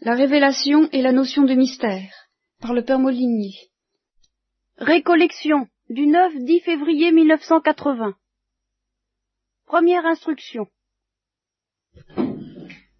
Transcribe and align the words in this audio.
La 0.00 0.14
révélation 0.14 0.88
et 0.92 1.02
la 1.02 1.12
notion 1.12 1.44
de 1.44 1.54
mystère, 1.54 2.10
par 2.60 2.74
le 2.74 2.84
Père 2.84 2.98
Molinier. 2.98 3.54
Récollection 4.76 5.66
du 5.88 6.06
9-10 6.06 6.62
février 6.62 7.12
1980. 7.12 8.14
Première 9.66 10.04
instruction. 10.04 10.66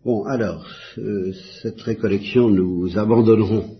Bon, 0.04 0.24
alors, 0.24 0.66
euh, 0.98 1.32
cette 1.62 1.80
récollection, 1.80 2.48
nous 2.48 2.96
abandonnerons 2.96 3.76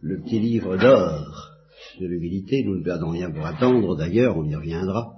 le 0.00 0.20
petit 0.22 0.40
livre 0.40 0.76
d'or 0.76 1.52
de 2.00 2.06
l'humilité, 2.06 2.64
nous 2.64 2.76
ne 2.76 2.84
perdons 2.84 3.10
rien 3.10 3.30
pour 3.30 3.46
attendre, 3.46 3.96
d'ailleurs, 3.96 4.36
on 4.36 4.44
y 4.44 4.54
reviendra. 4.54 5.14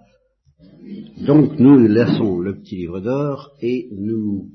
Donc, 1.27 1.59
nous 1.59 1.79
laissons 1.79 2.38
le 2.38 2.61
petit 2.61 2.77
livre 2.77 3.00
d'or 3.00 3.52
et 3.61 3.88
nous 3.93 4.50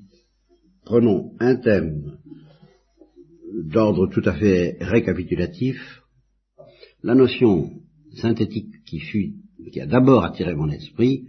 prenons 0.85 1.31
un 1.39 1.55
thème 1.55 2.17
d'ordre 3.53 4.07
tout 4.07 4.23
à 4.25 4.33
fait 4.33 4.77
récapitulatif, 4.81 5.77
la 7.03 7.15
notion 7.15 7.71
synthétique 8.15 8.83
qui 8.85 9.79
a 9.79 9.85
d'abord 9.85 10.23
attiré 10.23 10.55
mon 10.55 10.69
esprit, 10.69 11.27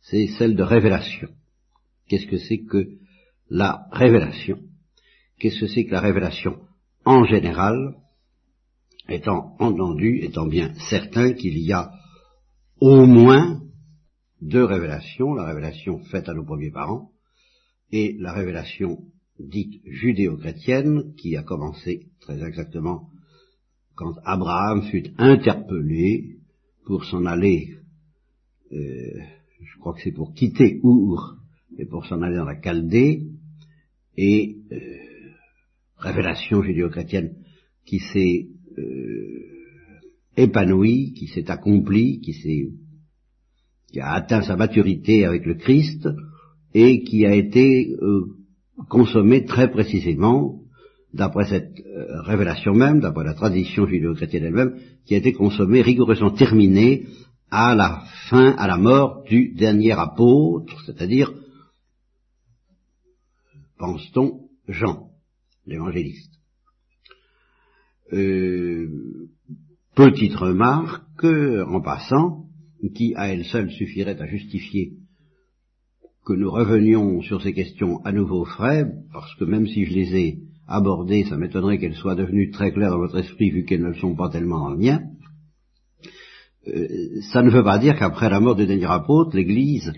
c'est 0.00 0.26
celle 0.38 0.56
de 0.56 0.62
révélation. 0.62 1.28
Qu'est-ce 2.08 2.26
que 2.26 2.38
c'est 2.38 2.64
que 2.64 2.88
la 3.48 3.86
révélation? 3.92 4.58
Qu'est-ce 5.38 5.60
que 5.60 5.66
c'est 5.66 5.84
que 5.84 5.92
la 5.92 6.00
révélation 6.00 6.58
en 7.04 7.24
général 7.24 7.94
Étant 9.08 9.56
entendu, 9.58 10.20
étant 10.22 10.46
bien 10.46 10.72
certain 10.88 11.32
qu'il 11.32 11.58
y 11.58 11.72
a 11.72 11.90
au 12.80 13.06
moins 13.06 13.60
deux 14.40 14.64
révélations, 14.64 15.34
la 15.34 15.44
révélation 15.44 15.98
faite 16.04 16.28
à 16.28 16.34
nos 16.34 16.44
premiers 16.44 16.70
parents 16.70 17.10
et 17.92 18.16
la 18.18 18.32
révélation 18.32 18.98
dite 19.48 19.80
judéo-chrétienne, 19.84 21.14
qui 21.16 21.36
a 21.36 21.42
commencé 21.42 22.06
très 22.20 22.42
exactement 22.42 23.10
quand 24.00 24.14
Abraham 24.24 24.84
fut 24.84 25.12
interpellé 25.18 26.38
pour 26.86 27.04
s'en 27.04 27.26
aller, 27.26 27.76
euh, 28.72 29.20
je 29.62 29.78
crois 29.78 29.92
que 29.92 30.00
c'est 30.02 30.12
pour 30.12 30.32
quitter 30.32 30.80
Our 30.82 31.36
et 31.76 31.84
pour 31.84 32.06
s'en 32.06 32.22
aller 32.22 32.36
dans 32.36 32.46
la 32.46 32.58
Chaldée, 32.62 33.26
et 34.16 34.56
euh, 34.72 34.78
révélation 35.98 36.62
judéo-chrétienne 36.62 37.36
qui 37.84 37.98
s'est 37.98 38.48
euh, 38.78 39.44
épanouie, 40.38 41.12
qui 41.12 41.26
s'est 41.26 41.50
accomplie, 41.50 42.20
qui 42.20 42.32
s'est 42.32 42.70
qui 43.92 44.00
a 44.00 44.12
atteint 44.12 44.42
sa 44.42 44.56
maturité 44.56 45.26
avec 45.26 45.44
le 45.44 45.56
Christ 45.56 46.08
et 46.72 47.02
qui 47.02 47.26
a 47.26 47.34
été 47.34 47.94
euh, 48.00 48.39
consommé 48.88 49.44
très 49.44 49.70
précisément, 49.70 50.60
d'après 51.12 51.46
cette 51.46 51.80
euh, 51.80 52.22
révélation 52.22 52.72
même, 52.74 53.00
d'après 53.00 53.24
la 53.24 53.34
tradition 53.34 53.86
judéo-chrétienne 53.86 54.44
elle-même, 54.44 54.76
qui 55.06 55.14
a 55.14 55.18
été 55.18 55.32
consommé, 55.32 55.82
rigoureusement 55.82 56.30
terminé 56.30 57.06
à 57.50 57.74
la 57.74 58.04
fin, 58.28 58.52
à 58.52 58.68
la 58.68 58.76
mort 58.76 59.24
du 59.24 59.52
dernier 59.54 59.92
apôtre, 59.92 60.80
c'est-à-dire, 60.86 61.32
pense-t-on, 63.78 64.48
Jean, 64.68 65.08
l'évangéliste. 65.66 66.32
Euh, 68.12 69.28
petite 69.94 70.34
remarque, 70.34 71.24
en 71.24 71.80
passant, 71.80 72.46
qui 72.94 73.14
à 73.16 73.28
elle 73.28 73.44
seule 73.44 73.70
suffirait 73.70 74.20
à 74.20 74.26
justifier 74.26 74.92
que 76.24 76.32
nous 76.32 76.50
revenions 76.50 77.22
sur 77.22 77.42
ces 77.42 77.52
questions 77.52 78.00
à 78.04 78.12
nouveau 78.12 78.44
frais, 78.44 78.86
parce 79.12 79.34
que 79.36 79.44
même 79.44 79.66
si 79.66 79.84
je 79.86 79.94
les 79.94 80.16
ai 80.16 80.38
abordées, 80.68 81.24
ça 81.24 81.36
m'étonnerait 81.36 81.78
qu'elles 81.78 81.94
soient 81.94 82.14
devenues 82.14 82.50
très 82.50 82.72
claires 82.72 82.90
dans 82.90 82.98
votre 82.98 83.18
esprit 83.18 83.50
vu 83.50 83.64
qu'elles 83.64 83.82
ne 83.82 83.88
le 83.88 83.94
sont 83.94 84.14
pas 84.14 84.28
tellement 84.28 84.60
dans 84.60 84.70
le 84.70 84.78
mien. 84.78 85.00
Euh, 86.68 86.86
ça 87.32 87.42
ne 87.42 87.50
veut 87.50 87.64
pas 87.64 87.78
dire 87.78 87.98
qu'après 87.98 88.28
la 88.28 88.40
mort 88.40 88.54
du 88.54 88.66
dernier 88.66 88.90
apôtre, 88.90 89.34
l'Église, 89.34 89.92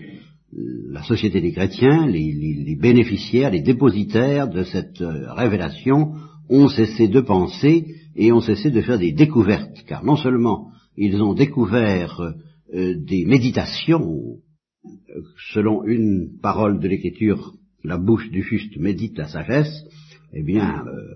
la 0.89 1.03
société 1.03 1.41
des 1.41 1.51
chrétiens, 1.51 2.07
les, 2.07 2.77
bénéficiaires, 2.79 3.51
les 3.51 3.61
dépositaires 3.61 4.47
de 4.47 4.63
cette 4.63 5.01
euh, 5.01 5.31
révélation 5.33 6.13
ont 6.49 6.67
cessé 6.67 7.07
de 7.07 7.21
penser 7.21 7.85
et 8.15 8.31
ont 8.31 8.41
cessé 8.41 8.69
de 8.69 8.81
faire 8.81 8.99
des 8.99 9.11
découvertes, 9.11 9.83
car 9.87 10.03
non 10.03 10.15
seulement 10.15 10.69
ils 10.97 11.21
ont 11.21 11.33
découvert 11.33 12.21
euh, 12.73 12.95
des 12.95 13.25
méditations 13.25 14.37
selon 15.53 15.83
une 15.83 16.39
parole 16.41 16.79
de 16.79 16.87
l'Écriture, 16.87 17.53
la 17.83 17.97
bouche 17.97 18.29
du 18.29 18.41
juste 18.43 18.77
médite 18.77 19.17
la 19.17 19.27
sagesse, 19.27 19.85
eh 20.33 20.43
bien, 20.43 20.85
euh, 20.87 21.15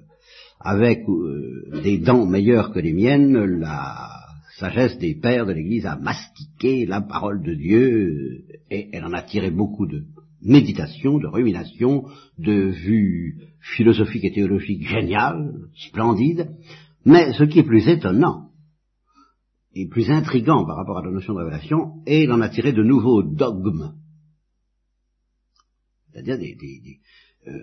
avec 0.60 1.08
euh, 1.08 1.82
des 1.84 1.98
dents 1.98 2.26
meilleures 2.26 2.72
que 2.72 2.80
les 2.80 2.94
miennes, 2.94 3.38
la 3.38 4.10
sagesse 4.58 4.98
des 4.98 5.16
pères 5.16 5.46
de 5.46 5.54
l'Église 5.54 5.86
a 5.86 5.98
mastiqué 5.98 6.86
la 6.86 7.02
parole 7.02 7.44
de 7.44 7.54
Dieu 7.54 8.44
et 8.72 8.90
elle 8.92 9.06
en 9.06 9.14
a 9.14 9.22
tiré 9.22 9.52
beaucoup 9.52 9.86
de 9.86 10.04
méditation, 10.42 11.20
de 11.20 11.28
rumination, 11.28 12.06
de 12.38 12.70
vues 12.70 13.38
philosophiques 13.76 14.26
et 14.26 14.32
théologiques 14.32 14.88
géniales, 14.88 15.54
splendides, 15.76 16.50
mais 17.06 17.34
ce 17.34 17.44
qui 17.44 17.60
est 17.60 17.64
plus 17.64 17.88
étonnant, 17.88 18.47
et 19.80 19.88
plus 19.88 20.10
intrigant 20.10 20.66
par 20.66 20.76
rapport 20.76 20.98
à 20.98 21.04
la 21.04 21.12
notion 21.12 21.34
de 21.34 21.40
révélation, 21.40 22.02
et 22.08 22.24
il 22.24 22.32
en 22.32 22.42
a 22.42 22.50
tiré 22.50 22.74
de 22.74 22.82
nouveaux 22.82 23.22
dogmes. 23.22 23.94
C'est-à-dire 26.12 26.40
des, 26.40 26.56
des, 26.56 26.80
des 26.80 27.00
euh, 27.48 27.60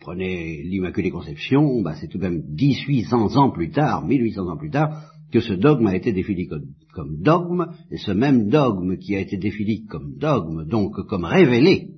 prenez 0.00 0.62
l'Immaculée 0.62 1.10
Conception, 1.10 1.82
bah 1.82 1.94
c'est 2.00 2.08
tout 2.08 2.16
de 2.16 2.22
même 2.22 2.42
1800 2.48 3.36
ans 3.36 3.50
plus 3.50 3.70
tard, 3.70 4.06
1800 4.06 4.48
ans 4.48 4.56
plus 4.56 4.70
tard, 4.70 5.12
que 5.30 5.40
ce 5.40 5.52
dogme 5.52 5.86
a 5.88 5.94
été 5.94 6.12
défini 6.12 6.46
comme, 6.46 6.68
comme, 6.94 7.20
dogme, 7.20 7.66
et 7.90 7.98
ce 7.98 8.12
même 8.12 8.48
dogme 8.48 8.96
qui 8.96 9.14
a 9.14 9.20
été 9.20 9.36
défini 9.36 9.84
comme 9.84 10.16
dogme, 10.16 10.64
donc 10.64 10.94
comme 11.06 11.24
révélé, 11.24 11.90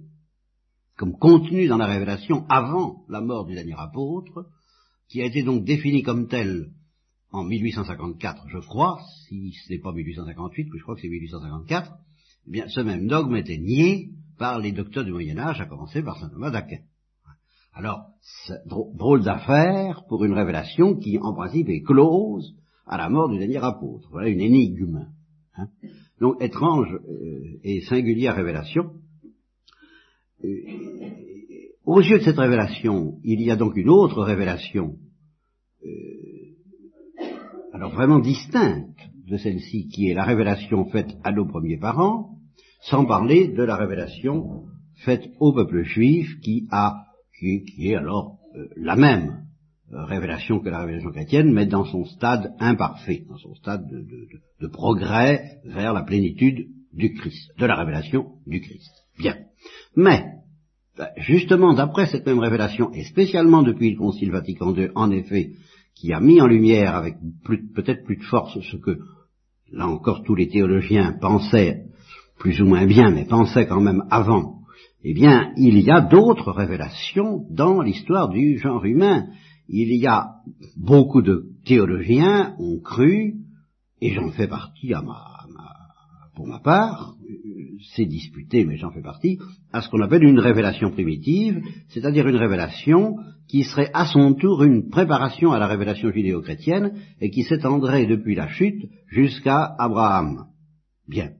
comme 0.97 1.17
contenu 1.17 1.69
dans 1.69 1.79
la 1.79 1.87
révélation 1.87 2.45
avant 2.49 3.05
la 3.09 3.21
mort 3.21 3.47
du 3.47 3.55
dernier 3.55 3.79
apôtre, 3.79 4.47
qui 5.09 5.23
a 5.23 5.27
été 5.27 5.45
donc 5.45 5.65
défini 5.65 6.03
comme 6.03 6.27
tel 6.27 6.73
en 7.33 7.45
1854, 7.45 8.49
je 8.49 8.59
crois, 8.59 8.99
si 9.29 9.53
ce 9.53 9.73
n'est 9.73 9.79
pas 9.79 9.93
1858, 9.93 10.69
mais 10.73 10.79
je 10.79 10.83
crois 10.83 10.95
que 10.95 11.01
c'est 11.01 11.09
1854, 11.09 11.93
eh 12.47 12.51
bien, 12.51 12.69
ce 12.69 12.81
même 12.81 13.07
dogme 13.07 13.37
était 13.37 13.59
nié 13.59 14.11
par 14.39 14.59
les 14.59 14.73
docteurs 14.73 15.05
du 15.05 15.13
Moyen 15.13 15.39
Âge, 15.39 15.61
à 15.61 15.67
commencer 15.67 16.03
par 16.03 16.19
saint 16.19 16.29
Thomas 16.29 16.51
d'Aquin. 16.51 16.81
Alors, 17.73 18.07
drôle 18.67 19.23
d'affaire 19.23 20.05
pour 20.09 20.25
une 20.25 20.33
révélation 20.33 20.97
qui, 20.97 21.19
en 21.19 21.35
principe, 21.35 21.69
est 21.69 21.83
close 21.83 22.57
à 22.87 22.97
la 22.97 23.09
mort 23.09 23.29
du 23.29 23.39
dernier 23.39 23.63
apôtre. 23.63 24.09
Voilà 24.11 24.29
une 24.29 24.41
énigme. 24.41 25.07
Hein. 25.57 25.69
Donc, 26.21 26.43
étrange 26.43 26.93
euh, 26.93 27.61
et 27.63 27.81
singulière 27.83 28.35
révélation. 28.35 28.95
Euh, 30.45 30.49
aux 31.85 32.01
yeux 32.01 32.19
de 32.19 32.25
cette 32.25 32.39
révélation, 32.39 33.19
il 33.23 33.41
y 33.41 33.51
a 33.51 33.57
donc 33.57 33.77
une 33.77 33.89
autre 33.89 34.23
révélation 34.23 34.97
euh, 35.85 36.10
alors 37.81 37.95
vraiment 37.95 38.19
distincte 38.19 39.01
de 39.27 39.39
celle-ci, 39.39 39.89
qui 39.89 40.11
est 40.11 40.15
la 40.15 40.25
révélation 40.25 40.85
faite 40.91 41.17
à 41.25 41.33
nos 41.33 41.47
premiers 41.47 41.79
parents, 41.79 42.37
sans 42.83 43.07
parler 43.07 43.49
de 43.49 43.63
la 43.63 43.75
révélation 43.77 44.65
faite 44.97 45.25
au 45.39 45.55
peuple 45.55 45.85
juif, 45.85 46.29
qui 46.43 46.69
a, 46.71 47.07
qui, 47.39 47.65
est 47.79 47.95
alors 47.95 48.37
euh, 48.55 48.69
la 48.77 48.97
même 48.97 49.47
euh, 49.93 50.05
révélation 50.05 50.61
que 50.61 50.69
la 50.69 50.81
révélation 50.81 51.11
chrétienne, 51.11 51.55
mais 51.55 51.65
dans 51.65 51.87
son 51.87 52.05
stade 52.05 52.53
imparfait, 52.59 53.25
dans 53.31 53.39
son 53.39 53.55
stade 53.55 53.89
de, 53.89 54.01
de, 54.01 54.29
de 54.61 54.67
progrès 54.67 55.61
vers 55.65 55.95
la 55.95 56.03
plénitude 56.03 56.67
du 56.93 57.15
Christ, 57.15 57.51
de 57.59 57.65
la 57.65 57.77
révélation 57.77 58.33
du 58.47 58.61
Christ. 58.61 58.93
Bien. 59.19 59.37
Mais, 59.97 60.27
ben, 60.99 61.09
justement, 61.17 61.73
d'après 61.73 62.09
cette 62.09 62.27
même 62.27 62.41
révélation, 62.41 62.93
et 62.93 63.05
spécialement 63.05 63.63
depuis 63.63 63.93
le 63.93 63.97
Concile 63.97 64.33
Vatican 64.33 64.75
II, 64.77 64.91
en 64.95 65.11
effet, 65.11 65.53
qui 65.95 66.13
a 66.13 66.21
mis 66.21 66.41
en 66.41 66.47
lumière 66.47 66.95
avec 66.95 67.17
peut-être 67.75 68.05
plus 68.05 68.17
de 68.17 68.25
force 68.25 68.59
ce 68.61 68.77
que, 68.77 68.99
là 69.73 69.87
encore, 69.87 70.23
tous 70.25 70.35
les 70.35 70.49
théologiens 70.49 71.13
pensaient, 71.21 71.85
plus 72.39 72.61
ou 72.63 72.67
moins 72.67 72.87
bien, 72.87 73.11
mais 73.11 73.27
pensaient 73.27 73.67
quand 73.67 73.81
même 73.81 74.05
avant, 74.11 74.61
eh 75.03 75.15
bien, 75.15 75.53
il 75.57 75.79
y 75.79 75.91
a 75.91 76.01
d'autres 76.01 76.53
révélations 76.53 77.47
dans 77.51 77.81
l'histoire 77.81 78.29
du 78.29 78.59
genre 78.59 78.85
humain. 78.85 79.29
Il 79.69 79.95
y 79.97 80.07
a 80.07 80.33
beaucoup 80.77 81.23
de 81.23 81.47
théologiens 81.65 82.55
ont 82.59 82.81
cru, 82.81 83.37
et 84.01 84.13
j'en 84.13 84.31
fais 84.31 84.49
partie 84.49 84.93
à 84.93 85.01
ma, 85.01 85.25
pour 86.35 86.47
ma 86.47 86.59
part, 86.59 87.15
c'est 87.95 88.07
disputé, 88.07 88.65
mais 88.65 88.77
j'en 88.77 88.91
fais 88.91 89.03
partie, 89.03 89.39
à 89.73 89.81
ce 89.81 89.89
qu'on 89.89 90.01
appelle 90.01 90.25
une 90.25 90.39
révélation 90.39 90.91
primitive, 90.91 91.63
c'est-à-dire 91.89 92.29
une 92.29 92.37
révélation 92.37 93.17
qui 93.49 93.65
serait 93.65 93.91
à 93.95 94.07
son 94.07 94.35
tour 94.35 94.63
une 94.63 94.89
préparation 94.89 95.53
à 95.53 95.59
la 95.59 95.67
révélation 95.67 96.11
judéo-chrétienne 96.11 96.95
et 97.21 97.31
qui 97.31 97.43
s'étendrait 97.43 98.07
depuis 98.07 98.35
la 98.35 98.49
chute 98.49 98.89
jusqu'à 99.09 99.75
Abraham. 99.79 100.47
Bien. 101.09 101.31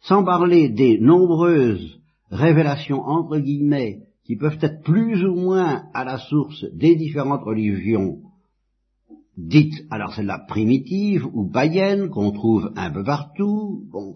Sans 0.00 0.24
parler 0.24 0.68
des 0.68 0.98
nombreuses 0.98 2.00
révélations 2.30 3.00
entre 3.02 3.38
guillemets 3.38 4.00
qui 4.24 4.36
peuvent 4.36 4.58
être 4.60 4.82
plus 4.82 5.24
ou 5.24 5.34
moins 5.34 5.84
à 5.94 6.04
la 6.04 6.18
source 6.18 6.64
des 6.72 6.96
différentes 6.96 7.44
religions 7.44 8.18
dites, 9.36 9.86
alors 9.90 10.14
celle-là 10.14 10.44
primitive 10.46 11.26
ou 11.32 11.48
païenne, 11.48 12.10
qu'on 12.10 12.32
trouve 12.32 12.72
un 12.76 12.90
peu 12.90 13.04
partout, 13.04 13.84
bon, 13.90 14.14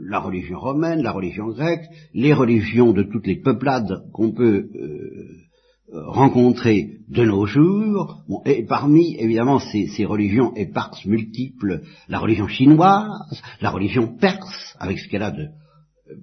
la 0.00 0.20
religion 0.20 0.58
romaine, 0.58 1.02
la 1.02 1.12
religion 1.12 1.48
grecque, 1.48 1.84
les 2.14 2.32
religions 2.32 2.92
de 2.92 3.02
toutes 3.02 3.26
les 3.26 3.40
peuplades 3.40 4.02
qu'on 4.12 4.32
peut 4.32 4.68
euh, 4.74 5.46
rencontrer 5.92 6.98
de 7.08 7.24
nos 7.24 7.46
jours, 7.46 8.24
bon, 8.28 8.42
et 8.44 8.64
parmi 8.64 9.16
évidemment 9.16 9.58
ces, 9.58 9.86
ces, 9.86 10.04
religions 10.04 10.54
éparses 10.56 11.04
multiples, 11.04 11.82
la 12.08 12.18
religion 12.18 12.48
chinoise, 12.48 13.42
la 13.60 13.70
religion 13.70 14.16
perse, 14.16 14.76
avec 14.80 14.98
ce 14.98 15.08
qu'elle 15.08 15.22
a 15.22 15.30
de 15.30 15.42
euh, 15.42 16.16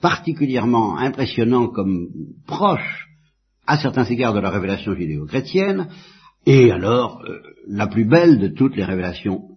particulièrement 0.00 0.96
impressionnant 0.98 1.68
comme 1.68 2.08
proche 2.46 3.08
à 3.66 3.78
certains 3.78 4.04
égards 4.04 4.34
de 4.34 4.40
la 4.40 4.50
révélation 4.50 4.94
judéo-chrétienne, 4.94 5.88
et 6.46 6.70
alors, 6.70 7.22
euh, 7.24 7.40
la 7.66 7.88
plus 7.88 8.04
belle 8.04 8.38
de 8.38 8.48
toutes 8.48 8.76
les 8.76 8.84
révélations 8.84 9.56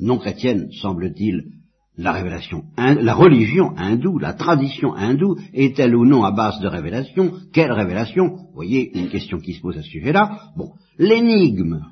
non 0.00 0.18
chrétiennes, 0.18 0.70
semble-t-il, 0.72 1.50
la 1.96 2.12
révélation, 2.12 2.64
la 2.76 3.14
religion 3.14 3.76
hindoue, 3.76 4.18
la 4.18 4.32
tradition 4.32 4.94
hindoue, 4.94 5.36
est-elle 5.52 5.94
ou 5.94 6.04
non 6.04 6.24
à 6.24 6.32
base 6.32 6.58
de 6.60 6.66
révélation? 6.66 7.32
Quelle 7.52 7.72
révélation? 7.72 8.28
Vous 8.28 8.54
voyez 8.54 8.96
une 8.98 9.08
question 9.08 9.38
qui 9.38 9.54
se 9.54 9.60
pose 9.60 9.78
à 9.78 9.82
ce 9.82 9.88
sujet-là. 9.88 10.50
Bon, 10.56 10.72
l'énigme, 10.98 11.82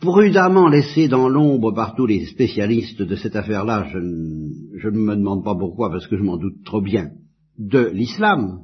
prudemment 0.00 0.68
laissée 0.68 1.08
dans 1.08 1.28
l'ombre 1.28 1.72
par 1.72 1.94
tous 1.96 2.06
les 2.06 2.26
spécialistes 2.26 3.02
de 3.02 3.16
cette 3.16 3.34
affaire-là, 3.34 3.88
je, 3.92 3.98
je 4.78 4.88
ne 4.88 4.98
me 4.98 5.16
demande 5.16 5.44
pas 5.44 5.56
pourquoi, 5.56 5.90
parce 5.90 6.06
que 6.06 6.16
je 6.16 6.22
m'en 6.22 6.36
doute 6.36 6.64
trop 6.64 6.80
bien, 6.80 7.10
de 7.58 7.90
l'islam. 7.92 8.60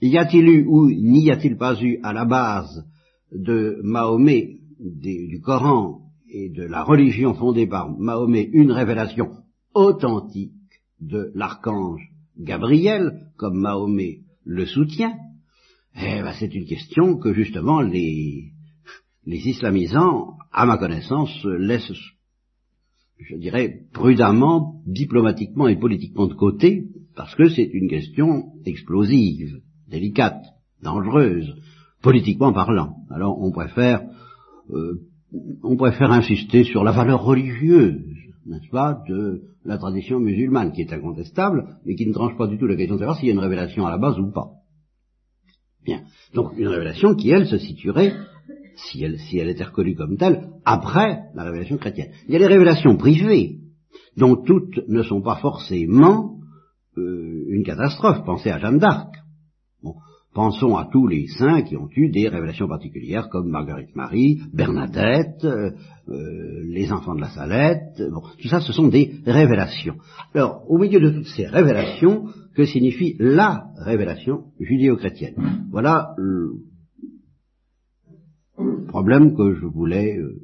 Y 0.00 0.16
a-t-il 0.18 0.48
eu 0.48 0.66
ou 0.66 0.88
n'y 0.88 1.30
a-t-il 1.30 1.56
pas 1.56 1.80
eu 1.82 1.98
à 2.02 2.12
la 2.12 2.24
base 2.24 2.86
de 3.32 3.80
Mahomet, 3.82 4.60
du 4.78 5.40
Coran 5.42 6.09
et 6.32 6.50
de 6.50 6.62
la 6.62 6.82
religion 6.82 7.34
fondée 7.34 7.66
par 7.66 7.90
Mahomet 7.98 8.48
une 8.52 8.72
révélation 8.72 9.32
authentique 9.74 10.52
de 11.00 11.30
l'archange 11.34 12.00
Gabriel, 12.38 13.28
comme 13.36 13.58
Mahomet 13.60 14.20
le 14.44 14.66
soutient, 14.66 15.14
eh 15.96 16.22
ben, 16.22 16.32
c'est 16.38 16.54
une 16.54 16.66
question 16.66 17.18
que 17.18 17.32
justement 17.34 17.80
les, 17.80 18.52
les 19.26 19.48
islamisants, 19.48 20.36
à 20.52 20.66
ma 20.66 20.78
connaissance, 20.78 21.44
laissent, 21.44 21.92
je 23.18 23.36
dirais, 23.36 23.82
prudemment, 23.92 24.80
diplomatiquement 24.86 25.68
et 25.68 25.78
politiquement 25.78 26.26
de 26.26 26.34
côté, 26.34 26.86
parce 27.16 27.34
que 27.34 27.48
c'est 27.48 27.70
une 27.72 27.88
question 27.88 28.52
explosive, 28.64 29.60
délicate, 29.88 30.42
dangereuse, 30.82 31.54
politiquement 32.02 32.52
parlant. 32.52 32.96
Alors 33.10 33.38
on 33.40 33.50
préfère, 33.50 34.02
euh, 34.70 35.00
on 35.62 35.76
préfère 35.76 36.10
insister 36.10 36.64
sur 36.64 36.84
la 36.84 36.92
valeur 36.92 37.22
religieuse, 37.22 38.00
n'est-ce 38.46 38.70
pas, 38.70 39.02
de 39.08 39.42
la 39.64 39.78
tradition 39.78 40.18
musulmane, 40.18 40.72
qui 40.72 40.82
est 40.82 40.92
incontestable, 40.92 41.76
mais 41.84 41.94
qui 41.94 42.06
ne 42.06 42.12
tranche 42.12 42.36
pas 42.36 42.46
du 42.46 42.58
tout 42.58 42.66
la 42.66 42.76
question 42.76 42.94
de 42.94 43.00
savoir 43.00 43.18
s'il 43.18 43.28
y 43.28 43.30
a 43.30 43.34
une 43.34 43.40
révélation 43.40 43.86
à 43.86 43.90
la 43.90 43.98
base 43.98 44.18
ou 44.18 44.30
pas. 44.32 44.48
Bien. 45.84 46.02
Donc 46.34 46.56
une 46.56 46.68
révélation 46.68 47.14
qui, 47.14 47.30
elle, 47.30 47.46
se 47.46 47.58
situerait, 47.58 48.14
si 48.76 49.02
elle, 49.04 49.18
si 49.18 49.38
elle 49.38 49.48
était 49.48 49.64
reconnue 49.64 49.94
comme 49.94 50.16
telle, 50.16 50.48
après 50.64 51.20
la 51.34 51.44
révélation 51.44 51.76
chrétienne. 51.76 52.10
Il 52.26 52.32
y 52.32 52.36
a 52.36 52.38
les 52.38 52.46
révélations 52.46 52.96
privées, 52.96 53.58
dont 54.16 54.36
toutes 54.36 54.80
ne 54.88 55.02
sont 55.02 55.22
pas 55.22 55.36
forcément 55.36 56.38
euh, 56.98 57.44
une 57.48 57.64
catastrophe. 57.64 58.24
Pensez 58.24 58.50
à 58.50 58.58
Jeanne 58.58 58.78
d'Arc. 58.78 59.14
Pensons 60.32 60.76
à 60.76 60.88
tous 60.90 61.08
les 61.08 61.26
saints 61.26 61.62
qui 61.62 61.76
ont 61.76 61.88
eu 61.96 62.08
des 62.08 62.28
révélations 62.28 62.68
particulières, 62.68 63.28
comme 63.28 63.48
Marguerite 63.48 63.96
Marie, 63.96 64.40
Bernadette, 64.52 65.44
euh, 65.44 65.72
les 66.68 66.92
enfants 66.92 67.16
de 67.16 67.20
la 67.20 67.30
Salette. 67.30 68.00
Bon, 68.12 68.22
tout 68.40 68.48
ça, 68.48 68.60
ce 68.60 68.72
sont 68.72 68.86
des 68.86 69.10
révélations. 69.26 69.96
Alors, 70.32 70.62
au 70.68 70.78
milieu 70.78 71.00
de 71.00 71.10
toutes 71.10 71.26
ces 71.34 71.46
révélations, 71.46 72.28
que 72.54 72.64
signifie 72.64 73.16
la 73.18 73.70
révélation 73.76 74.44
judéo-chrétienne? 74.60 75.66
Voilà 75.70 76.14
le 76.16 76.52
problème 78.88 79.36
que 79.36 79.54
je 79.54 79.66
voulais 79.66 80.16
euh, 80.16 80.40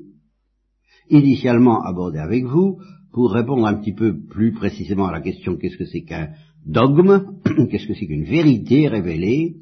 initialement 1.10 1.82
aborder 1.82 2.18
avec 2.18 2.44
vous 2.44 2.78
pour 3.12 3.32
répondre 3.32 3.66
un 3.66 3.74
petit 3.74 3.92
peu 3.92 4.16
plus 4.16 4.52
précisément 4.52 5.06
à 5.06 5.12
la 5.12 5.20
question 5.20 5.56
qu'est-ce 5.56 5.76
que 5.76 5.84
c'est 5.84 6.02
qu'un 6.02 6.30
dogme, 6.64 7.24
qu'est-ce 7.70 7.86
que 7.86 7.94
c'est 7.94 8.06
qu'une 8.06 8.24
vérité 8.24 8.88
révélée, 8.88 9.56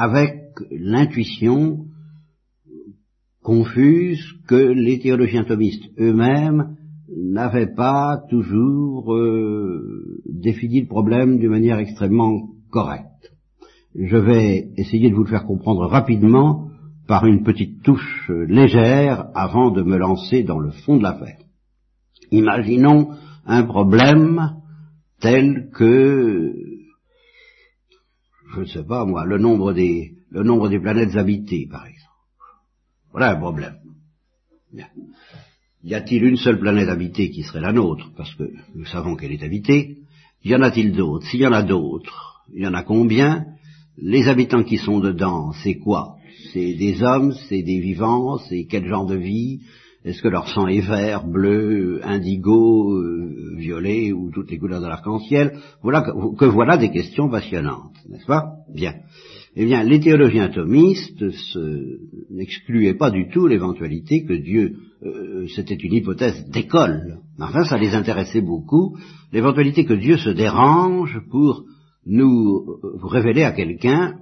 avec 0.00 0.54
l'intuition 0.70 1.84
confuse 3.42 4.24
que 4.48 4.54
les 4.54 4.98
théologiens 4.98 5.44
thomistes 5.44 5.84
eux-mêmes 5.98 6.76
n'avaient 7.14 7.74
pas 7.74 8.22
toujours 8.30 9.14
euh, 9.14 10.22
défini 10.24 10.80
le 10.80 10.86
problème 10.86 11.38
d'une 11.38 11.50
manière 11.50 11.78
extrêmement 11.78 12.48
correcte. 12.70 13.34
Je 13.94 14.16
vais 14.16 14.70
essayer 14.78 15.10
de 15.10 15.14
vous 15.14 15.24
le 15.24 15.28
faire 15.28 15.44
comprendre 15.44 15.86
rapidement 15.86 16.70
par 17.06 17.26
une 17.26 17.42
petite 17.42 17.82
touche 17.82 18.30
légère 18.48 19.26
avant 19.34 19.70
de 19.70 19.82
me 19.82 19.98
lancer 19.98 20.44
dans 20.44 20.60
le 20.60 20.70
fond 20.70 20.96
de 20.96 21.02
l'affaire. 21.02 21.40
Imaginons 22.30 23.10
un 23.44 23.64
problème 23.64 24.56
tel 25.20 25.68
que 25.74 26.79
je 28.54 28.60
ne 28.60 28.66
sais 28.66 28.84
pas 28.84 29.04
moi, 29.04 29.24
le 29.24 29.38
nombre 29.38 29.72
des, 29.72 30.12
le 30.30 30.42
nombre 30.42 30.68
des 30.68 30.80
planètes 30.80 31.16
habitées, 31.16 31.66
par 31.70 31.86
exemple. 31.86 32.06
Voilà 33.12 33.32
un 33.32 33.36
problème. 33.36 33.76
Y 35.82 35.94
a-t-il 35.94 36.24
une 36.24 36.36
seule 36.36 36.60
planète 36.60 36.88
habitée 36.88 37.30
qui 37.30 37.42
serait 37.42 37.60
la 37.60 37.72
nôtre? 37.72 38.10
Parce 38.16 38.34
que 38.34 38.44
nous 38.74 38.84
savons 38.84 39.16
qu'elle 39.16 39.32
est 39.32 39.42
habitée. 39.42 39.96
Y 40.44 40.54
en 40.54 40.62
a-t-il 40.62 40.92
d'autres? 40.92 41.26
S'il 41.26 41.40
y 41.40 41.46
en 41.46 41.52
a 41.52 41.62
d'autres, 41.62 42.42
il 42.54 42.62
y 42.62 42.66
en 42.66 42.74
a 42.74 42.82
combien? 42.82 43.46
Les 43.96 44.28
habitants 44.28 44.62
qui 44.62 44.78
sont 44.78 45.00
dedans, 45.00 45.52
c'est 45.62 45.76
quoi? 45.76 46.16
C'est 46.52 46.74
des 46.74 47.02
hommes, 47.02 47.34
c'est 47.48 47.62
des 47.62 47.80
vivants, 47.80 48.38
c'est 48.38 48.64
quel 48.64 48.86
genre 48.86 49.06
de 49.06 49.16
vie? 49.16 49.60
Est-ce 50.04 50.22
que 50.22 50.28
leur 50.28 50.48
sang 50.48 50.66
est 50.66 50.80
vert, 50.80 51.26
bleu, 51.26 52.00
indigo, 52.02 52.94
euh, 52.94 53.54
violet 53.56 54.12
ou 54.12 54.30
toutes 54.30 54.50
les 54.50 54.58
couleurs 54.58 54.80
de 54.80 54.86
l'arc-en-ciel? 54.86 55.58
Voilà 55.82 56.00
que, 56.02 56.44
voilà 56.46 56.78
des 56.78 56.90
questions 56.90 57.28
passionnantes, 57.28 57.96
n'est-ce 58.08 58.24
pas? 58.24 58.44
Bien. 58.72 58.94
Eh 59.56 59.66
bien, 59.66 59.82
les 59.82 60.00
théologiens 60.00 60.44
atomistes 60.44 61.22
n'excluaient 62.30 62.94
pas 62.94 63.10
du 63.10 63.28
tout 63.28 63.46
l'éventualité 63.46 64.24
que 64.24 64.32
Dieu, 64.32 64.76
euh, 65.02 65.46
c'était 65.54 65.74
une 65.74 65.92
hypothèse 65.92 66.48
d'école. 66.48 67.18
Enfin, 67.38 67.64
ça 67.64 67.76
les 67.76 67.94
intéressait 67.94 68.40
beaucoup, 68.40 68.96
l'éventualité 69.32 69.84
que 69.84 69.94
Dieu 69.94 70.16
se 70.16 70.30
dérange 70.30 71.20
pour 71.30 71.64
nous 72.06 72.78
euh, 72.82 73.06
révéler 73.06 73.42
à 73.42 73.52
quelqu'un, 73.52 74.14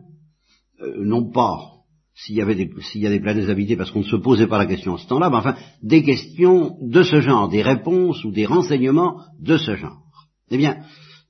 non 1.00 1.30
pas 1.30 1.77
s'il 2.18 2.36
y 2.36 2.42
avait 2.42 2.56
des, 2.56 2.70
s'il 2.80 3.00
y 3.00 3.06
a 3.06 3.10
des 3.10 3.20
planètes 3.20 3.48
habitées 3.48 3.76
parce 3.76 3.92
qu'on 3.92 4.00
ne 4.00 4.04
se 4.04 4.16
posait 4.16 4.48
pas 4.48 4.58
la 4.58 4.66
question 4.66 4.94
en 4.94 4.98
ce 4.98 5.06
temps-là, 5.06 5.30
mais 5.30 5.36
enfin, 5.36 5.54
des 5.82 6.02
questions 6.02 6.76
de 6.82 7.02
ce 7.02 7.20
genre, 7.20 7.48
des 7.48 7.62
réponses 7.62 8.24
ou 8.24 8.32
des 8.32 8.44
renseignements 8.44 9.22
de 9.40 9.56
ce 9.56 9.76
genre. 9.76 10.02
Eh 10.50 10.56
bien, 10.56 10.78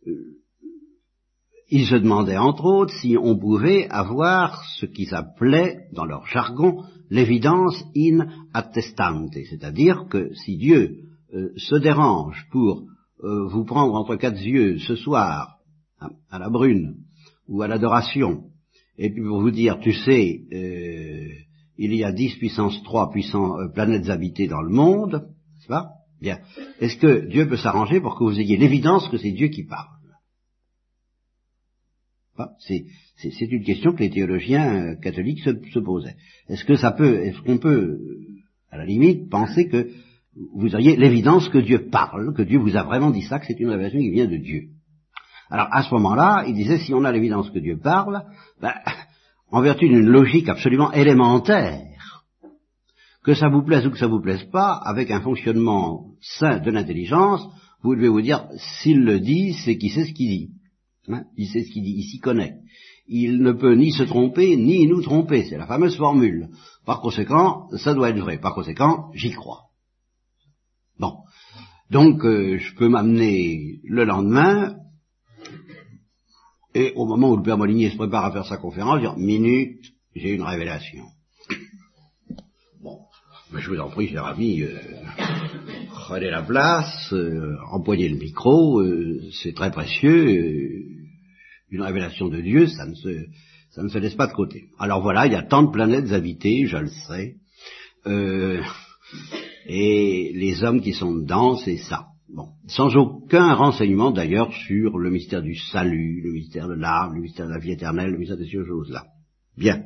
euh, 0.06 0.12
ils 1.70 1.86
se 1.86 1.96
demandaient 1.96 2.38
entre 2.38 2.64
autres 2.64 2.94
si 3.02 3.16
on 3.20 3.38
pouvait 3.38 3.86
avoir 3.90 4.64
ce 4.78 4.86
qu'ils 4.86 5.14
appelaient, 5.14 5.88
dans 5.92 6.06
leur 6.06 6.26
jargon, 6.26 6.82
l'évidence 7.10 7.84
in 7.94 8.26
attestante, 8.54 9.34
c'est-à-dire 9.34 10.06
que 10.08 10.32
si 10.34 10.56
Dieu 10.56 10.96
euh, 11.34 11.50
se 11.56 11.76
dérange 11.76 12.46
pour 12.50 12.84
euh, 13.22 13.46
vous 13.48 13.64
prendre 13.64 13.94
entre 13.94 14.16
quatre 14.16 14.40
yeux 14.40 14.78
ce 14.78 14.96
soir, 14.96 15.56
à 16.30 16.38
la 16.38 16.48
brune, 16.48 16.94
ou 17.48 17.60
à 17.62 17.68
l'adoration, 17.68 18.44
et 18.98 19.10
puis 19.10 19.22
pour 19.22 19.40
vous 19.40 19.52
dire, 19.52 19.78
tu 19.80 19.92
sais, 19.92 20.42
euh, 20.52 21.28
il 21.78 21.94
y 21.94 22.04
a 22.04 22.12
10 22.12 22.36
puissance 22.36 22.82
3 22.82 23.10
puissants, 23.10 23.58
euh, 23.58 23.68
planètes 23.68 24.08
habitées 24.08 24.48
dans 24.48 24.60
le 24.60 24.74
monde, 24.74 25.12
n'est-ce 25.12 25.68
pas? 25.68 25.90
Bien. 26.20 26.40
Est-ce 26.80 26.96
que 26.96 27.28
Dieu 27.28 27.48
peut 27.48 27.56
s'arranger 27.56 28.00
pour 28.00 28.18
que 28.18 28.24
vous 28.24 28.40
ayez 28.40 28.56
l'évidence 28.56 29.08
que 29.08 29.18
c'est 29.18 29.30
Dieu 29.30 29.48
qui 29.48 29.64
parle? 29.64 29.86
C'est, 32.58 32.84
une 33.50 33.64
question 33.64 33.92
que 33.92 34.00
les 34.00 34.10
théologiens 34.10 34.92
euh, 34.92 34.94
catholiques 34.96 35.40
se, 35.40 35.50
se 35.72 35.78
posaient. 35.80 36.16
Est-ce 36.48 36.64
que 36.64 36.76
ça 36.76 36.92
peut, 36.92 37.20
est-ce 37.24 37.40
qu'on 37.40 37.58
peut, 37.58 37.98
à 38.70 38.78
la 38.78 38.84
limite, 38.84 39.28
penser 39.28 39.68
que 39.68 39.90
vous 40.54 40.72
auriez 40.74 40.96
l'évidence 40.96 41.48
que 41.48 41.58
Dieu 41.58 41.88
parle, 41.88 42.34
que 42.34 42.42
Dieu 42.42 42.58
vous 42.58 42.76
a 42.76 42.84
vraiment 42.84 43.10
dit 43.10 43.22
ça, 43.22 43.40
que 43.40 43.46
c'est 43.46 43.58
une 43.58 43.70
révélation 43.70 43.98
qui 43.98 44.10
vient 44.10 44.28
de 44.28 44.36
Dieu? 44.36 44.68
Alors 45.50 45.68
à 45.70 45.82
ce 45.82 45.94
moment-là, 45.94 46.44
il 46.46 46.54
disait, 46.54 46.78
si 46.78 46.92
on 46.94 47.04
a 47.04 47.12
l'évidence 47.12 47.50
que 47.50 47.58
Dieu 47.58 47.78
parle, 47.78 48.22
ben, 48.60 48.74
en 49.50 49.60
vertu 49.62 49.88
d'une 49.88 50.06
logique 50.06 50.48
absolument 50.48 50.92
élémentaire, 50.92 51.84
que 53.24 53.34
ça 53.34 53.48
vous 53.48 53.62
plaise 53.62 53.86
ou 53.86 53.90
que 53.90 53.98
ça 53.98 54.06
vous 54.06 54.20
plaise 54.20 54.44
pas, 54.44 54.72
avec 54.72 55.10
un 55.10 55.20
fonctionnement 55.20 56.06
sain 56.20 56.58
de 56.58 56.70
l'intelligence, 56.70 57.46
vous 57.82 57.94
devez 57.94 58.08
vous 58.08 58.22
dire, 58.22 58.46
s'il 58.56 59.00
le 59.00 59.20
dit, 59.20 59.54
c'est 59.64 59.76
qu'il 59.76 59.92
sait 59.92 60.06
ce 60.06 60.12
qu'il 60.12 60.28
dit. 60.28 60.50
Hein 61.08 61.24
il 61.36 61.46
sait 61.46 61.62
ce 61.62 61.70
qu'il 61.70 61.82
dit, 61.82 61.94
il 61.96 62.04
s'y 62.04 62.18
connaît. 62.18 62.56
Il 63.06 63.42
ne 63.42 63.52
peut 63.52 63.74
ni 63.74 63.92
se 63.92 64.02
tromper, 64.02 64.56
ni 64.56 64.86
nous 64.86 65.00
tromper. 65.00 65.44
C'est 65.44 65.56
la 65.56 65.66
fameuse 65.66 65.96
formule. 65.96 66.48
Par 66.84 67.00
conséquent, 67.00 67.68
ça 67.76 67.94
doit 67.94 68.10
être 68.10 68.18
vrai. 68.18 68.38
Par 68.38 68.54
conséquent, 68.54 69.10
j'y 69.14 69.30
crois. 69.30 69.62
Bon. 70.98 71.14
Donc, 71.90 72.24
euh, 72.24 72.58
je 72.58 72.74
peux 72.74 72.88
m'amener 72.88 73.80
le 73.84 74.04
lendemain, 74.04 74.76
et 76.78 76.92
au 76.94 77.06
moment 77.06 77.32
où 77.32 77.36
le 77.36 77.42
Père 77.42 77.58
Molinier 77.58 77.90
se 77.90 77.96
prépare 77.96 78.24
à 78.24 78.32
faire 78.32 78.46
sa 78.46 78.56
conférence, 78.56 79.00
dire, 79.00 79.16
minute, 79.16 79.84
j'ai 80.14 80.32
une 80.32 80.42
révélation. 80.42 81.04
Bon, 82.80 82.98
mais 83.52 83.60
je 83.60 83.68
vous 83.68 83.80
en 83.80 83.90
prie, 83.90 84.08
cher 84.08 84.24
ami, 84.24 84.62
euh, 84.62 84.78
prenez 85.90 86.30
la 86.30 86.42
place, 86.42 87.12
euh, 87.12 87.56
empoignez 87.72 88.08
le 88.08 88.16
micro, 88.16 88.80
euh, 88.80 89.20
c'est 89.42 89.54
très 89.54 89.72
précieux, 89.72 90.26
euh, 90.28 90.84
une 91.70 91.82
révélation 91.82 92.28
de 92.28 92.40
Dieu, 92.40 92.68
ça 92.68 92.86
ne 92.86 92.94
se, 92.94 93.98
laisse 93.98 94.14
pas 94.14 94.28
de 94.28 94.32
côté. 94.32 94.68
Alors 94.78 95.02
voilà, 95.02 95.26
il 95.26 95.32
y 95.32 95.36
a 95.36 95.42
tant 95.42 95.64
de 95.64 95.72
planètes 95.72 96.12
habitées, 96.12 96.66
je 96.66 96.76
le 96.76 96.90
sais, 97.08 97.36
et 99.66 100.32
les 100.32 100.62
hommes 100.62 100.80
qui 100.80 100.92
sont 100.92 101.14
dedans, 101.14 101.56
c'est 101.56 101.76
ça. 101.76 102.07
Bon, 102.30 102.48
sans 102.66 102.94
aucun 102.96 103.54
renseignement 103.54 104.10
d'ailleurs 104.10 104.52
sur 104.52 104.98
le 104.98 105.10
mystère 105.10 105.42
du 105.42 105.54
salut, 105.54 106.20
le 106.22 106.32
mystère 106.32 106.68
de 106.68 106.74
l'âme, 106.74 107.14
le 107.14 107.22
mystère 107.22 107.46
de 107.46 107.52
la 107.52 107.58
vie 107.58 107.72
éternelle, 107.72 108.10
le 108.10 108.18
mystère 108.18 108.36
de 108.36 108.44
ces 108.44 108.50
choses-là. 108.50 109.06
Bien. 109.56 109.84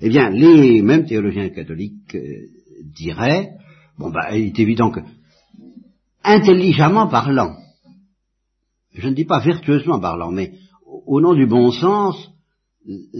Eh 0.00 0.08
bien, 0.08 0.30
les 0.30 0.80
mêmes 0.80 1.04
théologiens 1.04 1.50
catholiques 1.50 2.14
euh, 2.14 2.46
diraient, 2.82 3.50
bon 3.98 4.10
bah, 4.10 4.34
il 4.36 4.46
est 4.46 4.58
évident 4.58 4.90
que, 4.90 5.00
intelligemment 6.22 7.08
parlant, 7.08 7.56
je 8.94 9.08
ne 9.08 9.14
dis 9.14 9.26
pas 9.26 9.40
vertueusement 9.40 10.00
parlant, 10.00 10.32
mais 10.32 10.54
au 10.86 11.20
nom 11.20 11.34
du 11.34 11.46
bon 11.46 11.70
sens, 11.70 12.16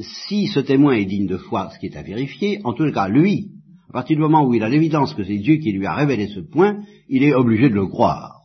si 0.02 0.46
ce 0.46 0.60
témoin 0.60 0.94
est 0.94 1.04
digne 1.04 1.26
de 1.26 1.36
foi, 1.36 1.70
ce 1.70 1.78
qui 1.78 1.86
est 1.86 1.96
à 1.96 2.02
vérifier, 2.02 2.60
en 2.64 2.72
tout 2.72 2.90
cas, 2.90 3.08
lui, 3.08 3.50
partir 3.94 4.16
du 4.16 4.22
moment 4.22 4.44
où 4.44 4.52
il 4.52 4.62
a 4.64 4.68
l'évidence 4.68 5.14
que 5.14 5.22
c'est 5.22 5.38
Dieu 5.38 5.58
qui 5.58 5.70
lui 5.70 5.86
a 5.86 5.94
révélé 5.94 6.26
ce 6.26 6.40
point, 6.40 6.82
il 7.08 7.22
est 7.22 7.32
obligé 7.32 7.68
de 7.68 7.76
le 7.76 7.86
croire. 7.86 8.40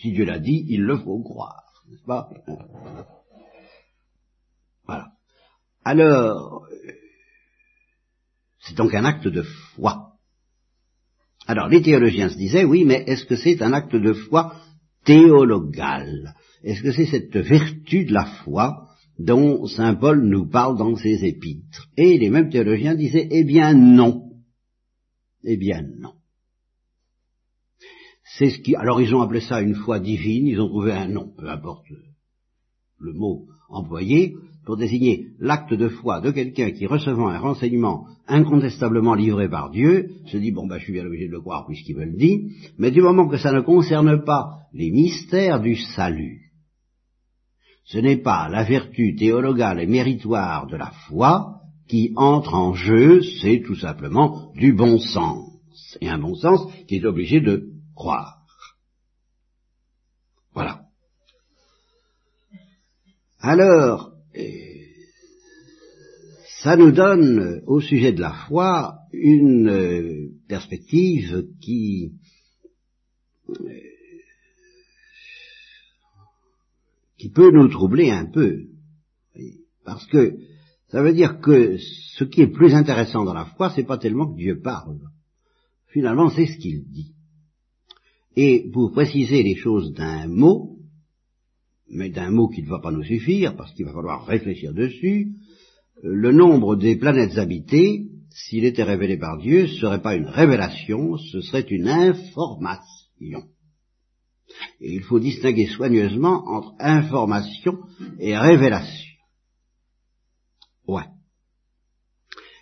Si 0.00 0.12
Dieu 0.12 0.24
l'a 0.24 0.38
dit, 0.38 0.64
il 0.68 0.82
le 0.82 0.96
faut 0.96 1.20
croire, 1.22 1.72
n'est-ce 1.90 2.04
pas? 2.04 2.28
Voilà. 4.86 5.08
Alors, 5.84 6.68
c'est 8.60 8.76
donc 8.76 8.94
un 8.94 9.04
acte 9.04 9.26
de 9.26 9.42
foi. 9.42 10.12
Alors, 11.48 11.66
les 11.66 11.82
théologiens 11.82 12.28
se 12.28 12.36
disaient, 12.36 12.64
oui, 12.64 12.84
mais 12.84 13.02
est-ce 13.08 13.24
que 13.24 13.34
c'est 13.34 13.60
un 13.60 13.72
acte 13.72 13.96
de 13.96 14.12
foi 14.12 14.54
théologal? 15.04 16.32
Est-ce 16.62 16.80
que 16.80 16.92
c'est 16.92 17.06
cette 17.06 17.36
vertu 17.36 18.04
de 18.04 18.12
la 18.12 18.26
foi 18.44 18.86
dont 19.18 19.66
Saint 19.66 19.94
Paul 19.96 20.22
nous 20.22 20.48
parle 20.48 20.78
dans 20.78 20.94
ses 20.94 21.24
épîtres? 21.24 21.88
Et 21.96 22.18
les 22.18 22.30
mêmes 22.30 22.50
théologiens 22.50 22.94
disaient, 22.94 23.26
eh 23.32 23.42
bien 23.42 23.74
non. 23.74 24.31
Eh 25.44 25.56
bien 25.56 25.82
non. 25.98 26.14
C'est 28.38 28.50
ce 28.50 28.58
qui, 28.60 28.74
alors 28.76 29.00
ils 29.00 29.14
ont 29.14 29.20
appelé 29.20 29.40
ça 29.40 29.60
une 29.60 29.74
foi 29.74 29.98
divine, 29.98 30.46
ils 30.46 30.60
ont 30.60 30.68
trouvé 30.68 30.92
un 30.92 31.08
nom, 31.08 31.32
peu 31.36 31.48
importe 31.48 31.86
le 32.98 33.12
mot 33.12 33.46
employé, 33.68 34.34
pour 34.64 34.76
désigner 34.76 35.26
l'acte 35.40 35.74
de 35.74 35.88
foi 35.88 36.20
de 36.20 36.30
quelqu'un 36.30 36.70
qui, 36.70 36.86
recevant 36.86 37.28
un 37.28 37.38
renseignement 37.38 38.06
incontestablement 38.28 39.14
livré 39.14 39.48
par 39.48 39.70
Dieu, 39.70 40.10
se 40.26 40.36
dit, 40.36 40.52
bon, 40.52 40.66
ben, 40.66 40.78
je 40.78 40.84
suis 40.84 40.92
bien 40.92 41.04
obligé 41.04 41.26
de 41.26 41.32
le 41.32 41.40
croire 41.40 41.66
puisqu'il 41.66 41.96
me 41.96 42.04
le 42.04 42.16
dit, 42.16 42.52
mais 42.78 42.92
du 42.92 43.02
moment 43.02 43.28
que 43.28 43.38
ça 43.38 43.52
ne 43.52 43.60
concerne 43.60 44.24
pas 44.24 44.60
les 44.72 44.90
mystères 44.90 45.60
du 45.60 45.74
salut, 45.74 46.52
ce 47.84 47.98
n'est 47.98 48.22
pas 48.22 48.48
la 48.48 48.62
vertu 48.62 49.16
théologale 49.16 49.80
et 49.80 49.86
méritoire 49.86 50.68
de 50.68 50.76
la 50.76 50.92
foi 51.08 51.61
qui 51.92 52.10
entre 52.16 52.54
en 52.54 52.72
jeu, 52.72 53.20
c'est 53.42 53.60
tout 53.66 53.74
simplement 53.74 54.50
du 54.54 54.72
bon 54.72 54.98
sens. 54.98 55.60
Et 56.00 56.08
un 56.08 56.16
bon 56.16 56.34
sens 56.34 56.72
qui 56.88 56.96
est 56.96 57.04
obligé 57.04 57.42
de 57.42 57.68
croire. 57.94 58.46
Voilà. 60.54 60.86
Alors, 63.40 64.14
ça 66.62 66.78
nous 66.78 66.92
donne, 66.92 67.60
au 67.66 67.82
sujet 67.82 68.12
de 68.12 68.22
la 68.22 68.32
foi, 68.48 68.94
une 69.12 70.32
perspective 70.48 71.44
qui 71.60 72.14
qui 77.18 77.28
peut 77.28 77.50
nous 77.50 77.68
troubler 77.68 78.10
un 78.10 78.30
peu. 78.30 78.62
Parce 79.84 80.06
que 80.06 80.38
ça 80.92 81.02
veut 81.02 81.14
dire 81.14 81.40
que 81.40 81.78
ce 81.78 82.24
qui 82.24 82.42
est 82.42 82.52
plus 82.52 82.74
intéressant 82.74 83.24
dans 83.24 83.32
la 83.32 83.46
foi, 83.46 83.72
c'est 83.74 83.82
pas 83.82 83.96
tellement 83.96 84.30
que 84.30 84.36
Dieu 84.36 84.60
parle. 84.60 84.98
Finalement, 85.88 86.28
c'est 86.28 86.46
ce 86.46 86.58
qu'il 86.58 86.84
dit. 86.84 87.14
Et 88.36 88.68
pour 88.72 88.92
préciser 88.92 89.42
les 89.42 89.56
choses 89.56 89.94
d'un 89.94 90.28
mot, 90.28 90.76
mais 91.88 92.10
d'un 92.10 92.30
mot 92.30 92.48
qui 92.48 92.62
ne 92.62 92.68
va 92.68 92.78
pas 92.78 92.90
nous 92.90 93.04
suffire, 93.04 93.56
parce 93.56 93.72
qu'il 93.72 93.86
va 93.86 93.94
falloir 93.94 94.26
réfléchir 94.26 94.74
dessus, 94.74 95.32
le 96.02 96.30
nombre 96.30 96.76
des 96.76 96.96
planètes 96.96 97.38
habitées, 97.38 98.08
s'il 98.28 98.66
était 98.66 98.82
révélé 98.82 99.16
par 99.16 99.38
Dieu, 99.38 99.68
ce 99.68 99.80
serait 99.80 100.02
pas 100.02 100.14
une 100.14 100.26
révélation, 100.26 101.16
ce 101.16 101.40
serait 101.40 101.66
une 101.70 101.88
information. 101.88 103.44
Et 104.80 104.94
il 104.94 105.02
faut 105.02 105.20
distinguer 105.20 105.68
soigneusement 105.68 106.44
entre 106.48 106.74
information 106.80 107.78
et 108.18 108.36
révélation. 108.36 109.11
Ouais. 110.86 111.06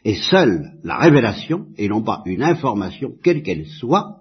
Et 0.04 0.14
seule 0.14 0.78
la 0.82 0.98
révélation, 0.98 1.66
et 1.76 1.88
non 1.88 2.02
pas 2.02 2.22
une 2.26 2.42
information, 2.42 3.14
quelle 3.22 3.42
qu'elle 3.42 3.66
soit, 3.66 4.20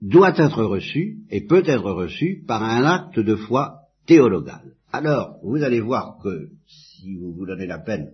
doit 0.00 0.34
être 0.36 0.62
reçue 0.62 1.18
et 1.30 1.46
peut 1.46 1.64
être 1.66 1.90
reçue 1.90 2.44
par 2.46 2.62
un 2.62 2.84
acte 2.84 3.18
de 3.18 3.34
foi 3.34 3.80
théologal. 4.06 4.74
Alors, 4.92 5.38
vous 5.42 5.62
allez 5.62 5.80
voir 5.80 6.18
que 6.22 6.50
si 6.66 7.16
vous 7.16 7.32
vous 7.32 7.46
donnez 7.46 7.66
la 7.66 7.78
peine 7.78 8.10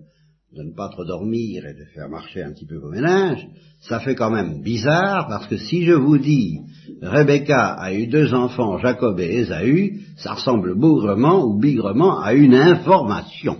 de 0.53 0.63
ne 0.63 0.73
pas 0.73 0.89
trop 0.89 1.05
dormir 1.05 1.67
et 1.67 1.75
de 1.75 1.85
faire 1.95 2.09
marcher 2.09 2.43
un 2.43 2.53
petit 2.53 2.67
peu 2.67 2.77
vos 2.77 2.91
ménages, 2.91 3.47
ça 3.81 4.01
fait 4.01 4.15
quand 4.15 4.31
même 4.31 4.63
bizarre 4.63 5.29
parce 5.29 5.47
que 5.47 5.57
si 5.57 5.85
je 5.85 5.93
vous 5.93 6.19
dis 6.19 6.61
Rebecca 7.01 7.75
a 7.75 7.93
eu 7.93 8.07
deux 8.07 8.35
enfants, 8.35 8.79
Jacob 8.79 9.19
et 9.21 9.41
Ésaü, 9.41 10.01
ça 10.17 10.35
ressemble 10.35 10.75
bougrement 10.75 11.45
ou 11.45 11.59
bigrement 11.59 12.21
à 12.21 12.35
une 12.35 12.55
information. 12.55 13.59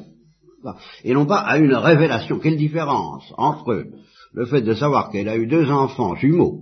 Et 1.05 1.13
non 1.13 1.27
pas 1.27 1.41
à 1.41 1.59
une 1.59 1.75
révélation. 1.75 2.39
Quelle 2.39 2.57
différence 2.57 3.25
entre 3.37 3.85
le 4.33 4.47
fait 4.47 4.63
de 4.63 4.75
savoir 4.75 5.11
qu'elle 5.11 5.29
a 5.29 5.37
eu 5.37 5.47
deux 5.47 5.71
enfants 5.71 6.15
jumeaux 6.15 6.61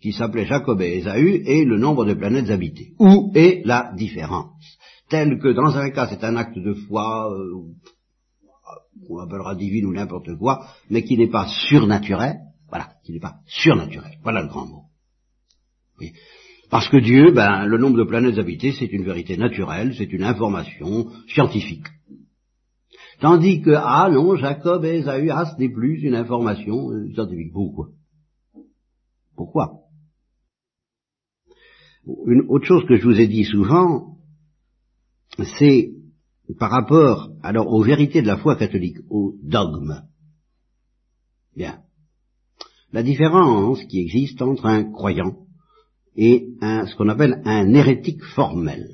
qui 0.00 0.12
s'appelaient 0.12 0.46
Jacob 0.46 0.80
et 0.80 0.98
Ésaü 0.98 1.42
et 1.44 1.64
le 1.64 1.78
nombre 1.78 2.04
de 2.04 2.14
planètes 2.14 2.50
habitées 2.50 2.92
Où 2.98 3.30
est 3.34 3.62
la 3.64 3.92
différence? 3.96 4.78
Telle 5.08 5.38
que 5.38 5.48
dans 5.48 5.76
un 5.76 5.90
cas 5.90 6.08
c'est 6.08 6.24
un 6.24 6.36
acte 6.36 6.58
de 6.58 6.74
foi, 6.74 7.32
euh, 7.32 7.72
on 9.08 9.18
appellera 9.18 9.54
divine 9.54 9.86
ou 9.86 9.92
n'importe 9.92 10.36
quoi, 10.36 10.66
mais 10.88 11.02
qui 11.02 11.16
n'est 11.16 11.30
pas 11.30 11.48
surnaturel, 11.68 12.36
voilà, 12.68 12.90
qui 13.04 13.12
n'est 13.12 13.20
pas 13.20 13.36
surnaturel. 13.46 14.18
Voilà 14.22 14.42
le 14.42 14.48
grand 14.48 14.66
mot. 14.66 14.89
Parce 16.70 16.88
que 16.88 16.98
Dieu, 16.98 17.32
ben, 17.32 17.66
le 17.66 17.78
nombre 17.78 17.98
de 17.98 18.04
planètes 18.04 18.38
habitées, 18.38 18.72
c'est 18.72 18.92
une 18.92 19.04
vérité 19.04 19.36
naturelle, 19.36 19.94
c'est 19.96 20.12
une 20.12 20.22
information 20.22 21.08
scientifique. 21.28 21.86
Tandis 23.20 23.60
que, 23.60 23.72
ah 23.76 24.08
non, 24.10 24.36
Jacob 24.36 24.84
et 24.84 24.98
Esaü, 24.98 25.30
ah, 25.30 25.44
ce 25.44 25.60
n'est 25.60 25.72
plus 25.72 26.02
une 26.02 26.14
information 26.14 26.90
euh, 26.90 27.12
scientifique. 27.12 27.52
Pourquoi? 27.52 27.88
Pourquoi? 29.36 29.80
Une 32.26 32.46
autre 32.48 32.64
chose 32.64 32.86
que 32.86 32.96
je 32.96 33.04
vous 33.04 33.20
ai 33.20 33.26
dit 33.26 33.44
souvent, 33.44 34.16
c'est 35.58 35.90
par 36.58 36.70
rapport 36.70 37.30
alors 37.42 37.72
aux 37.72 37.82
vérités 37.82 38.22
de 38.22 38.26
la 38.26 38.38
foi 38.38 38.56
catholique, 38.56 38.98
au 39.10 39.34
dogme. 39.42 40.02
Bien. 41.54 41.80
La 42.92 43.02
différence 43.02 43.84
qui 43.84 44.00
existe 44.00 44.40
entre 44.40 44.66
un 44.66 44.90
croyant 44.92 45.36
et 46.16 46.48
un, 46.60 46.86
ce 46.86 46.94
qu'on 46.96 47.08
appelle 47.08 47.40
un 47.44 47.72
hérétique 47.72 48.22
formel. 48.34 48.88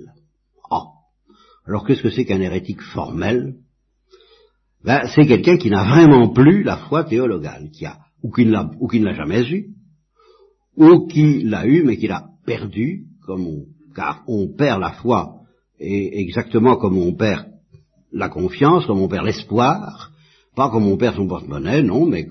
Ah. 0.71 0.85
Alors 1.67 1.87
qu'est-ce 1.87 2.03
que 2.03 2.11
c'est 2.11 2.25
qu'un 2.25 2.41
hérétique 2.41 2.83
formel? 2.83 3.55
Ben, 4.85 5.09
C'est 5.15 5.27
quelqu'un 5.27 5.57
qui 5.57 5.71
n'a 5.71 5.85
vraiment 5.85 6.29
plus 6.29 6.63
la 6.63 6.77
foi 6.77 7.05
théologale, 7.05 7.71
qui 7.71 7.87
a, 7.87 7.99
ou 8.23 8.31
qui, 8.31 8.45
ne 8.47 9.05
l'a 9.05 9.15
jamais 9.15 9.49
eue, 9.51 9.69
ou 10.77 11.07
qui 11.07 11.43
l'a 11.43 11.67
eue 11.67 11.83
mais 11.83 11.97
qui 11.97 12.07
l'a 12.07 12.29
perdue, 12.45 13.07
comme 13.25 13.47
on, 13.47 13.65
car 13.95 14.23
on 14.29 14.49
perd 14.49 14.81
la 14.81 14.93
foi 14.93 15.41
exactement 15.79 16.77
comme 16.77 16.97
on 16.97 17.15
perd 17.15 17.47
la 18.13 18.29
confiance, 18.29 18.87
comme 18.87 19.01
on 19.01 19.09
perd 19.09 19.27
l'espoir, 19.27 20.13
Pas 20.57 20.71
comme 20.71 20.89
on 20.89 20.97
perd 20.97 21.17
son 21.17 21.29
porte-monnaie, 21.29 21.83
non, 21.83 22.07
mais 22.07 22.27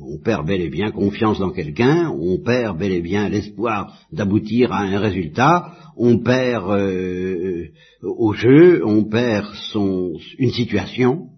on 0.00 0.22
perd 0.22 0.46
bel 0.46 0.60
et 0.60 0.70
bien 0.70 0.92
confiance 0.92 1.40
dans 1.40 1.50
quelqu'un, 1.50 2.08
on 2.08 2.38
perd 2.38 2.78
bel 2.78 2.92
et 2.92 3.00
bien 3.00 3.28
l'espoir 3.28 3.98
d'aboutir 4.12 4.72
à 4.72 4.82
un 4.82 5.00
résultat, 5.00 5.72
on 5.96 6.18
perd 6.18 6.70
euh, 6.70 7.66
au 8.02 8.32
jeu, 8.32 8.86
on 8.86 9.02
perd 9.04 9.46
son, 9.72 10.12
une 10.38 10.52
situation, 10.52 11.30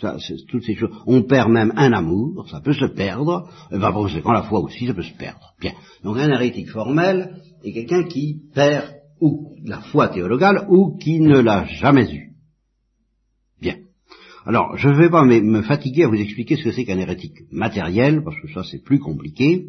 ça, 0.00 0.16
ces 0.18 0.74
choses. 0.74 0.90
On 1.06 1.24
perd 1.24 1.50
même 1.50 1.74
un 1.76 1.92
amour, 1.92 2.48
ça 2.50 2.62
peut 2.62 2.72
se 2.72 2.86
perdre, 2.86 3.50
et 3.70 3.78
ben, 3.78 3.92
quand 3.92 4.32
la 4.32 4.44
foi 4.44 4.60
aussi, 4.60 4.86
ça 4.86 4.94
peut 4.94 5.02
se 5.02 5.16
perdre. 5.18 5.54
Bien. 5.60 5.72
Donc 6.04 6.16
un 6.16 6.30
hérétique 6.30 6.70
formel 6.70 7.36
est 7.62 7.72
quelqu'un 7.74 8.04
qui 8.04 8.44
perd 8.54 8.94
ou 9.20 9.56
la 9.62 9.80
foi 9.80 10.08
théologale 10.08 10.66
ou 10.70 10.96
qui 10.96 11.20
ne 11.20 11.38
l'a 11.38 11.66
jamais 11.66 12.10
eue. 12.10 12.35
Alors, 14.48 14.76
je 14.76 14.88
ne 14.88 14.94
vais 14.94 15.10
pas 15.10 15.24
me 15.24 15.62
fatiguer 15.62 16.04
à 16.04 16.08
vous 16.08 16.14
expliquer 16.14 16.56
ce 16.56 16.62
que 16.62 16.70
c'est 16.70 16.84
qu'un 16.84 17.00
hérétique 17.00 17.50
matériel, 17.50 18.22
parce 18.22 18.40
que 18.40 18.46
ça 18.52 18.62
c'est 18.62 18.80
plus 18.80 19.00
compliqué, 19.00 19.66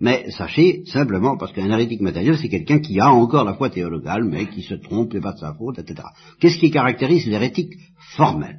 mais 0.00 0.30
sachez 0.32 0.84
simplement, 0.84 1.38
parce 1.38 1.50
qu'un 1.52 1.70
hérétique 1.70 2.02
matériel, 2.02 2.36
c'est 2.36 2.50
quelqu'un 2.50 2.78
qui 2.78 3.00
a 3.00 3.10
encore 3.10 3.46
la 3.46 3.54
foi 3.54 3.70
théologale, 3.70 4.24
mais 4.24 4.46
qui 4.46 4.60
se 4.60 4.74
trompe, 4.74 5.12
c'est 5.12 5.22
pas 5.22 5.32
de 5.32 5.38
sa 5.38 5.54
faute, 5.54 5.78
etc. 5.78 6.08
Qu'est-ce 6.40 6.58
qui 6.58 6.70
caractérise 6.70 7.26
l'hérétique 7.26 7.72
formel? 8.16 8.58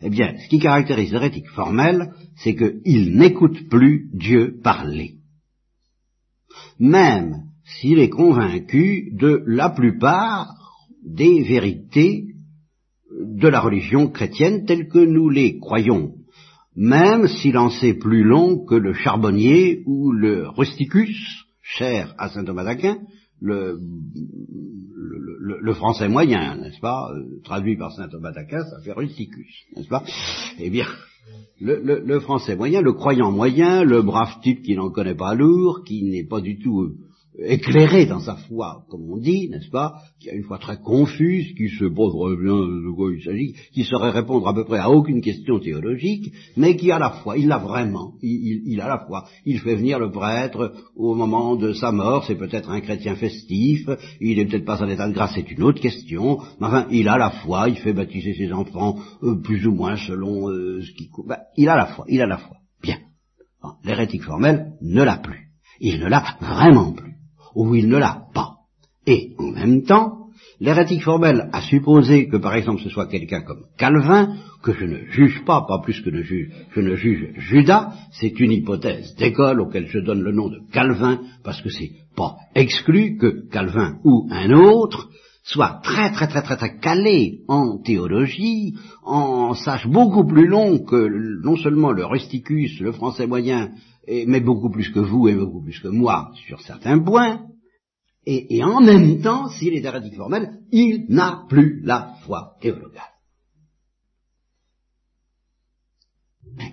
Eh 0.00 0.08
bien, 0.08 0.38
ce 0.38 0.48
qui 0.48 0.58
caractérise 0.58 1.12
l'hérétique 1.12 1.50
formel, 1.50 2.14
c'est 2.36 2.56
qu'il 2.56 3.14
n'écoute 3.18 3.68
plus 3.68 4.08
Dieu 4.14 4.58
parler. 4.64 5.16
Même 6.78 7.42
s'il 7.62 7.98
est 7.98 8.08
convaincu 8.08 9.12
de 9.20 9.44
la 9.46 9.68
plupart 9.68 10.54
des 11.04 11.42
vérités 11.42 12.31
de 13.22 13.48
la 13.48 13.60
religion 13.60 14.08
chrétienne 14.08 14.64
telle 14.66 14.88
que 14.88 14.98
nous 14.98 15.28
les 15.28 15.58
croyons, 15.58 16.12
même 16.74 17.28
s'il 17.28 17.58
en 17.58 17.70
sait 17.70 17.94
plus 17.94 18.24
long 18.24 18.64
que 18.64 18.74
le 18.74 18.92
charbonnier 18.94 19.82
ou 19.86 20.12
le 20.12 20.48
rusticus, 20.48 21.46
cher 21.60 22.14
à 22.18 22.28
saint 22.28 22.44
Thomas 22.44 22.64
d'Aquin, 22.64 22.98
le, 23.40 23.78
le, 25.60 25.74
français 25.74 26.08
moyen, 26.08 26.56
n'est-ce 26.56 26.80
pas, 26.80 27.10
euh, 27.12 27.40
traduit 27.44 27.76
par 27.76 27.92
saint 27.92 28.08
Thomas 28.08 28.32
d'Aquin, 28.32 28.64
ça 28.64 28.80
fait 28.84 28.92
rusticus, 28.92 29.64
n'est-ce 29.76 29.88
pas? 29.88 30.04
Eh 30.58 30.70
bien, 30.70 30.86
le, 31.60 32.20
français 32.20 32.56
moyen, 32.56 32.80
le 32.80 32.92
croyant 32.92 33.30
moyen, 33.30 33.84
le 33.84 34.02
brave 34.02 34.40
type 34.42 34.62
qui 34.62 34.74
n'en 34.76 34.90
connaît 34.90 35.14
pas 35.14 35.34
lourd, 35.34 35.82
qui 35.84 36.04
n'est 36.04 36.26
pas 36.26 36.40
du 36.40 36.58
tout 36.58 36.94
éclairé 37.38 38.06
dans 38.06 38.20
sa 38.20 38.36
foi, 38.36 38.84
comme 38.90 39.10
on 39.10 39.16
dit, 39.16 39.48
n'est-ce 39.48 39.70
pas, 39.70 39.94
qui 40.20 40.28
a 40.28 40.34
une 40.34 40.44
foi 40.44 40.58
très 40.58 40.78
confuse, 40.78 41.54
qui 41.54 41.68
se 41.68 41.86
pose 41.86 42.38
bien 42.38 42.54
de 42.54 42.94
quoi 42.94 43.10
il 43.12 43.22
s'agit, 43.22 43.54
qui 43.72 43.84
saurait 43.84 44.10
répondre 44.10 44.46
à 44.46 44.54
peu 44.54 44.64
près 44.64 44.78
à 44.78 44.90
aucune 44.90 45.22
question 45.22 45.58
théologique, 45.58 46.32
mais 46.56 46.76
qui 46.76 46.90
a 46.90 46.98
la 46.98 47.10
foi, 47.10 47.38
il 47.38 47.48
l'a 47.48 47.58
vraiment, 47.58 48.14
il, 48.22 48.80
a 48.80 48.88
la 48.88 49.04
foi. 49.06 49.24
Il 49.46 49.60
fait 49.60 49.76
venir 49.76 49.98
le 49.98 50.10
prêtre 50.10 50.74
au 50.94 51.14
moment 51.14 51.56
de 51.56 51.72
sa 51.72 51.90
mort, 51.90 52.24
c'est 52.26 52.36
peut-être 52.36 52.70
un 52.70 52.80
chrétien 52.80 53.16
festif, 53.16 53.88
il 54.20 54.38
est 54.38 54.44
peut-être 54.44 54.66
pas 54.66 54.82
en 54.82 54.88
état 54.88 55.08
de 55.08 55.14
grâce, 55.14 55.32
c'est 55.34 55.50
une 55.50 55.62
autre 55.62 55.80
question, 55.80 56.38
mais 56.60 56.66
enfin, 56.66 56.86
il 56.90 57.08
a 57.08 57.16
la 57.16 57.30
foi, 57.30 57.68
il 57.68 57.76
fait 57.76 57.94
baptiser 57.94 58.34
ses 58.34 58.52
enfants 58.52 58.98
euh, 59.22 59.40
plus 59.42 59.66
ou 59.66 59.72
moins 59.72 59.96
selon 59.96 60.50
euh, 60.50 60.82
ce 60.82 60.92
qui... 60.92 61.08
Ben, 61.26 61.38
il 61.56 61.68
a 61.68 61.76
la 61.76 61.86
foi, 61.86 62.04
il 62.08 62.20
a 62.20 62.26
la 62.26 62.38
foi. 62.38 62.56
Bien. 62.82 62.98
L'hérétique 63.84 64.24
formel 64.24 64.72
ne 64.82 65.02
l'a 65.02 65.16
plus. 65.16 65.48
Il 65.80 66.00
ne 66.00 66.08
l'a 66.08 66.36
vraiment 66.40 66.92
plus 66.92 67.11
ou 67.54 67.74
il 67.74 67.88
ne 67.88 67.98
l'a 67.98 68.24
pas. 68.34 68.56
Et 69.06 69.32
en 69.38 69.52
même 69.52 69.82
temps, 69.82 70.28
l'hérétique 70.60 71.02
formel 71.02 71.48
a 71.52 71.60
supposé 71.62 72.28
que 72.28 72.36
par 72.36 72.54
exemple 72.54 72.82
ce 72.82 72.88
soit 72.88 73.08
quelqu'un 73.08 73.42
comme 73.42 73.64
Calvin, 73.76 74.36
que 74.62 74.72
je 74.72 74.84
ne 74.84 75.04
juge 75.06 75.44
pas, 75.44 75.64
pas 75.66 75.80
plus 75.82 76.00
que 76.00 76.10
je 76.10 76.80
ne 76.80 76.94
juge 76.94 77.32
Judas, 77.36 77.92
c'est 78.12 78.38
une 78.38 78.52
hypothèse 78.52 79.14
d'école 79.16 79.60
auquel 79.60 79.88
je 79.88 79.98
donne 79.98 80.22
le 80.22 80.32
nom 80.32 80.48
de 80.48 80.60
Calvin, 80.72 81.20
parce 81.42 81.60
que 81.62 81.68
c'est 81.68 81.90
pas 82.16 82.36
exclu 82.54 83.16
que 83.16 83.48
Calvin 83.50 83.98
ou 84.04 84.28
un 84.30 84.50
autre 84.52 85.08
soit 85.44 85.80
très 85.82 86.12
très 86.12 86.28
très 86.28 86.42
très 86.42 86.56
très 86.56 86.78
calé 86.78 87.40
en 87.48 87.78
théologie, 87.78 88.74
en 89.04 89.54
sache 89.54 89.88
beaucoup 89.88 90.24
plus 90.24 90.46
long 90.46 90.78
que 90.78 91.42
non 91.42 91.56
seulement 91.56 91.90
le 91.90 92.04
rusticus, 92.04 92.78
le 92.80 92.92
français 92.92 93.26
moyen, 93.26 93.70
mais 94.06 94.40
beaucoup 94.40 94.70
plus 94.70 94.90
que 94.90 95.00
vous 95.00 95.28
et 95.28 95.34
beaucoup 95.34 95.62
plus 95.62 95.78
que 95.78 95.88
moi 95.88 96.32
sur 96.46 96.60
certains 96.60 96.98
points, 96.98 97.46
et, 98.24 98.62
en 98.62 98.80
même 98.80 99.20
temps, 99.20 99.48
s'il 99.48 99.74
est 99.74 99.84
hérétique 99.84 100.14
formel, 100.14 100.60
il 100.70 101.06
n'a 101.08 101.44
plus 101.48 101.80
la 101.82 102.14
foi 102.24 102.54
théologale. 102.60 103.02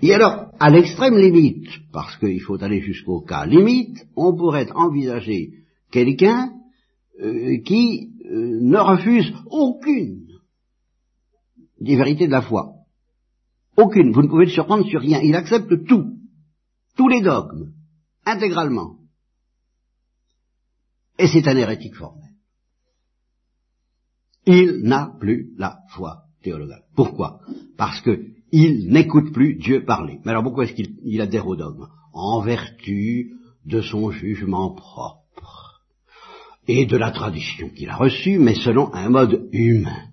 Et 0.02 0.14
alors, 0.14 0.52
à 0.60 0.70
l'extrême 0.70 1.16
limite, 1.16 1.66
parce 1.92 2.16
qu'il 2.18 2.40
faut 2.42 2.62
aller 2.62 2.80
jusqu'au 2.80 3.22
cas 3.22 3.46
limite, 3.46 4.06
on 4.14 4.36
pourrait 4.36 4.70
envisager 4.72 5.50
quelqu'un 5.90 6.52
euh, 7.20 7.58
qui 7.64 8.10
euh, 8.26 8.60
ne 8.60 8.78
refuse 8.78 9.32
aucune 9.46 10.26
des 11.80 11.96
vérités 11.96 12.26
de 12.26 12.32
la 12.32 12.42
foi. 12.42 12.74
Aucune. 13.76 14.12
Vous 14.12 14.22
ne 14.22 14.28
pouvez 14.28 14.44
le 14.44 14.50
surprendre 14.50 14.86
sur 14.86 15.00
rien. 15.00 15.20
Il 15.20 15.34
accepte 15.34 15.86
tout 15.86 16.19
tous 17.00 17.08
les 17.08 17.22
dogmes, 17.22 17.72
intégralement. 18.26 18.96
Et 21.18 21.28
c'est 21.28 21.48
un 21.48 21.56
hérétique 21.56 21.94
formel. 21.94 22.28
Il 24.44 24.82
n'a 24.82 25.10
plus 25.18 25.54
la 25.56 25.78
foi 25.94 26.24
théologale. 26.42 26.84
Pourquoi? 26.94 27.40
Parce 27.78 28.02
qu'il 28.02 28.92
n'écoute 28.92 29.32
plus 29.32 29.54
Dieu 29.54 29.86
parler. 29.86 30.20
Mais 30.22 30.32
alors 30.32 30.42
pourquoi 30.42 30.64
est-ce 30.64 30.74
qu'il 30.74 31.20
adhère 31.22 31.46
au 31.46 31.56
dogme? 31.56 31.86
En 32.12 32.42
vertu 32.42 33.32
de 33.64 33.80
son 33.80 34.10
jugement 34.10 34.74
propre 34.74 35.80
et 36.68 36.84
de 36.84 36.98
la 36.98 37.12
tradition 37.12 37.70
qu'il 37.70 37.88
a 37.88 37.96
reçue, 37.96 38.38
mais 38.38 38.56
selon 38.56 38.92
un 38.92 39.08
mode 39.08 39.48
humain. 39.52 40.04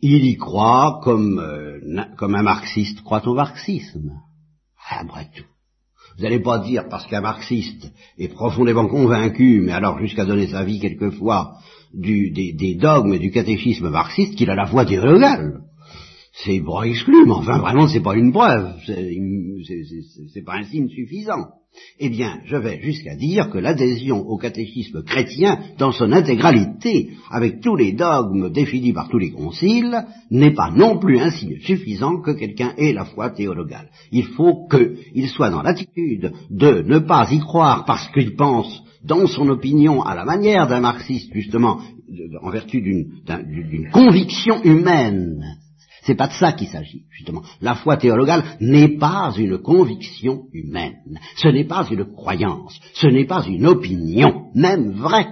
Il 0.00 0.24
y 0.26 0.36
croit 0.36 1.00
comme, 1.02 1.40
euh, 1.40 2.04
comme 2.16 2.36
un 2.36 2.44
marxiste 2.44 3.02
croit 3.02 3.26
au 3.26 3.34
marxisme. 3.34 4.12
Après 4.88 5.28
tout. 5.34 5.50
Vous 6.16 6.22
n'allez 6.24 6.40
pas 6.40 6.58
dire 6.58 6.84
parce 6.88 7.06
qu'un 7.06 7.20
marxiste 7.20 7.90
est 8.18 8.28
profondément 8.28 8.88
convaincu, 8.88 9.62
mais 9.64 9.72
alors 9.72 9.98
jusqu'à 9.98 10.24
donner 10.24 10.48
sa 10.48 10.64
vie 10.64 10.80
quelquefois 10.80 11.54
du, 11.94 12.30
des, 12.30 12.74
dogmes 12.74 13.14
et 13.14 13.18
du 13.18 13.30
catéchisme 13.30 13.90
marxiste, 13.90 14.36
qu'il 14.36 14.50
a 14.50 14.54
la 14.54 14.66
foi 14.66 14.84
théologale. 14.84 15.60
C'est 16.44 16.60
pas 16.60 16.84
exclu, 16.84 17.24
mais 17.26 17.32
enfin 17.32 17.58
vraiment 17.58 17.88
c'est 17.88 18.02
pas 18.02 18.14
une 18.14 18.32
preuve, 18.32 18.74
c'est 18.86 20.44
pas 20.44 20.56
un 20.56 20.64
signe 20.64 20.88
suffisant. 20.88 21.59
Eh 22.02 22.08
bien, 22.08 22.40
je 22.46 22.56
vais 22.56 22.80
jusqu'à 22.80 23.14
dire 23.14 23.50
que 23.50 23.58
l'adhésion 23.58 24.26
au 24.26 24.38
catéchisme 24.38 25.02
chrétien, 25.02 25.58
dans 25.78 25.92
son 25.92 26.12
intégralité, 26.12 27.10
avec 27.30 27.60
tous 27.60 27.76
les 27.76 27.92
dogmes 27.92 28.50
définis 28.50 28.92
par 28.92 29.08
tous 29.08 29.18
les 29.18 29.30
conciles, 29.30 30.04
n'est 30.30 30.54
pas 30.54 30.70
non 30.70 30.98
plus 30.98 31.18
un 31.18 31.30
signe 31.30 31.58
suffisant 31.60 32.20
que 32.22 32.30
quelqu'un 32.32 32.72
ait 32.78 32.92
la 32.92 33.04
foi 33.04 33.30
théologale. 33.30 33.90
Il 34.12 34.24
faut 34.28 34.66
qu'il 34.68 35.28
soit 35.28 35.50
dans 35.50 35.62
l'attitude 35.62 36.32
de 36.50 36.82
ne 36.82 36.98
pas 37.00 37.28
y 37.30 37.38
croire 37.38 37.84
parce 37.84 38.08
qu'il 38.12 38.34
pense 38.34 38.82
dans 39.04 39.26
son 39.26 39.48
opinion 39.48 40.02
à 40.02 40.14
la 40.14 40.24
manière 40.24 40.66
d'un 40.66 40.80
marxiste, 40.80 41.32
justement, 41.32 41.80
en 42.42 42.50
vertu 42.50 42.80
d'une 42.80 43.90
conviction 43.92 44.62
humaine 44.64 45.42
c'est 46.02 46.14
pas 46.14 46.28
de 46.28 46.32
ça 46.32 46.52
qu'il 46.52 46.68
s'agit, 46.68 47.04
justement. 47.10 47.42
La 47.60 47.74
foi 47.74 47.96
théologale 47.96 48.44
n'est 48.60 48.96
pas 48.98 49.32
une 49.36 49.58
conviction 49.58 50.44
humaine, 50.52 51.18
ce 51.36 51.48
n'est 51.48 51.66
pas 51.66 51.86
une 51.90 52.04
croyance, 52.04 52.78
ce 52.94 53.06
n'est 53.06 53.26
pas 53.26 53.44
une 53.46 53.66
opinion, 53.66 54.50
même 54.54 54.92
vraie. 54.92 55.28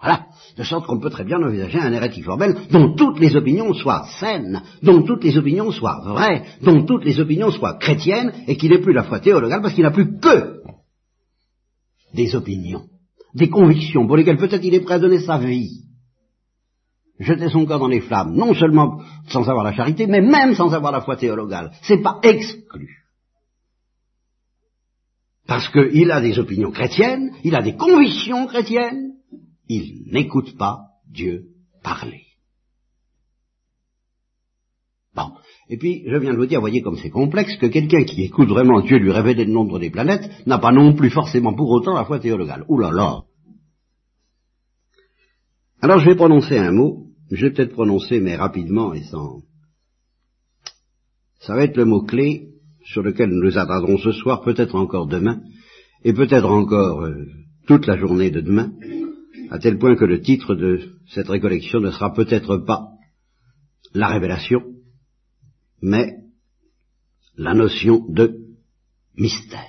Voilà, 0.00 0.28
de 0.56 0.62
sorte 0.62 0.86
qu'on 0.86 0.98
peut 0.98 1.10
très 1.10 1.24
bien 1.24 1.42
envisager 1.42 1.78
un 1.78 1.92
hérétique 1.92 2.24
formel 2.24 2.56
dont 2.70 2.94
toutes 2.94 3.20
les 3.20 3.36
opinions 3.36 3.74
soient 3.74 4.06
saines, 4.18 4.62
dont 4.82 5.02
toutes 5.02 5.24
les 5.24 5.36
opinions 5.36 5.70
soient 5.72 6.00
vraies, 6.02 6.44
dont 6.62 6.84
toutes 6.86 7.04
les 7.04 7.20
opinions 7.20 7.50
soient 7.50 7.74
chrétiennes, 7.74 8.32
et 8.46 8.56
qu'il 8.56 8.70
n'ait 8.70 8.80
plus 8.80 8.94
la 8.94 9.02
foi 9.02 9.20
théologale 9.20 9.60
parce 9.60 9.74
qu'il 9.74 9.82
n'a 9.82 9.90
plus 9.90 10.18
que 10.18 10.62
des 12.14 12.34
opinions, 12.34 12.84
des 13.34 13.50
convictions 13.50 14.06
pour 14.06 14.16
lesquelles 14.16 14.38
peut-être 14.38 14.64
il 14.64 14.74
est 14.74 14.80
prêt 14.80 14.94
à 14.94 14.98
donner 14.98 15.20
sa 15.20 15.36
vie, 15.38 15.89
jeter 17.20 17.50
son 17.50 17.66
corps 17.66 17.78
dans 17.78 17.88
les 17.88 18.00
flammes, 18.00 18.34
non 18.34 18.54
seulement 18.54 19.00
sans 19.28 19.48
avoir 19.48 19.64
la 19.64 19.74
charité, 19.74 20.06
mais 20.06 20.22
même 20.22 20.54
sans 20.54 20.74
avoir 20.74 20.90
la 20.90 21.02
foi 21.02 21.16
théologale. 21.16 21.70
C'est 21.82 22.02
pas 22.02 22.18
exclu. 22.22 22.88
Parce 25.46 25.68
qu'il 25.68 26.10
a 26.10 26.20
des 26.20 26.38
opinions 26.38 26.70
chrétiennes, 26.70 27.32
il 27.44 27.54
a 27.54 27.62
des 27.62 27.74
convictions 27.74 28.46
chrétiennes, 28.46 29.12
il 29.68 30.04
n'écoute 30.10 30.56
pas 30.56 30.78
Dieu 31.08 31.48
parler. 31.82 32.22
Bon. 35.14 35.32
Et 35.68 35.76
puis, 35.76 36.04
je 36.06 36.16
viens 36.16 36.32
de 36.32 36.36
vous 36.36 36.46
dire, 36.46 36.60
voyez 36.60 36.82
comme 36.82 36.96
c'est 36.96 37.10
complexe, 37.10 37.56
que 37.56 37.66
quelqu'un 37.66 38.04
qui 38.04 38.22
écoute 38.22 38.48
vraiment 38.48 38.80
Dieu 38.80 38.98
lui 38.98 39.12
révéler 39.12 39.44
le 39.44 39.52
nombre 39.52 39.78
des 39.78 39.90
planètes 39.90 40.46
n'a 40.46 40.58
pas 40.58 40.72
non 40.72 40.94
plus 40.94 41.10
forcément 41.10 41.54
pour 41.54 41.70
autant 41.70 41.94
la 41.94 42.04
foi 42.04 42.18
théologale. 42.18 42.64
Ouh 42.68 42.78
là 42.78 42.90
là 42.90 43.22
Alors 45.82 45.98
je 45.98 46.10
vais 46.10 46.16
prononcer 46.16 46.58
un 46.58 46.72
mot 46.72 47.09
je 47.30 47.46
vais 47.46 47.52
peut-être 47.52 47.72
prononcer, 47.72 48.20
mais 48.20 48.36
rapidement 48.36 48.92
et 48.92 49.04
sans, 49.04 49.42
Ça 51.40 51.54
va 51.54 51.64
être 51.64 51.76
le 51.76 51.84
mot-clé 51.84 52.48
sur 52.84 53.02
lequel 53.02 53.30
nous 53.30 53.44
nous 53.44 53.58
attardons 53.58 53.98
ce 53.98 54.12
soir, 54.12 54.42
peut-être 54.42 54.74
encore 54.74 55.06
demain, 55.06 55.40
et 56.02 56.12
peut-être 56.12 56.50
encore 56.50 57.02
euh, 57.02 57.26
toute 57.66 57.86
la 57.86 57.96
journée 57.96 58.30
de 58.30 58.40
demain, 58.40 58.72
à 59.50 59.58
tel 59.58 59.78
point 59.78 59.96
que 59.96 60.04
le 60.04 60.20
titre 60.20 60.54
de 60.54 60.96
cette 61.08 61.28
récollection 61.28 61.80
ne 61.80 61.90
sera 61.90 62.12
peut-être 62.12 62.58
pas 62.58 62.88
la 63.94 64.08
révélation, 64.08 64.62
mais 65.82 66.14
la 67.36 67.54
notion 67.54 68.06
de 68.08 68.38
mystère. 69.16 69.66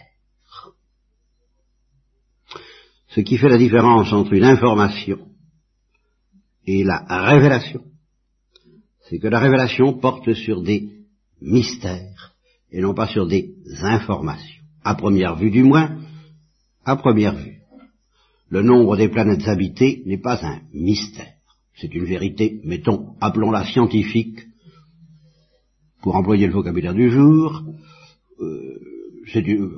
Ce 3.10 3.22
qui 3.22 3.38
fait 3.38 3.50
la 3.50 3.58
différence 3.58 4.12
entre 4.14 4.34
une 4.34 4.46
information 4.46 5.31
et 6.66 6.84
la 6.84 7.04
révélation, 7.10 7.82
c'est 9.10 9.20
que 9.20 9.28
la 9.28 9.40
révélation 9.40 9.94
porte 9.94 10.34
sur 10.34 10.62
des 10.62 10.90
mystères 11.42 12.34
et 12.72 12.82
non 12.82 12.94
pas 12.94 13.08
sur 13.08 13.28
des 13.28 13.54
informations. 13.82 14.64
À 14.84 14.96
première 14.96 15.36
vue 15.36 15.52
du 15.52 15.64
moins, 15.64 15.98
à 16.86 16.96
première 16.96 17.36
vue. 17.36 17.58
Le 18.50 18.62
nombre 18.62 18.98
des 18.98 19.10
planètes 19.10 19.48
habitées 19.48 20.04
n'est 20.06 20.22
pas 20.22 20.40
un 20.46 20.62
mystère. 20.74 21.34
C'est 21.76 21.94
une 21.94 22.06
vérité, 22.06 22.62
mettons, 22.64 23.16
appelons-la 23.20 23.66
scientifique, 23.66 24.40
pour 26.02 26.16
employer 26.16 26.48
le 26.48 26.54
vocabulaire 26.54 26.94
du 26.94 27.12
jour. 27.12 27.64
Euh, 28.40 28.80
c'est 29.32 29.46
une, 29.48 29.78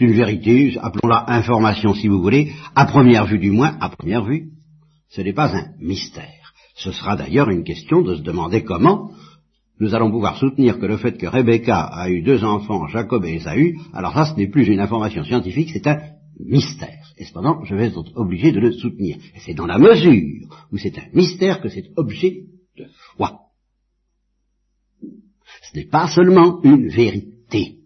une, 0.00 0.12
vérité, 0.12 0.76
appelons-la 0.80 1.24
information 1.32 1.94
si 1.94 2.08
vous 2.08 2.20
voulez, 2.20 2.52
à 2.74 2.86
première 2.86 3.26
vue 3.26 3.38
du 3.38 3.50
moins, 3.50 3.76
à 3.80 3.88
première 3.88 4.24
vue, 4.24 4.50
ce 5.12 5.20
n'est 5.20 5.34
pas 5.34 5.54
un 5.54 5.72
mystère. 5.78 6.54
Ce 6.74 6.90
sera 6.90 7.16
d'ailleurs 7.16 7.50
une 7.50 7.64
question 7.64 8.00
de 8.02 8.16
se 8.16 8.22
demander 8.22 8.64
comment 8.64 9.12
nous 9.78 9.94
allons 9.94 10.10
pouvoir 10.10 10.38
soutenir 10.38 10.78
que 10.78 10.86
le 10.86 10.96
fait 10.96 11.18
que 11.18 11.26
Rebecca 11.26 11.80
a 11.80 12.08
eu 12.08 12.22
deux 12.22 12.44
enfants, 12.44 12.86
Jacob 12.86 13.24
et 13.24 13.34
Esaü, 13.34 13.76
alors 13.92 14.14
ça 14.14 14.26
ce 14.26 14.38
n'est 14.38 14.48
plus 14.48 14.68
une 14.68 14.80
information 14.80 15.22
scientifique, 15.24 15.70
c'est 15.72 15.86
un 15.86 16.00
mystère. 16.38 17.12
Et 17.18 17.24
cependant, 17.24 17.62
je 17.64 17.74
vais 17.74 17.86
être 17.86 18.02
obligé 18.16 18.52
de 18.52 18.60
le 18.60 18.72
soutenir. 18.72 19.18
C'est 19.44 19.54
dans 19.54 19.66
la 19.66 19.78
mesure 19.78 20.48
où 20.72 20.78
c'est 20.78 20.98
un 20.98 21.08
mystère 21.12 21.60
que 21.60 21.68
c'est 21.68 21.90
objet 21.96 22.44
de 22.78 22.86
foi. 23.16 23.40
Ce 25.00 25.76
n'est 25.76 25.88
pas 25.88 26.08
seulement 26.08 26.62
une 26.62 26.88
vérité. 26.88 27.76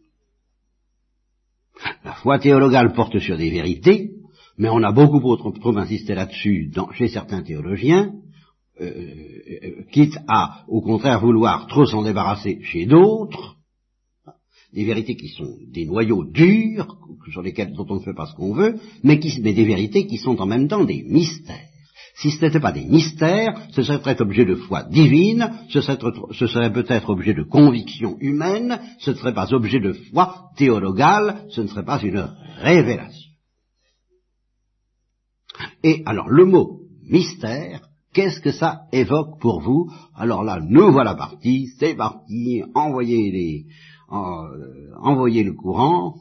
La 2.05 2.15
foi 2.15 2.39
théologale 2.39 2.93
porte 2.93 3.19
sur 3.19 3.37
des 3.37 3.51
vérités, 3.51 4.16
mais 4.59 4.69
on 4.69 4.83
a 4.83 4.93
beaucoup 4.93 5.21
trop, 5.37 5.77
insisté 5.77 6.15
là-dessus 6.15 6.71
chez 6.95 7.09
certains 7.09 7.43
théologiens, 7.43 8.13
euh, 8.81 8.85
euh, 8.87 9.83
quitte 9.93 10.19
à, 10.29 10.65
au 10.69 10.81
contraire, 10.81 11.21
vouloir 11.21 11.67
trop 11.67 11.87
s'en 11.87 12.03
débarrasser 12.03 12.61
chez 12.63 12.87
d'autres, 12.87 13.57
des 14.73 14.85
vérités 14.85 15.17
qui 15.17 15.29
sont 15.29 15.57
des 15.73 15.87
noyaux 15.87 16.25
durs, 16.25 16.97
sur 17.33 17.43
lesquels 17.43 17.73
dont 17.73 17.87
on 17.89 17.97
ne 17.97 18.01
fait 18.01 18.15
pas 18.15 18.27
ce 18.27 18.35
qu'on 18.35 18.53
veut, 18.53 18.77
mais, 19.03 19.19
qui, 19.19 19.41
mais 19.43 19.53
des 19.53 19.65
vérités 19.65 20.07
qui 20.07 20.19
sont 20.19 20.41
en 20.41 20.47
même 20.47 20.69
temps 20.69 20.85
des 20.85 21.03
mystères. 21.03 21.71
Si 22.17 22.31
ce 22.31 22.45
n'était 22.45 22.61
pas 22.61 22.73
des 22.73 22.85
mystères, 22.85 23.69
ce 23.73 23.83
serait 23.83 24.21
objet 24.23 24.47
de 24.47 24.55
foi 24.55 24.85
divine, 24.85 25.51
ce 25.69 25.83
serait, 25.83 25.99
ce 26.33 26.47
serait 26.47 26.73
peut-être 26.73 27.11
objet 27.11 27.35
de 27.35 27.43
conviction 27.43 28.17
humaine, 28.21 28.81
ce 29.01 29.11
ne 29.11 29.17
serait 29.17 29.35
pas 29.35 29.53
objet 29.53 29.81
de 29.81 29.93
foi 29.93 30.51
théologale, 30.57 31.45
ce 31.51 31.61
ne 31.61 31.67
serait 31.67 31.85
pas 31.85 32.01
une 32.01 32.31
révélation. 32.59 33.26
Et 35.83 36.03
alors 36.07 36.29
le 36.29 36.45
mot 36.45 36.81
mystère 37.09 37.87
Qu'est-ce 38.17 38.41
que 38.41 38.51
ça 38.51 38.87
évoque 38.93 39.39
pour 39.41 39.61
vous? 39.61 39.91
Alors 40.15 40.43
là, 40.43 40.59
nous 40.67 40.91
voilà 40.91 41.15
partis, 41.15 41.69
c'est 41.79 41.95
parti, 41.95 42.63
envoyez, 42.75 43.31
les, 43.31 43.67
euh, 44.11 44.95
envoyez 45.03 45.45
le 45.45 45.53
courant. 45.53 46.15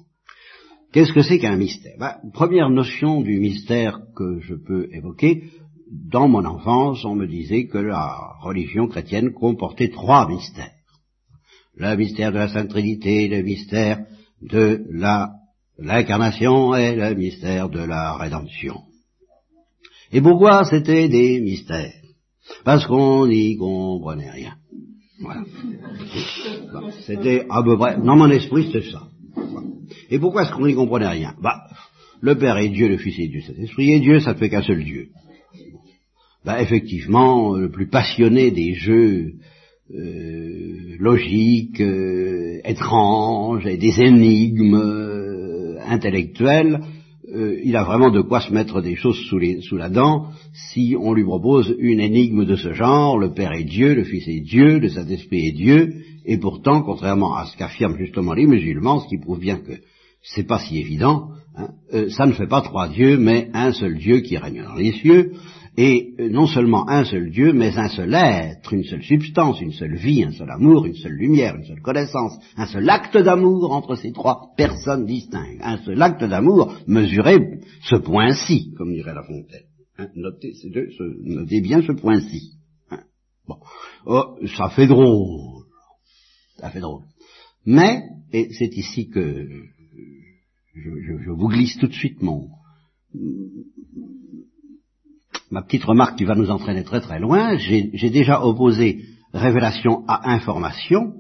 Qu'est-ce 0.92 1.14
que 1.14 1.22
c'est 1.22 1.40
qu'un 1.40 1.56
mystère? 1.56 1.96
Ben, 1.98 2.16
Première 2.34 2.70
notion 2.70 3.22
du 3.22 3.40
mystère 3.40 4.02
que 4.14 4.42
je 4.42 4.56
peux 4.56 4.90
évoquer, 4.94 5.44
dans 5.90 6.28
mon 6.28 6.44
enfance, 6.44 7.06
on 7.06 7.16
me 7.16 7.28
disait 7.28 7.68
que 7.68 7.78
la 7.78 8.18
religion 8.42 8.90
chrétienne 8.90 9.32
comportait 9.32 9.88
trois 9.88 10.28
mystères. 10.28 10.74
Le 11.76 11.96
mystère 11.96 12.34
de 12.34 12.40
la 12.40 12.50
Sainte 12.50 12.72
Trinité, 12.72 13.30
le 13.30 13.42
mystère 13.42 14.06
de 14.42 14.84
la 14.92 15.32
l'incarnation 15.78 16.76
et 16.76 16.94
le 16.94 17.16
mystère 17.16 17.70
de 17.70 17.80
la 17.80 18.18
rédemption. 18.18 18.82
Et 20.16 20.22
pourquoi 20.22 20.64
c'était 20.64 21.10
des 21.10 21.42
mystères? 21.42 21.92
Parce 22.64 22.86
qu'on 22.88 23.28
n'y 23.28 23.58
comprenait 23.58 24.32
rien. 24.32 24.54
Voilà. 25.20 25.44
C'était 27.06 27.46
à 27.50 27.62
peu 27.62 27.78
près, 27.78 27.98
dans 27.98 28.16
mon 28.16 28.30
esprit, 28.30 28.72
c'était 28.72 28.90
ça. 28.90 29.10
Et 30.10 30.18
pourquoi 30.18 30.44
est-ce 30.44 30.54
qu'on 30.54 30.68
n'y 30.68 30.74
comprenait 30.74 31.10
rien? 31.10 31.34
Bah, 31.42 31.68
le 32.22 32.38
Père 32.38 32.58
est 32.60 32.70
Dieu, 32.70 32.88
le 32.88 32.98
Fils 32.98 33.20
est 33.20 33.28
Dieu, 33.28 33.42
cet 33.46 33.60
esprit 33.60 33.92
est 33.92 34.00
Dieu, 34.00 34.22
ça 34.22 34.32
ne 34.32 34.38
fait 34.38 34.50
qu'un 34.50 34.62
seul 34.62 34.86
Dieu. 34.86 35.10
Bah, 36.46 36.62
effectivement, 36.62 37.58
le 37.58 37.70
plus 37.70 37.90
passionné 37.90 38.52
des 38.52 38.74
jeux 38.74 39.34
euh, 39.94 40.96
logiques, 40.98 41.82
euh, 41.82 42.62
étranges, 42.64 43.66
et 43.66 43.76
des 43.76 44.00
énigmes 44.00 44.76
euh, 44.76 45.78
intellectuelles, 45.86 46.80
euh, 47.36 47.60
il 47.64 47.76
a 47.76 47.84
vraiment 47.84 48.12
de 48.12 48.22
quoi 48.22 48.40
se 48.40 48.54
mettre 48.54 48.82
des 48.82 48.96
choses 48.96 49.20
sous, 49.28 49.78
la 49.78 49.90
dent 49.90 50.28
si 50.54 50.96
on 51.00 51.14
lui 51.14 51.24
propose 51.24 51.76
une 51.80 52.00
énigme 52.00 52.46
de 52.46 52.56
ce 52.56 52.74
genre, 52.74 53.18
le 53.18 53.34
Père 53.34 53.52
est 53.52 53.66
Dieu, 53.66 53.94
le 53.94 54.04
Fils 54.04 54.28
est 54.28 54.40
Dieu, 54.40 54.80
le 54.80 54.90
Saint-Esprit 54.90 55.48
est 55.48 55.52
Dieu, 55.52 55.94
et 56.26 56.38
pourtant, 56.38 56.82
contrairement 56.82 57.36
à 57.36 57.46
ce 57.46 57.58
qu'affirment 57.58 57.98
justement 57.98 58.34
les 58.34 58.48
musulmans, 58.48 59.02
ce 59.02 59.10
qui 59.10 59.18
prouve 59.18 59.40
bien 59.40 59.58
que 59.58 59.74
c'est 60.22 60.48
pas 60.48 60.60
si 60.60 60.80
évident, 60.80 61.30
hein, 61.56 61.70
euh, 61.94 62.10
ça 62.10 62.26
ne 62.26 62.32
fait 62.32 62.48
pas 62.48 62.62
trois 62.62 62.88
dieux, 62.88 63.18
mais 63.18 63.50
un 63.54 63.74
seul 63.74 63.98
Dieu 63.98 64.22
qui 64.22 64.38
règne 64.38 64.64
dans 64.64 64.76
les 64.76 64.94
cieux, 64.94 65.34
et 65.78 66.14
euh, 66.20 66.30
non 66.30 66.48
seulement 66.48 66.88
un 66.88 67.04
seul 67.04 67.32
Dieu, 67.32 67.52
mais 67.52 67.78
un 67.78 67.90
seul 67.90 68.14
être, 68.14 68.74
une 68.74 68.84
seule 68.84 69.04
substance, 69.04 69.60
une 69.60 69.74
seule 69.74 69.96
vie, 69.96 70.24
un 70.24 70.32
seul 70.32 70.50
amour, 70.50 70.86
une 70.86 70.96
seule 70.96 71.14
lumière, 71.14 71.56
une 71.56 71.66
seule 71.66 71.82
connaissance, 71.82 72.38
un 72.56 72.66
seul 72.68 72.90
acte 72.90 73.18
d'amour 73.18 73.72
entre 73.72 73.96
ces 73.96 74.12
trois 74.12 74.54
personnes 74.56 75.06
distinctes, 75.06 75.62
un 75.62 75.78
seul 75.80 76.02
acte 76.02 76.24
d'amour 76.24 76.74
mesuré 76.88 77.60
ce 77.84 77.98
point-ci, 77.98 78.74
comme 78.78 78.94
dirait 78.94 79.14
La 79.14 79.24
Fontaine. 79.24 79.64
Hein, 79.98 80.10
notez, 80.16 80.54
notez, 81.24 81.62
bien 81.62 81.82
ce 81.82 81.94
point-ci. 81.94 82.54
Hein. 82.92 83.04
bon, 83.48 83.58
oh, 84.06 84.38
ça 84.58 84.70
fait 84.70 84.88
drôle, 84.88 85.66
ça 86.58 86.70
fait 86.70 86.82
drôle. 86.82 87.04
Mais, 87.66 88.04
et 88.32 88.50
c'est 88.58 88.76
ici 88.78 89.10
que 89.10 89.48
je, 90.74 90.90
je, 91.24 91.32
vous 91.32 91.48
glisse 91.48 91.78
tout 91.78 91.88
de 91.88 91.94
suite 91.94 92.22
mon, 92.22 92.50
ma 95.52 95.62
petite 95.62 95.84
remarque 95.84 96.18
qui 96.18 96.26
va 96.26 96.36
nous 96.36 96.50
entraîner 96.50 96.84
très 96.84 97.02
très 97.02 97.20
loin, 97.20 97.58
j'ai 97.58 98.10
déjà 98.10 98.44
opposé 98.44 99.04
révélation 99.34 100.04
à 100.08 100.32
information, 100.34 101.14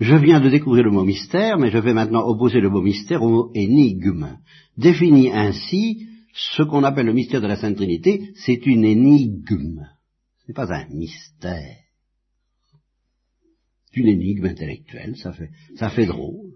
je 0.00 0.14
viens 0.14 0.40
de 0.40 0.48
découvrir 0.48 0.84
le 0.84 0.92
mot 0.92 1.04
mystère, 1.04 1.58
mais 1.58 1.70
je 1.70 1.78
vais 1.78 1.92
maintenant 1.92 2.26
opposer 2.26 2.60
le 2.60 2.70
mot 2.70 2.80
mystère 2.80 3.22
au 3.22 3.28
mot 3.28 3.50
énigme. 3.54 4.38
Défini 4.76 5.32
ainsi, 5.32 6.06
ce 6.32 6.62
qu'on 6.62 6.84
appelle 6.84 7.06
le 7.06 7.12
mystère 7.12 7.40
de 7.40 7.48
la 7.48 7.56
Sainte 7.56 7.76
Trinité, 7.76 8.30
c'est 8.36 8.64
une 8.66 8.84
énigme. 8.84 9.88
Ce 10.38 10.48
n'est 10.48 10.54
pas 10.54 10.72
un 10.72 10.86
mystère. 10.88 11.76
C'est 13.86 14.00
une 14.00 14.08
énigme 14.08 14.46
intellectuelle, 14.46 15.16
ça 15.16 15.32
fait, 15.32 15.50
ça 15.76 15.90
fait 15.90 16.06
drôle. 16.06 16.52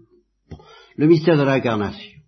Le 0.95 1.07
mystère 1.07 1.37
de 1.37 1.43
l'incarnation 1.43 2.22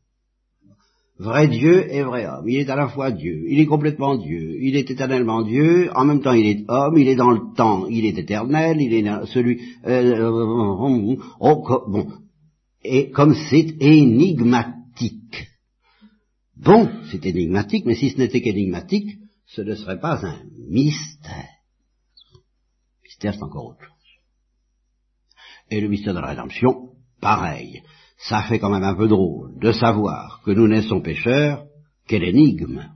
vrai 1.17 1.47
Dieu 1.47 1.91
et 1.93 2.03
vrai 2.03 2.25
homme. 2.25 2.47
Il 2.47 2.57
est 2.57 2.69
à 2.69 2.75
la 2.75 2.89
fois 2.89 3.11
Dieu, 3.11 3.45
il 3.47 3.59
est 3.59 3.65
complètement 3.65 4.17
Dieu, 4.17 4.57
il 4.61 4.75
est 4.75 4.89
éternellement 4.89 5.43
Dieu, 5.43 5.89
en 5.95 6.05
même 6.05 6.21
temps 6.21 6.33
il 6.33 6.45
est 6.45 6.65
homme, 6.67 6.97
il 6.97 7.07
est 7.07 7.15
dans 7.15 7.31
le 7.31 7.53
temps, 7.55 7.87
il 7.87 8.05
est 8.05 8.17
éternel, 8.17 8.81
il 8.81 8.93
est 8.93 9.25
celui... 9.27 9.61
Euh, 9.85 10.29
oh, 11.39 11.85
bon. 11.87 12.07
Et 12.83 13.09
comme 13.09 13.33
c'est 13.49 13.75
énigmatique. 13.79 15.47
Bon, 16.57 16.89
c'est 17.11 17.25
énigmatique, 17.25 17.85
mais 17.85 17.95
si 17.95 18.09
ce 18.09 18.17
n'était 18.17 18.41
qu'énigmatique, 18.41 19.17
ce 19.47 19.61
ne 19.61 19.75
serait 19.75 19.99
pas 19.99 20.25
un 20.25 20.43
mystère. 20.69 21.49
Mystère, 23.03 23.33
c'est 23.33 23.43
encore 23.43 23.67
autre 23.67 23.81
chose. 23.81 23.91
Et 25.71 25.81
le 25.81 25.87
mystère 25.87 26.13
de 26.13 26.19
la 26.19 26.27
rédemption, 26.27 26.91
pareil 27.21 27.81
ça 28.17 28.43
fait 28.43 28.59
quand 28.59 28.69
même 28.69 28.83
un 28.83 28.95
peu 28.95 29.07
drôle 29.07 29.59
de 29.59 29.71
savoir 29.71 30.41
que 30.45 30.51
nous 30.51 30.67
naissons 30.67 31.01
pécheurs, 31.01 31.65
quelle 32.07 32.23
énigme. 32.23 32.89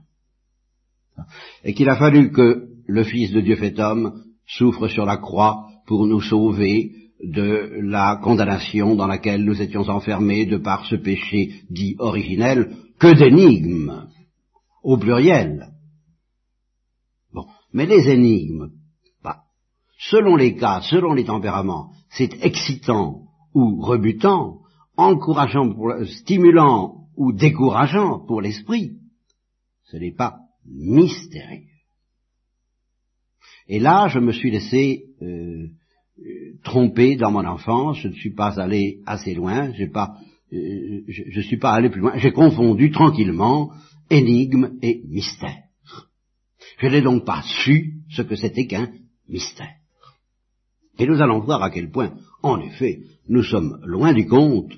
Et 1.64 1.74
qu'il 1.74 1.88
a 1.88 1.96
fallu 1.96 2.32
que 2.32 2.68
le 2.86 3.04
Fils 3.04 3.32
de 3.32 3.40
Dieu 3.40 3.56
fait 3.56 3.78
homme 3.78 4.24
souffre 4.46 4.88
sur 4.88 5.04
la 5.04 5.16
croix 5.16 5.66
pour 5.86 6.06
nous 6.06 6.20
sauver 6.20 6.92
de 7.22 7.80
la 7.82 8.16
condamnation 8.22 8.94
dans 8.96 9.06
laquelle 9.06 9.44
nous 9.44 9.60
étions 9.60 9.88
enfermés 9.88 10.46
de 10.46 10.56
par 10.56 10.86
ce 10.86 10.96
péché 10.96 11.62
dit 11.68 11.94
originel, 11.98 12.74
que 12.98 13.14
d'énigmes, 13.14 14.08
au 14.82 14.96
pluriel. 14.96 15.68
Bon, 17.32 17.46
mais 17.72 17.86
les 17.86 18.08
énigmes, 18.08 18.70
bah, 19.22 19.42
selon 19.98 20.36
les 20.36 20.56
cas, 20.56 20.80
selon 20.82 21.12
les 21.12 21.24
tempéraments, 21.24 21.90
c'est 22.10 22.42
excitant 22.42 23.22
ou 23.54 23.80
rebutant, 23.80 24.59
encourageant, 25.00 25.72
pour, 25.72 25.92
stimulant 26.06 27.06
ou 27.16 27.32
décourageant 27.32 28.20
pour 28.26 28.40
l'esprit, 28.40 28.92
ce 29.84 29.96
n'est 29.96 30.14
pas 30.14 30.38
mystérieux. 30.66 31.66
Et 33.68 33.78
là, 33.78 34.08
je 34.08 34.18
me 34.18 34.32
suis 34.32 34.50
laissé 34.50 35.04
euh, 35.22 35.68
tromper 36.64 37.16
dans 37.16 37.30
mon 37.30 37.44
enfance, 37.46 37.98
je 37.98 38.08
ne 38.08 38.14
suis 38.14 38.34
pas 38.34 38.60
allé 38.60 39.00
assez 39.06 39.34
loin, 39.34 39.70
euh, 39.70 41.02
je 41.08 41.38
ne 41.38 41.42
suis 41.42 41.56
pas 41.56 41.72
allé 41.72 41.88
plus 41.88 42.00
loin, 42.00 42.16
j'ai 42.16 42.32
confondu 42.32 42.90
tranquillement 42.90 43.72
énigme 44.10 44.76
et 44.82 45.02
mystère. 45.08 45.62
Je 46.78 46.86
n'ai 46.88 47.02
donc 47.02 47.24
pas 47.24 47.42
su 47.42 47.94
ce 48.10 48.22
que 48.22 48.36
c'était 48.36 48.66
qu'un 48.66 48.90
mystère. 49.28 49.74
Et 50.98 51.06
nous 51.06 51.22
allons 51.22 51.40
voir 51.40 51.62
à 51.62 51.70
quel 51.70 51.90
point, 51.90 52.14
en 52.42 52.60
effet, 52.60 53.00
nous 53.28 53.42
sommes 53.42 53.80
loin 53.84 54.12
du 54.12 54.26
compte, 54.26 54.72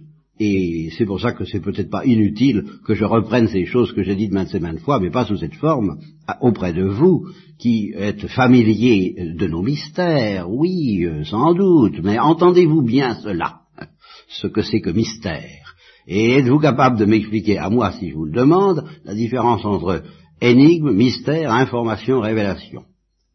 et 0.45 0.91
c'est 0.99 1.05
pour 1.05 1.21
ça 1.21 1.33
que 1.33 1.45
c'est 1.45 1.61
peut-être 1.61 1.91
pas 1.91 2.05
inutile 2.05 2.65
que 2.85 2.95
je 2.95 3.05
reprenne 3.05 3.47
ces 3.47 3.65
choses 3.65 3.93
que 3.93 4.03
j'ai 4.03 4.17
dites 4.17 4.33
maintes 4.33 4.55
et 4.55 4.59
maintes 4.59 4.81
fois, 4.81 4.99
mais 4.99 5.11
pas 5.11 5.25
sous 5.25 5.37
cette 5.37 5.55
forme, 5.55 5.99
auprès 6.41 6.73
de 6.73 6.85
vous, 6.85 7.29
qui 7.61 7.93
êtes 7.95 8.27
familiers 8.27 9.35
de 9.39 9.47
nos 9.47 9.63
mystères, 9.63 10.51
oui, 10.51 11.05
euh, 11.05 11.25
sans 11.25 11.55
doute, 11.55 12.01
mais 12.03 12.19
entendez-vous 12.19 12.83
bien 12.83 13.15
cela, 13.23 13.61
ce 14.29 14.49
que 14.49 14.63
c'est 14.63 14.81
que 14.81 14.91
mystère. 14.91 15.77
Et 16.09 16.33
êtes-vous 16.39 16.59
capable 16.59 16.99
de 16.99 17.05
m'expliquer 17.05 17.59
à 17.59 17.71
moi, 17.71 17.93
si 17.93 18.11
je 18.11 18.15
vous 18.15 18.25
le 18.25 18.33
demande, 18.33 18.85
la 19.05 19.15
différence 19.15 19.65
entre 19.65 20.03
énigme, 20.41 20.93
mystère, 20.93 21.53
information, 21.53 22.21
révélation 22.21 22.83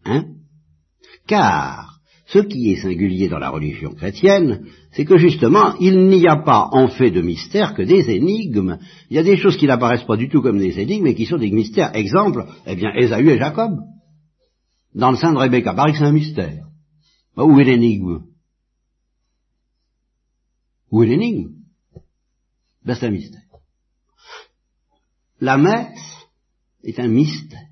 Hein? 0.04 0.26
Car 1.26 1.98
ce 2.28 2.40
qui 2.40 2.72
est 2.72 2.82
singulier 2.82 3.30
dans 3.30 3.40
la 3.40 3.50
religion 3.50 3.94
chrétienne, 3.94 4.66
c'est 4.98 5.06
que 5.06 5.20
justement, 5.20 5.76
il 5.80 6.08
n'y 6.08 6.28
a 6.28 6.38
pas 6.38 6.70
en 6.72 6.88
fait 6.88 7.12
de 7.12 7.22
mystère 7.22 7.76
que 7.76 7.84
des 7.84 8.10
énigmes. 8.10 8.80
Il 9.12 9.16
y 9.16 9.20
a 9.20 9.24
des 9.24 9.38
choses 9.38 9.56
qui 9.56 9.68
n'apparaissent 9.68 10.08
pas 10.08 10.18
du 10.18 10.28
tout 10.28 10.42
comme 10.42 10.58
des 10.58 10.80
énigmes, 10.80 11.04
mais 11.04 11.14
qui 11.14 11.28
sont 11.28 11.38
des 11.38 11.52
mystères. 11.52 11.96
Exemple, 11.96 12.48
eh 12.66 12.76
bien, 12.76 12.92
Ésaü 12.96 13.30
et 13.30 13.38
Jacob. 13.38 13.78
Dans 14.96 15.12
le 15.12 15.18
sein 15.18 15.34
de 15.34 15.38
Rebecca, 15.38 15.76
paraît 15.76 15.92
que 15.92 16.00
c'est 16.00 16.04
un 16.04 16.12
mystère. 16.12 16.66
Bah, 17.36 17.44
où 17.44 17.60
est 17.60 17.66
l'énigme? 17.66 18.24
Où 20.90 21.04
est 21.04 21.08
l'énigme? 21.08 21.52
Ben, 22.84 22.96
c'est 22.96 23.06
un 23.06 23.12
mystère. 23.12 23.42
La 25.40 25.58
messe 25.58 26.28
est 26.84 27.00
un 27.00 27.08
mystère. 27.08 27.70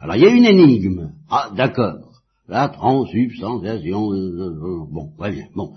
Alors, 0.00 0.16
il 0.16 0.22
y 0.22 0.26
a 0.26 0.30
une 0.30 0.46
énigme. 0.46 1.12
Ah, 1.28 1.50
d'accord 1.54 2.11
la 2.52 2.68
transubstantiation, 2.68 4.12
euh, 4.12 4.16
euh, 4.16 4.50
euh, 4.50 4.86
bon, 4.90 5.10
très 5.18 5.32
bien, 5.32 5.46
bon. 5.56 5.72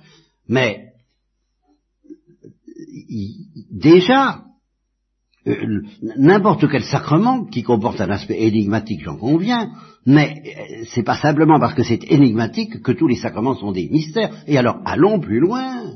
Mais, 0.50 0.92
déjà, 3.72 4.44
n'importe 6.18 6.70
quel 6.70 6.84
sacrement 6.84 7.46
qui 7.46 7.64
comporte 7.64 8.02
un 8.02 8.10
aspect 8.10 8.44
énigmatique, 8.44 9.02
j'en 9.06 9.16
conviens, 9.16 9.72
mais 10.06 10.44
c'est 10.94 11.04
pas 11.04 11.18
simplement 11.18 11.60
parce 11.60 11.76
que 11.76 11.84
c'est 11.84 12.12
énigmatique 12.12 12.82
que 12.82 12.92
tous 12.92 13.08
les 13.08 13.16
sacrements 13.16 13.56
sont 13.56 13.72
des 13.72 13.88
mystères. 13.90 14.44
Et 14.46 14.58
alors, 14.58 14.80
allons 14.86 15.20
plus 15.20 15.40
loin 15.40 15.96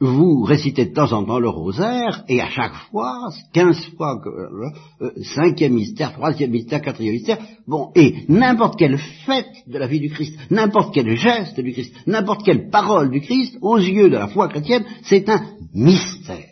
vous 0.00 0.42
récitez 0.42 0.86
de 0.86 0.94
temps 0.94 1.12
en 1.12 1.24
temps 1.24 1.38
le 1.38 1.48
rosaire, 1.48 2.24
et 2.28 2.40
à 2.40 2.48
chaque 2.48 2.74
fois, 2.90 3.30
quinze 3.52 3.80
fois, 3.96 4.20
euh, 5.00 5.10
cinquième 5.22 5.74
mystère, 5.74 6.12
troisième 6.12 6.50
mystère, 6.50 6.82
quatrième 6.82 7.14
mystère, 7.14 7.38
bon, 7.66 7.90
et 7.94 8.24
n'importe 8.28 8.78
quelle 8.78 8.98
fête 9.26 9.46
de 9.66 9.78
la 9.78 9.86
vie 9.86 10.00
du 10.00 10.10
Christ, 10.10 10.38
n'importe 10.50 10.94
quel 10.94 11.16
geste 11.16 11.60
du 11.60 11.72
Christ, 11.72 11.94
n'importe 12.06 12.44
quelle 12.44 12.70
parole 12.70 13.10
du 13.10 13.20
Christ, 13.20 13.58
aux 13.60 13.78
yeux 13.78 14.10
de 14.10 14.16
la 14.16 14.28
foi 14.28 14.48
chrétienne, 14.48 14.84
c'est 15.02 15.28
un 15.28 15.42
mystère 15.74 16.47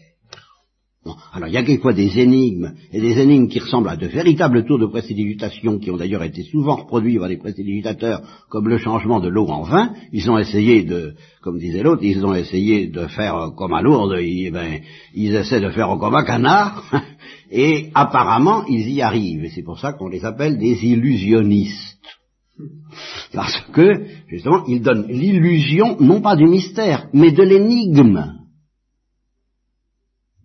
alors 1.33 1.49
il 1.49 1.55
y 1.55 1.57
a 1.57 1.63
quelquefois 1.63 1.93
des 1.93 2.19
énigmes, 2.19 2.73
et 2.93 3.01
des 3.01 3.19
énigmes 3.19 3.49
qui 3.49 3.59
ressemblent 3.59 3.89
à 3.89 3.97
de 3.97 4.07
véritables 4.07 4.65
tours 4.65 4.79
de 4.79 4.87
précédigitation, 4.87 5.79
qui 5.79 5.91
ont 5.91 5.97
d'ailleurs 5.97 6.23
été 6.23 6.43
souvent 6.43 6.77
reproduits 6.77 7.19
par 7.19 7.29
les 7.29 7.37
précédigitateurs, 7.37 8.23
comme 8.49 8.69
le 8.69 8.79
changement 8.79 9.21
de 9.21 9.29
l'eau 9.29 9.47
en 9.47 9.63
vin. 9.63 9.93
Ils 10.13 10.31
ont 10.31 10.39
essayé 10.39 10.85
de, 10.85 11.15
comme 11.43 11.59
disait 11.59 11.83
l'autre, 11.83 12.03
ils 12.03 12.25
ont 12.25 12.35
essayé 12.35 12.89
de 12.89 13.07
faire 13.07 13.53
comme 13.57 13.73
à 13.73 13.83
Lourdes, 13.83 14.19
ils, 14.21 14.51
ben, 14.51 14.81
ils 15.15 15.35
essaient 15.35 15.61
de 15.61 15.71
faire 15.71 15.97
comme 15.99 16.15
à 16.15 16.25
Canard, 16.25 16.85
et 17.51 17.91
apparemment 17.95 18.65
ils 18.67 18.89
y 18.91 19.03
arrivent, 19.03 19.45
et 19.45 19.51
c'est 19.51 19.65
pour 19.65 19.79
ça 19.79 19.93
qu'on 19.93 20.09
les 20.09 20.25
appelle 20.25 20.59
des 20.59 20.85
illusionnistes. 20.85 21.97
Parce 23.35 23.61
que, 23.73 24.07
justement, 24.29 24.65
ils 24.67 24.81
donnent 24.81 25.09
l'illusion, 25.09 25.97
non 26.01 26.23
pas 26.23 26.37
du 26.37 26.47
mystère, 26.47 27.09
mais 27.13 27.31
de 27.31 27.43
l'énigme 27.43 28.46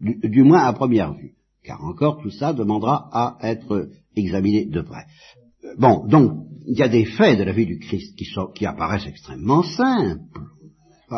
du, 0.02 0.44
moins 0.44 0.64
à 0.66 0.74
première 0.74 1.14
vue, 1.14 1.34
car 1.64 1.84
encore 1.84 2.22
tout 2.22 2.32
ça 2.32 2.54
demandera 2.54 3.10
à 3.14 3.38
être 3.42 3.90
examiné 4.16 4.66
de 4.66 4.82
près. 4.82 5.06
Bon, 5.78 6.06
donc, 6.08 6.48
il 6.66 6.78
y 6.78 6.84
a 6.84 6.90
des 6.90 7.06
faits 7.06 7.40
de 7.40 7.44
la 7.44 7.54
vie 7.54 7.66
du 7.66 7.80
Christ 7.80 8.18
qui, 8.56 8.66
apparaissent 8.66 9.08
extrêmement 9.08 9.64
simples. 9.64 10.42
Euh, 11.12 11.18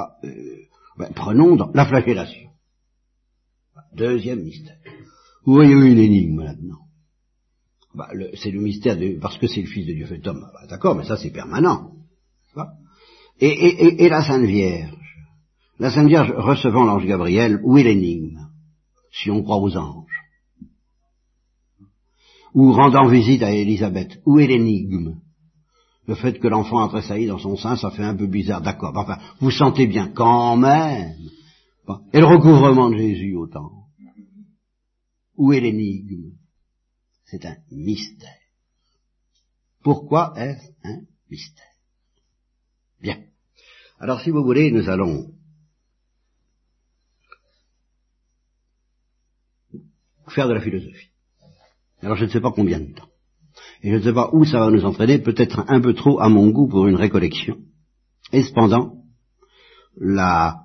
ben, 0.98 1.12
prenons 1.16 1.58
la 1.74 1.86
flagellation. 1.86 2.50
Deuxième 3.96 4.44
mystère. 4.44 4.78
Vous 5.46 5.54
voyez 5.54 5.74
une 5.74 5.98
énigme 5.98 6.42
là-dedans? 6.42 6.84
Bah, 7.96 8.10
c'est 8.36 8.52
le 8.52 8.60
mystère 8.60 8.98
de, 8.98 9.20
parce 9.20 9.38
que 9.38 9.48
c'est 9.48 9.62
le 9.62 9.68
Fils 9.68 9.86
de 9.86 9.94
Dieu 9.94 10.08
fait 10.08 10.26
homme. 10.28 10.42
Bah, 10.54 10.68
d'accord, 10.68 10.96
mais 10.96 11.06
ça 11.06 11.18
c'est 11.18 11.32
permanent. 11.32 11.92
Et, 13.40 14.10
la 14.10 14.24
Sainte 14.24 14.46
Vierge. 14.46 14.96
La 15.80 15.92
Sainte 15.92 16.08
Vierge 16.08 16.32
recevant 16.32 16.86
l'ange 16.86 17.06
Gabriel, 17.06 17.60
où 17.64 17.78
est 17.78 17.84
l'énigme? 17.84 18.43
Si 19.14 19.30
on 19.30 19.44
croit 19.44 19.60
aux 19.60 19.78
anges. 19.78 20.22
Ou 22.54 22.72
rendant 22.74 23.08
visite 23.08 23.44
à 23.44 23.52
Élisabeth. 23.52 24.20
Où 24.26 24.40
est 24.40 24.48
l'énigme? 24.48 25.20
Le 26.06 26.16
fait 26.16 26.40
que 26.40 26.48
l'enfant 26.48 26.84
a 26.84 26.90
tressailli 26.90 27.28
dans 27.28 27.40
son 27.40 27.56
sein, 27.56 27.78
ça 27.78 27.92
fait 27.92 28.04
un 28.04 28.16
peu 28.16 28.28
bizarre, 28.28 28.62
d'accord. 28.62 28.92
Enfin, 28.96 29.20
vous 29.40 29.52
sentez 29.52 29.88
bien 29.88 30.10
quand 30.10 30.58
même. 30.58 31.16
Et 32.14 32.20
le 32.20 32.26
recouvrement 32.26 32.90
de 32.90 32.98
Jésus 32.98 33.36
autant. 33.36 33.72
Où 35.38 35.54
est 35.54 35.62
l'énigme? 35.62 36.34
C'est 37.26 37.46
un 37.46 37.56
mystère. 37.72 38.30
Pourquoi 39.84 40.34
est-ce 40.38 40.72
un 40.84 41.02
mystère? 41.30 41.64
Bien. 43.02 43.18
Alors 44.00 44.22
si 44.22 44.30
vous 44.30 44.44
voulez, 44.44 44.72
nous 44.72 44.90
allons 44.90 45.32
faire 50.34 50.48
de 50.48 50.54
la 50.54 50.62
philosophie. 50.62 51.10
Alors 52.02 52.18
je 52.18 52.26
ne 52.26 52.30
sais 52.30 52.42
pas 52.42 52.52
combien 52.52 52.80
de 52.80 52.94
temps. 52.94 53.08
Et 53.82 53.92
je 53.92 53.98
ne 53.98 54.02
sais 54.02 54.14
pas 54.14 54.30
où 54.34 54.46
ça 54.46 54.60
va 54.60 54.72
nous 54.72 54.86
entraîner, 54.86 55.20
peut-être 55.20 55.64
un 55.68 55.80
peu 55.80 55.94
trop 55.94 56.20
à 56.20 56.30
mon 56.30 56.50
goût 56.50 56.68
pour 56.68 56.88
une 56.88 56.96
récollection. 56.96 57.58
Et 58.32 58.44
cependant, 58.44 58.96
la, 59.98 60.58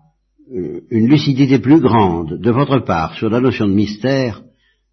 euh, 0.55 0.81
une 0.91 1.09
lucidité 1.09 1.59
plus 1.59 1.81
grande 1.81 2.41
de 2.41 2.51
votre 2.51 2.79
part 2.81 3.15
sur 3.15 3.29
la 3.29 3.41
notion 3.41 3.69
de 3.69 3.75
mystère 3.75 4.43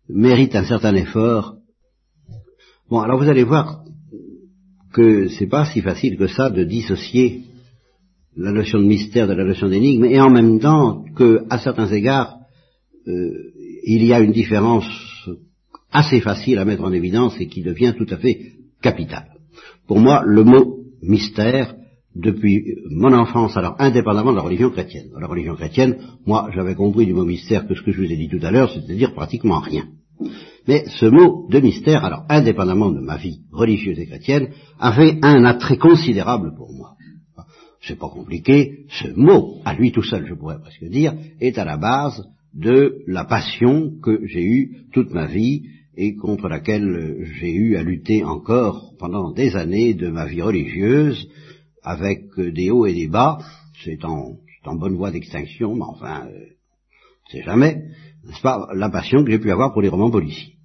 mérite 0.10 0.56
un 0.56 0.66
certain 0.66 0.96
effort. 0.96 1.56
Bon, 2.90 3.00
alors 3.00 3.18
vous 3.18 3.30
allez 3.30 3.44
voir 3.44 3.84
que 4.94 5.28
c'est 5.30 5.48
pas 5.48 5.66
si 5.66 5.82
facile 5.82 6.18
que 6.18 6.28
ça 6.28 6.50
de 6.50 6.64
dissocier 6.64 7.44
la 8.38 8.52
notion 8.52 8.80
de 8.80 8.86
mystère 8.86 9.28
de 9.28 9.34
la 9.34 9.46
notion 9.46 9.70
d'énigme, 9.70 10.06
et 10.06 10.20
en 10.20 10.30
même 10.30 10.60
temps 10.60 11.04
que, 11.16 11.46
à 11.50 11.58
certains 11.58 11.92
égards, 11.92 12.38
euh, 13.08 13.54
il 13.86 14.04
y 14.04 14.14
a 14.14 14.20
une 14.20 14.32
différence 14.32 14.86
assez 15.92 16.20
facile 16.20 16.58
à 16.58 16.66
mettre 16.66 16.84
en 16.84 16.92
évidence 16.92 17.40
et 17.40 17.48
qui 17.48 17.62
devient 17.62 17.94
tout 17.98 18.08
à 18.10 18.18
fait 18.18 18.54
capitale. 18.82 19.30
Pour 19.88 20.00
moi, 20.00 20.24
le 20.26 20.44
mot 20.44 20.80
mystère, 21.02 21.76
depuis 22.16 22.64
mon 22.90 23.14
enfance, 23.14 23.56
alors 23.58 23.76
indépendamment 23.78 24.32
de 24.32 24.38
la 24.38 24.44
religion 24.44 24.72
chrétienne. 24.72 25.10
Dans 25.14 25.20
la 25.20 25.28
religion 25.28 25.56
chrétienne, 25.56 25.98
moi, 26.26 26.50
j'avais 26.54 26.76
compris 26.76 27.06
du 27.06 27.14
mot 27.14 27.26
mystère 27.26 27.68
que 27.68 27.76
ce 27.76 27.82
que 27.82 27.92
je 27.92 28.02
vous 28.02 28.12
ai 28.12 28.18
dit 28.18 28.30
tout 28.30 28.44
à 28.44 28.52
l'heure, 28.52 28.72
c'est-à-dire 28.72 29.14
pratiquement 29.14 29.60
rien. 29.60 29.86
Mais 30.68 30.86
ce 30.88 31.06
mot 31.06 31.48
de 31.50 31.60
mystère, 31.60 32.04
alors 32.04 32.24
indépendamment 32.30 32.92
de 32.92 33.02
ma 33.02 33.18
vie 33.18 33.42
religieuse 33.52 34.00
et 34.00 34.08
chrétienne, 34.08 34.50
avait 34.80 35.20
un 35.22 35.44
attrait 35.46 35.78
considérable 35.78 36.56
pour 36.58 36.74
moi. 36.74 36.94
C'est 37.82 38.00
pas 38.00 38.10
compliqué, 38.10 38.86
ce 38.90 39.10
mot, 39.16 39.62
à 39.64 39.76
lui 39.76 39.92
tout 39.92 40.02
seul, 40.02 40.26
je 40.28 40.34
pourrais 40.34 40.60
presque 40.60 40.86
dire, 40.86 41.14
est 41.40 41.58
à 41.60 41.66
la 41.66 41.78
base 41.78 42.24
de 42.56 43.04
la 43.06 43.26
passion 43.26 44.00
que 44.02 44.26
j'ai 44.26 44.44
eue 44.44 44.86
toute 44.94 45.12
ma 45.12 45.28
vie 45.28 45.70
et 45.98 46.16
contre 46.16 46.48
laquelle 46.48 47.26
j'ai 47.40 47.54
eu 47.54 47.76
à 47.76 47.84
lutter 47.84 48.24
encore 48.24 48.94
pendant 48.98 49.32
des 49.32 49.56
années 49.56 49.94
de 49.94 50.10
ma 50.10 50.26
vie 50.26 50.42
religieuse, 50.42 51.30
avec 51.84 52.38
des 52.40 52.72
hauts 52.72 52.86
et 52.86 52.94
des 52.94 53.08
bas, 53.08 53.38
c'est 53.84 54.04
en, 54.04 54.38
bonne 54.64 54.96
voie 54.96 55.12
d'extinction, 55.12 55.76
mais 55.76 55.84
enfin, 55.84 56.28
euh, 56.28 56.46
c'est 57.30 57.44
jamais, 57.44 57.90
n'est-ce 58.24 58.42
pas, 58.42 58.68
la 58.74 58.90
passion 58.90 59.24
que 59.24 59.32
j'ai 59.32 59.40
pu 59.40 59.52
avoir 59.52 59.74
pour 59.74 59.82
les 59.82 59.90
romans 59.90 60.12
policiers. 60.12 60.56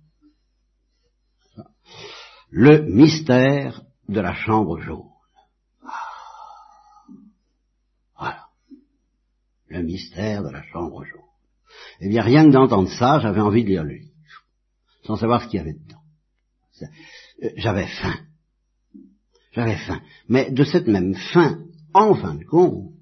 Le 2.50 2.82
mystère 2.82 3.82
de 4.08 4.20
la 4.20 4.34
chambre 4.34 4.80
jaune. 4.80 5.04
Le 9.68 9.82
mystère 9.82 10.42
de 10.42 10.50
la 10.50 10.64
chambre 10.64 11.04
jaune. 11.04 11.19
Eh 12.00 12.08
bien, 12.08 12.22
rien 12.22 12.46
que 12.46 12.52
d'entendre 12.52 12.88
ça, 12.88 13.20
j'avais 13.20 13.40
envie 13.40 13.62
de 13.62 13.68
lire 13.68 13.84
le 13.84 13.94
livre, 13.94 14.14
sans 15.04 15.16
savoir 15.16 15.42
ce 15.42 15.48
qu'il 15.48 15.58
y 15.58 15.60
avait 15.60 15.74
dedans. 15.74 16.00
Euh, 17.42 17.50
j'avais 17.56 17.86
faim. 17.86 18.16
J'avais 19.52 19.76
faim. 19.76 20.00
Mais 20.28 20.50
de 20.50 20.64
cette 20.64 20.86
même 20.86 21.14
faim, 21.14 21.58
en 21.92 22.14
fin 22.14 22.36
de 22.36 22.44
compte, 22.44 22.92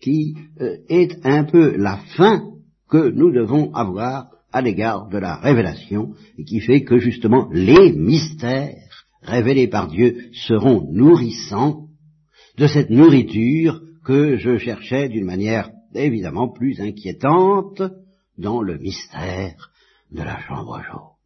qui 0.00 0.36
euh, 0.60 0.78
est 0.88 1.24
un 1.26 1.44
peu 1.44 1.76
la 1.76 1.98
faim 2.16 2.52
que 2.88 3.10
nous 3.10 3.32
devons 3.32 3.74
avoir 3.74 4.30
à 4.52 4.62
l'égard 4.62 5.08
de 5.08 5.18
la 5.18 5.36
révélation, 5.36 6.14
et 6.38 6.44
qui 6.44 6.60
fait 6.60 6.82
que 6.82 6.98
justement 6.98 7.48
les 7.52 7.92
mystères 7.92 9.04
révélés 9.22 9.68
par 9.68 9.88
Dieu 9.88 10.30
seront 10.32 10.88
nourrissants 10.90 11.88
de 12.56 12.66
cette 12.66 12.88
nourriture 12.88 13.82
que 14.04 14.36
je 14.36 14.56
cherchais 14.56 15.08
d'une 15.08 15.26
manière 15.26 15.70
évidemment 15.94 16.48
plus 16.48 16.80
inquiétante 16.80 17.82
dans 18.38 18.62
le 18.62 18.78
mystère 18.78 19.70
de 20.10 20.22
la 20.22 20.40
chambre 20.40 20.82
jaune. 20.82 21.16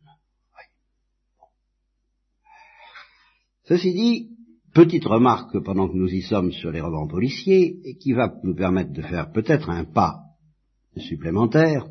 Ceci 3.64 3.92
dit, 3.92 4.30
petite 4.74 5.04
remarque 5.04 5.58
pendant 5.60 5.88
que 5.88 5.96
nous 5.96 6.08
y 6.08 6.22
sommes 6.22 6.50
sur 6.52 6.70
les 6.70 6.80
romans 6.80 7.06
policiers, 7.06 7.78
et 7.84 7.96
qui 7.96 8.12
va 8.12 8.34
nous 8.42 8.54
permettre 8.54 8.92
de 8.92 9.02
faire 9.02 9.30
peut-être 9.30 9.70
un 9.70 9.84
pas 9.84 10.20
supplémentaire. 10.96 11.86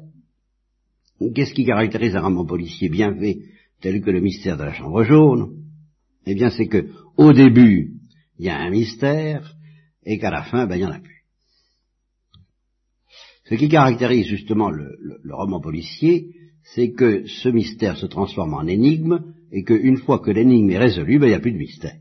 Qu'est-ce 1.36 1.53
qui 1.53 1.65
caractérise 1.65 2.15
un 2.15 2.21
roman 2.21 2.45
policier 2.45 2.89
bien 2.89 3.13
fait, 3.15 3.39
tel 3.82 4.01
que 4.01 4.12
le 4.12 4.19
mystère 4.21 4.58
de 4.58 4.63
la 4.63 4.73
chambre 4.73 5.03
jaune? 5.03 5.63
Eh 6.25 6.36
bien, 6.36 6.49
c'est 6.49 6.67
que, 6.67 6.91
au 7.17 7.32
début, 7.34 7.93
il 8.38 8.45
y 8.45 8.49
a 8.49 8.58
un 8.58 8.69
mystère, 8.69 9.55
et 10.03 10.17
qu'à 10.17 10.32
la 10.32 10.43
fin, 10.43 10.67
ben, 10.67 10.75
il 10.75 10.79
n'y 10.79 10.86
en 10.86 10.91
a 10.91 10.99
plus. 10.99 11.18
Ce 13.50 13.56
qui 13.56 13.68
caractérise 13.68 14.28
justement 14.28 14.70
le, 14.70 14.96
roman 15.32 15.60
policier, 15.60 16.28
c'est 16.76 16.92
que 16.92 17.26
ce 17.26 17.50
mystère 17.50 17.98
se 17.98 18.06
transforme 18.06 18.54
en 18.54 18.68
énigme, 18.68 19.24
et 19.52 19.64
qu'une 19.64 19.98
fois 19.98 20.20
que 20.20 20.30
l'énigme 20.30 20.70
est 20.70 20.78
résolue, 20.78 21.18
ben, 21.18 21.26
il 21.26 21.30
n'y 21.30 21.36
a 21.36 21.40
plus 21.40 21.54
de 21.54 21.58
mystère. 21.58 21.98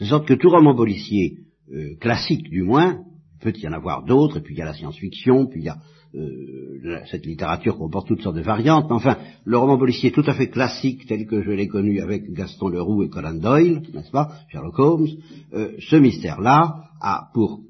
De 0.00 0.06
sorte 0.06 0.26
que 0.26 0.32
tout 0.32 0.48
roman 0.48 0.74
policier, 0.74 1.40
euh, 1.70 1.96
classique 2.00 2.48
du 2.48 2.62
moins, 2.62 3.02
peut 3.40 3.52
y 3.54 3.68
en 3.68 3.72
avoir 3.72 4.04
d'autres, 4.04 4.38
et 4.38 4.40
puis 4.40 4.54
il 4.54 4.58
y 4.58 4.62
a 4.62 4.64
la 4.64 4.72
science-fiction, 4.72 5.46
puis 5.46 5.60
il 5.60 5.66
y 5.66 5.68
a 5.68 5.76
euh, 6.14 7.00
cette 7.10 7.26
littérature 7.26 7.76
comporte 7.76 8.08
toutes 8.08 8.22
sortes 8.22 8.36
de 8.36 8.42
variantes, 8.42 8.86
mais 8.88 8.96
enfin, 8.96 9.18
le 9.44 9.58
roman 9.58 9.76
policier 9.76 10.10
tout 10.10 10.24
à 10.26 10.32
fait 10.32 10.48
classique, 10.48 11.06
tel 11.06 11.26
que 11.26 11.42
je 11.42 11.50
l'ai 11.50 11.68
connu 11.68 12.00
avec 12.00 12.32
Gaston 12.32 12.68
Leroux 12.68 13.02
et 13.02 13.10
Conan 13.10 13.34
Doyle, 13.34 13.82
n'est-ce 13.92 14.10
pas, 14.10 14.32
Sherlock 14.48 14.78
Holmes, 14.78 15.08
euh, 15.52 15.72
ce 15.78 15.96
mystère-là 15.96 16.84
a 17.02 17.28
pour, 17.34 17.60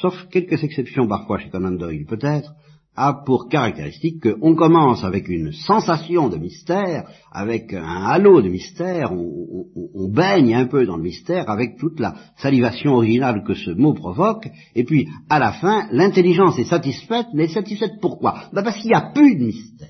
sauf 0.00 0.14
quelques 0.30 0.62
exceptions 0.62 1.06
parfois 1.06 1.38
chez 1.38 1.50
Conan 1.50 1.72
Doyle 1.72 2.06
peut-être, 2.06 2.54
a 2.94 3.14
pour 3.24 3.48
caractéristique 3.48 4.20
qu'on 4.20 4.54
commence 4.54 5.02
avec 5.02 5.28
une 5.28 5.52
sensation 5.52 6.28
de 6.28 6.36
mystère, 6.36 7.08
avec 7.30 7.72
un 7.72 8.04
halo 8.04 8.42
de 8.42 8.48
mystère, 8.48 9.12
on, 9.12 10.08
baigne 10.08 10.54
un 10.54 10.66
peu 10.66 10.84
dans 10.84 10.96
le 10.96 11.02
mystère 11.02 11.48
avec 11.48 11.78
toute 11.78 11.98
la 11.98 12.14
salivation 12.36 12.92
originale 12.92 13.44
que 13.44 13.54
ce 13.54 13.70
mot 13.70 13.94
provoque, 13.94 14.46
et 14.74 14.84
puis 14.84 15.08
à 15.30 15.38
la 15.38 15.52
fin, 15.52 15.88
l'intelligence 15.90 16.58
est 16.58 16.64
satisfaite, 16.64 17.28
mais 17.32 17.48
satisfaite 17.48 17.94
pourquoi? 18.02 18.50
Ben 18.52 18.62
Parce 18.62 18.76
qu'il 18.78 18.90
n'y 18.90 18.96
a 18.96 19.10
plus 19.14 19.36
de 19.36 19.44
mystère. 19.44 19.88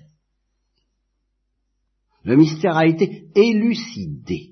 Le 2.24 2.36
mystère 2.36 2.76
a 2.76 2.86
été 2.86 3.24
élucidé. 3.34 4.50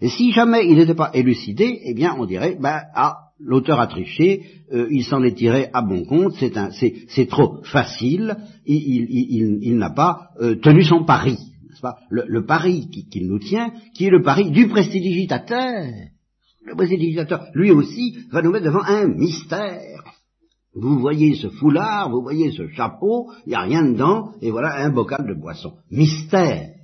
Et 0.00 0.10
si 0.10 0.30
jamais 0.30 0.64
il 0.64 0.76
n'était 0.76 0.94
pas 0.94 1.10
élucidé, 1.12 1.80
eh 1.82 1.94
bien 1.94 2.14
on 2.16 2.24
dirait, 2.24 2.56
ben, 2.60 2.82
ah, 2.94 3.27
l'auteur 3.40 3.80
a 3.80 3.86
triché, 3.86 4.42
euh, 4.72 4.88
il 4.90 5.04
s'en 5.04 5.22
est 5.22 5.36
tiré 5.36 5.68
à 5.72 5.82
bon 5.82 6.04
compte, 6.04 6.34
c'est 6.36 7.28
trop 7.28 7.62
facile, 7.64 8.36
il, 8.66 9.76
n'a 9.76 9.90
pas 9.90 10.30
euh, 10.40 10.56
tenu 10.56 10.82
son 10.82 11.04
pari, 11.04 11.38
pas? 11.80 11.98
Le, 12.10 12.44
pari 12.44 12.88
qu'il 13.10 13.28
nous 13.28 13.38
tient, 13.38 13.72
qui 13.94 14.06
est 14.06 14.10
le 14.10 14.22
pari 14.22 14.50
du 14.50 14.68
prestidigitateur. 14.68 15.86
Le 16.64 16.74
prestidigitateur, 16.74 17.46
lui 17.54 17.70
aussi, 17.70 18.18
va 18.30 18.42
nous 18.42 18.50
mettre 18.50 18.66
devant 18.66 18.82
un 18.82 19.06
mystère. 19.06 20.02
Vous 20.74 20.98
voyez 20.98 21.34
ce 21.34 21.48
foulard, 21.48 22.10
vous 22.10 22.22
voyez 22.22 22.52
ce 22.52 22.68
chapeau, 22.68 23.32
il 23.46 23.50
n'y 23.50 23.54
a 23.54 23.62
rien 23.62 23.84
dedans, 23.84 24.32
et 24.42 24.50
voilà 24.50 24.76
un 24.84 24.90
bocal 24.90 25.26
de 25.26 25.34
boisson. 25.34 25.74
Mystère. 25.90 26.74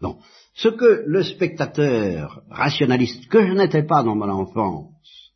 Bon. 0.00 0.16
Ce 0.58 0.68
que 0.68 1.04
le 1.06 1.22
spectateur 1.22 2.42
rationaliste, 2.50 3.28
que 3.28 3.46
je 3.46 3.52
n'étais 3.52 3.84
pas 3.84 4.02
dans 4.02 4.16
mon 4.16 4.28
enfance, 4.28 5.32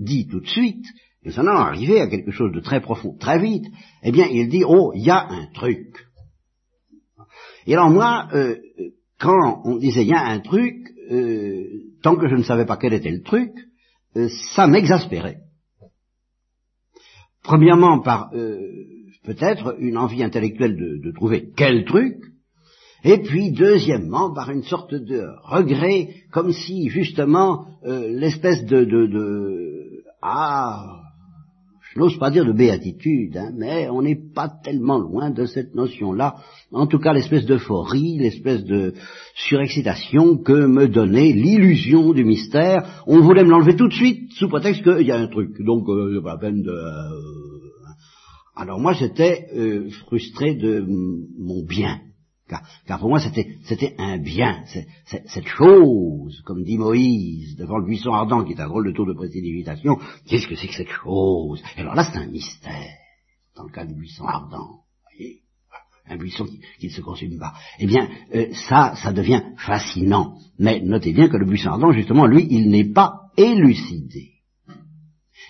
dit 0.00 0.26
tout 0.26 0.40
de 0.40 0.48
suite, 0.48 0.84
nous 1.24 1.38
allons 1.38 1.52
arriver 1.52 2.00
à 2.00 2.08
quelque 2.08 2.32
chose 2.32 2.52
de 2.52 2.58
très 2.58 2.80
profond, 2.80 3.16
très 3.16 3.38
vite, 3.38 3.66
eh 4.02 4.10
bien, 4.10 4.26
il 4.26 4.48
dit, 4.48 4.64
oh, 4.66 4.90
il 4.96 5.04
y 5.04 5.10
a 5.10 5.28
un 5.28 5.46
truc. 5.54 5.94
Et 7.68 7.74
alors 7.74 7.88
moi, 7.88 8.28
euh, 8.34 8.56
quand 9.20 9.62
on 9.64 9.76
disait 9.76 10.02
il 10.02 10.08
y 10.08 10.12
a 10.12 10.26
un 10.26 10.40
truc, 10.40 10.74
euh, 11.08 11.66
tant 12.02 12.16
que 12.16 12.28
je 12.28 12.34
ne 12.34 12.42
savais 12.42 12.66
pas 12.66 12.76
quel 12.76 12.94
était 12.94 13.12
le 13.12 13.22
truc, 13.22 13.52
euh, 14.16 14.28
ça 14.56 14.66
m'exaspérait. 14.66 15.38
Premièrement 17.44 18.00
par 18.00 18.30
peut-être 19.22 19.76
une 19.78 19.98
envie 19.98 20.24
intellectuelle 20.24 20.76
de 20.76 21.12
trouver 21.12 21.50
quel 21.54 21.84
truc, 21.84 22.16
et 23.04 23.18
puis, 23.18 23.52
deuxièmement, 23.52 24.32
par 24.32 24.50
une 24.50 24.62
sorte 24.62 24.94
de 24.94 25.26
regret, 25.42 26.08
comme 26.32 26.52
si, 26.52 26.88
justement, 26.88 27.66
euh, 27.84 28.08
l'espèce 28.08 28.64
de, 28.64 28.84
de, 28.84 29.06
de, 29.06 30.02
Ah, 30.22 31.02
je 31.92 32.00
n'ose 32.00 32.18
pas 32.18 32.30
dire 32.30 32.46
de 32.46 32.52
béatitude, 32.52 33.36
hein, 33.36 33.52
mais 33.54 33.90
on 33.90 34.00
n'est 34.00 34.18
pas 34.34 34.48
tellement 34.48 34.98
loin 34.98 35.30
de 35.30 35.44
cette 35.44 35.74
notion-là. 35.74 36.36
En 36.72 36.86
tout 36.86 36.98
cas, 36.98 37.12
l'espèce 37.12 37.44
d'euphorie, 37.44 38.16
l'espèce 38.18 38.64
de 38.64 38.94
surexcitation 39.34 40.38
que 40.38 40.66
me 40.66 40.88
donnait 40.88 41.32
l'illusion 41.32 42.14
du 42.14 42.24
mystère. 42.24 43.02
On 43.06 43.20
voulait 43.20 43.44
me 43.44 43.50
l'enlever 43.50 43.76
tout 43.76 43.88
de 43.88 43.92
suite, 43.92 44.32
sous 44.32 44.48
prétexte 44.48 44.82
qu'il 44.82 45.06
y 45.06 45.12
a 45.12 45.18
un 45.20 45.28
truc. 45.28 45.60
Donc, 45.60 45.86
euh, 45.90 46.22
pas 46.22 46.32
la 46.32 46.38
peine 46.38 46.62
de... 46.62 46.70
Euh, 46.70 47.44
alors 48.56 48.80
moi, 48.80 48.94
j'étais 48.94 49.46
euh, 49.54 49.90
frustré 50.06 50.54
de 50.54 50.86
mon 51.38 51.64
bien 51.66 51.98
car, 52.48 52.98
pour 52.98 53.08
moi 53.08 53.20
c'était 53.20 53.94
un 53.98 54.18
bien, 54.18 54.64
cette 55.06 55.46
chose, 55.46 56.42
comme 56.44 56.62
dit 56.62 56.76
Moïse, 56.76 57.56
devant 57.56 57.78
le 57.78 57.86
buisson 57.86 58.12
ardent, 58.12 58.44
qui 58.44 58.52
est 58.52 58.60
un 58.60 58.68
drôle 58.68 58.86
de 58.86 58.92
tour 58.92 59.06
de 59.06 59.14
précipitation, 59.14 59.98
qu'est-ce 60.26 60.46
que 60.46 60.54
c'est 60.54 60.68
que 60.68 60.74
cette 60.74 60.90
chose? 60.90 61.62
Alors 61.76 61.94
là 61.94 62.04
c'est 62.04 62.18
un 62.18 62.26
mystère, 62.26 62.96
dans 63.56 63.64
le 63.64 63.72
cas 63.72 63.86
du 63.86 63.94
buisson 63.94 64.26
ardent, 64.26 64.82
voyez? 65.10 65.40
Un 66.06 66.18
buisson 66.18 66.44
qui, 66.44 66.86
ne 66.86 66.92
se 66.92 67.00
consume 67.00 67.38
pas. 67.38 67.54
Eh 67.78 67.86
bien, 67.86 68.06
euh, 68.34 68.52
ça, 68.68 68.94
ça 68.94 69.10
devient 69.10 69.42
fascinant. 69.56 70.36
Mais 70.58 70.80
notez 70.80 71.14
bien 71.14 71.28
que 71.28 71.38
le 71.38 71.46
buisson 71.46 71.70
ardent, 71.70 71.92
justement, 71.92 72.26
lui, 72.26 72.46
il 72.50 72.68
n'est 72.68 72.92
pas 72.92 73.30
élucidé. 73.38 74.32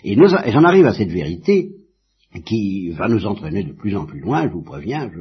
Et, 0.05 0.17
j'en 0.17 0.65
arrive 0.65 0.87
à 0.87 0.95
cette 0.95 1.11
vérité 1.11 1.73
qui 2.45 2.91
va 2.91 3.09
nous 3.09 3.27
entraîner 3.27 3.65
de 3.65 3.73
plus 3.73 3.97
en 3.97 4.07
plus 4.07 4.21
loin, 4.21 4.47
je 4.47 4.53
vous 4.53 4.63
préviens, 4.63 5.11
je, 5.11 5.21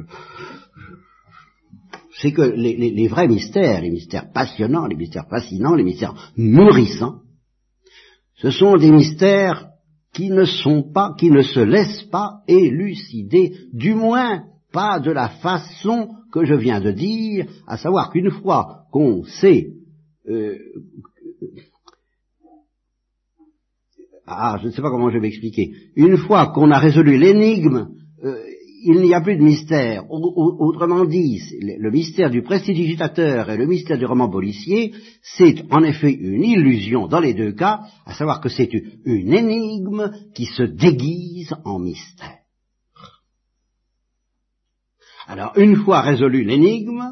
c'est 2.20 2.32
que 2.32 2.42
les, 2.42 3.08
vrais 3.08 3.28
mystères, 3.28 3.80
les 3.82 3.90
mystères 3.90 4.30
passionnants, 4.32 4.86
les 4.86 4.96
mystères 4.96 5.28
fascinants, 5.28 5.74
les 5.74 5.84
mystères 5.84 6.32
nourrissants, 6.36 7.20
ce 8.36 8.50
sont 8.50 8.76
des 8.76 8.90
mystères 8.90 9.68
qui 10.12 10.30
ne 10.30 10.44
sont 10.44 10.82
pas, 10.92 11.14
qui 11.18 11.30
ne 11.30 11.42
se 11.42 11.60
laissent 11.60 12.04
pas 12.04 12.42
élucider, 12.46 13.52
du 13.72 13.94
moins 13.94 14.44
pas 14.72 15.00
de 15.00 15.10
la 15.10 15.28
façon 15.28 16.08
que 16.32 16.44
je 16.44 16.54
viens 16.54 16.80
de 16.80 16.92
dire, 16.92 17.46
à 17.66 17.78
savoir 17.78 18.10
qu'une 18.10 18.30
fois 18.30 18.84
qu'on 18.92 19.24
sait 19.24 19.70
euh, 20.28 20.56
ah, 24.26 24.58
je 24.62 24.68
ne 24.68 24.72
sais 24.72 24.80
pas 24.80 24.90
comment 24.90 25.10
je 25.10 25.16
vais 25.16 25.20
m'expliquer. 25.20 25.72
Une 25.96 26.16
fois 26.16 26.46
qu'on 26.54 26.70
a 26.70 26.78
résolu 26.78 27.18
l'énigme 27.18 27.88
il 28.84 29.00
n'y 29.00 29.14
a 29.14 29.20
plus 29.22 29.36
de 29.36 29.42
mystère. 29.42 30.04
Autrement 30.10 31.06
dit, 31.06 31.40
le 31.60 31.90
mystère 31.90 32.30
du 32.30 32.42
prestidigitateur 32.42 33.50
et 33.50 33.56
le 33.56 33.66
mystère 33.66 33.98
du 33.98 34.04
roman 34.04 34.28
policier, 34.28 34.92
c'est 35.22 35.64
en 35.70 35.82
effet 35.82 36.12
une 36.12 36.44
illusion 36.44 37.08
dans 37.08 37.20
les 37.20 37.32
deux 37.32 37.52
cas, 37.52 37.80
à 38.04 38.12
savoir 38.12 38.42
que 38.42 38.50
c'est 38.50 38.70
une 39.04 39.32
énigme 39.32 40.12
qui 40.34 40.44
se 40.44 40.64
déguise 40.64 41.54
en 41.64 41.78
mystère. 41.78 42.40
Alors, 45.26 45.56
une 45.56 45.76
fois 45.76 46.02
résolue 46.02 46.44
l'énigme, 46.44 47.02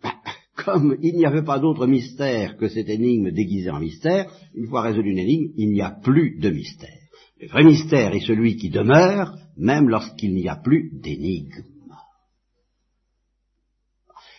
ben, 0.00 0.12
comme 0.64 0.96
il 1.02 1.16
n'y 1.16 1.26
avait 1.26 1.42
pas 1.42 1.58
d'autre 1.58 1.88
mystère 1.88 2.56
que 2.56 2.68
cette 2.68 2.88
énigme 2.88 3.32
déguisée 3.32 3.70
en 3.70 3.80
mystère, 3.80 4.30
une 4.54 4.68
fois 4.68 4.82
résolue 4.82 5.12
l'énigme, 5.12 5.52
il 5.56 5.70
n'y 5.70 5.82
a 5.82 5.90
plus 5.90 6.38
de 6.38 6.50
mystère. 6.50 6.90
Le 7.40 7.48
vrai 7.48 7.64
mystère 7.64 8.14
est 8.14 8.26
celui 8.26 8.56
qui 8.56 8.70
demeure, 8.70 9.36
même 9.58 9.88
lorsqu'il 9.88 10.34
n'y 10.34 10.48
a 10.48 10.56
plus 10.56 10.90
d'énigme. 11.02 11.64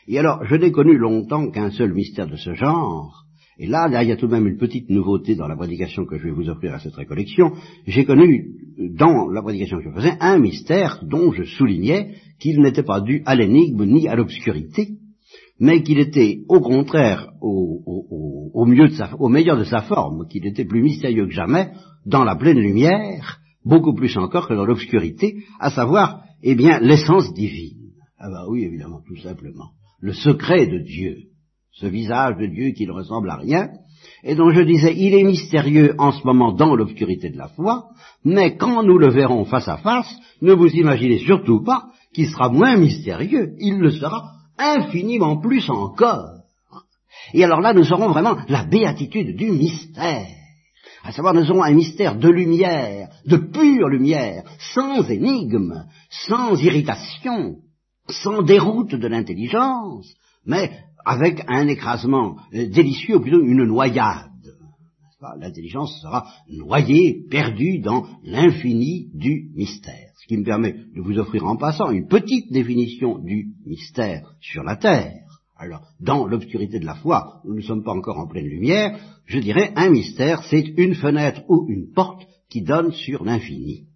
Et 0.08 0.18
alors, 0.18 0.44
je 0.46 0.56
n'ai 0.56 0.72
connu 0.72 0.98
longtemps 0.98 1.52
qu'un 1.52 1.70
seul 1.70 1.94
mystère 1.94 2.28
de 2.28 2.36
ce 2.36 2.54
genre, 2.56 3.26
Et 3.62 3.68
là, 3.68 3.90
il 4.02 4.08
y 4.08 4.12
a 4.14 4.16
tout 4.16 4.28
de 4.28 4.32
même 4.32 4.48
une 4.48 4.58
petite 4.58 4.90
nouveauté 4.90 5.36
dans 5.36 5.48
la 5.48 5.58
prédication 5.58 6.06
que 6.06 6.18
je 6.18 6.24
vais 6.24 6.32
vous 6.32 6.48
offrir 6.50 6.74
à 6.74 6.80
cette 6.80 6.96
récollection. 6.96 7.52
J'ai 7.86 8.06
connu, 8.06 8.56
dans 8.78 9.28
la 9.28 9.42
prédication 9.42 9.80
que 9.80 9.84
je 9.84 9.92
faisais, 9.92 10.16
un 10.22 10.40
mystère 10.40 11.04
dont 11.04 11.34
je 11.34 11.44
soulignais 11.44 12.16
qu'il 12.40 12.62
n'était 12.62 12.84
pas 12.84 13.02
dû 13.02 13.22
à 13.26 13.36
l'énigme 13.36 13.84
ni 13.86 14.08
à 14.08 14.16
l'obscurité, 14.16 14.92
mais 15.60 15.84
qu'il 15.84 16.00
était 16.00 16.46
au 16.48 16.62
contraire 16.62 17.34
au 17.42 18.66
meilleur 18.66 19.58
de 19.58 19.66
sa 19.66 19.82
forme, 19.82 20.26
qu'il 20.30 20.48
était 20.48 20.64
plus 20.64 20.82
mystérieux 20.82 21.26
que 21.26 21.34
jamais 21.34 21.72
dans 22.06 22.24
la 22.24 22.38
pleine 22.38 22.60
lumière, 22.60 23.42
beaucoup 23.66 23.94
plus 23.94 24.18
encore 24.18 24.48
que 24.48 24.54
dans 24.54 24.66
l'obscurité, 24.66 25.44
à 25.60 25.70
savoir, 25.70 26.22
eh 26.42 26.56
bien, 26.56 26.80
l'essence 26.80 27.34
divine. 27.34 27.92
Ah 28.18 28.30
bah 28.30 28.46
oui, 28.50 28.64
évidemment, 28.64 29.02
tout 29.08 29.18
simplement. 29.18 29.72
Le 30.00 30.14
secret 30.14 30.68
de 30.68 30.80
Dieu, 30.80 31.18
ce 31.72 31.88
visage 31.88 32.38
de 32.38 32.48
Dieu 32.48 32.72
qui 32.72 32.86
ne 32.86 32.92
ressemble 32.92 33.30
à 33.30 33.38
rien, 33.38 33.70
et 34.24 34.36
dont 34.36 34.50
je 34.50 34.62
disais, 34.62 34.96
il 34.96 35.14
est 35.14 35.24
mystérieux 35.24 35.96
en 35.98 36.12
ce 36.12 36.26
moment 36.26 36.54
dans 36.54 36.76
l'obscurité 36.76 37.30
de 37.30 37.38
la 37.38 37.50
foi, 37.50 37.90
mais 38.24 38.56
quand 38.58 38.84
nous 38.84 38.98
le 38.98 39.10
verrons 39.10 39.46
face 39.46 39.68
à 39.68 39.78
face, 39.78 40.14
ne 40.42 40.54
vous 40.54 40.70
imaginez 40.70 41.20
surtout 41.20 41.64
pas 41.64 41.88
qu'il 42.14 42.28
sera 42.28 42.50
moins 42.50 42.78
mystérieux, 42.78 43.54
il 43.60 43.78
le 43.80 43.92
sera 43.92 44.32
infiniment 44.58 45.38
plus 45.38 45.70
encore. 45.70 46.40
Et 47.34 47.44
alors 47.44 47.62
là, 47.62 47.74
nous 47.74 47.92
aurons 47.94 48.10
vraiment 48.10 48.38
la 48.48 48.66
béatitude 48.66 49.36
du 49.36 49.52
mystère. 49.52 50.39
À 51.04 51.12
savoir, 51.12 51.34
nous 51.34 51.50
aurons 51.50 51.64
un 51.64 51.74
mystère 51.74 52.18
de 52.18 52.30
lumière, 52.30 53.10
de 53.26 53.38
pure 53.38 53.88
lumière, 53.88 54.44
sans 54.74 55.10
énigme, 55.10 55.86
sans 56.10 56.62
irritation, 56.62 57.58
sans 58.10 58.42
déroute 58.42 58.96
de 58.96 59.08
l'intelligence, 59.08 60.14
mais 60.46 60.72
avec 61.06 61.44
un 61.48 61.68
écrasement 61.68 62.38
euh, 62.54 62.68
délicieux, 62.70 63.18
ou 63.18 63.22
plutôt 63.22 63.42
une 63.42 63.66
noyade. 63.66 64.26
L'intelligence 65.38 66.00
sera 66.02 66.26
noyée, 66.50 67.26
perdue 67.30 67.80
dans 67.80 68.06
l'infini 68.24 69.10
du 69.14 69.50
mystère. 69.54 70.14
Ce 70.22 70.28
qui 70.28 70.38
me 70.38 70.46
permet 70.46 70.72
de 70.72 71.02
vous 71.02 71.18
offrir 71.18 71.46
en 71.46 71.58
passant 71.58 71.92
une 71.92 72.08
petite 72.08 72.52
définition 72.54 73.20
du 73.20 73.50
mystère 73.66 74.34
sur 74.40 74.64
la 74.64 74.78
terre. 74.78 75.29
Alors, 75.62 75.82
dans 76.00 76.26
l'obscurité 76.26 76.80
de 76.80 76.86
la 76.86 76.96
foi, 76.96 77.42
nous 77.44 77.56
ne 77.56 77.62
sommes 77.62 77.84
pas 77.84 77.92
encore 77.92 78.18
en 78.18 78.28
pleine 78.28 78.48
lumière, 78.48 78.98
je 79.26 79.40
dirais 79.40 79.74
un 79.76 79.90
mystère, 79.90 80.42
c'est 80.50 80.74
une 80.78 80.96
fenêtre 80.96 81.42
ou 81.50 81.66
une 81.68 81.92
porte 81.92 82.26
qui 82.50 82.62
donne 82.62 82.94
sur 82.94 83.26
l'infini. 83.26 83.88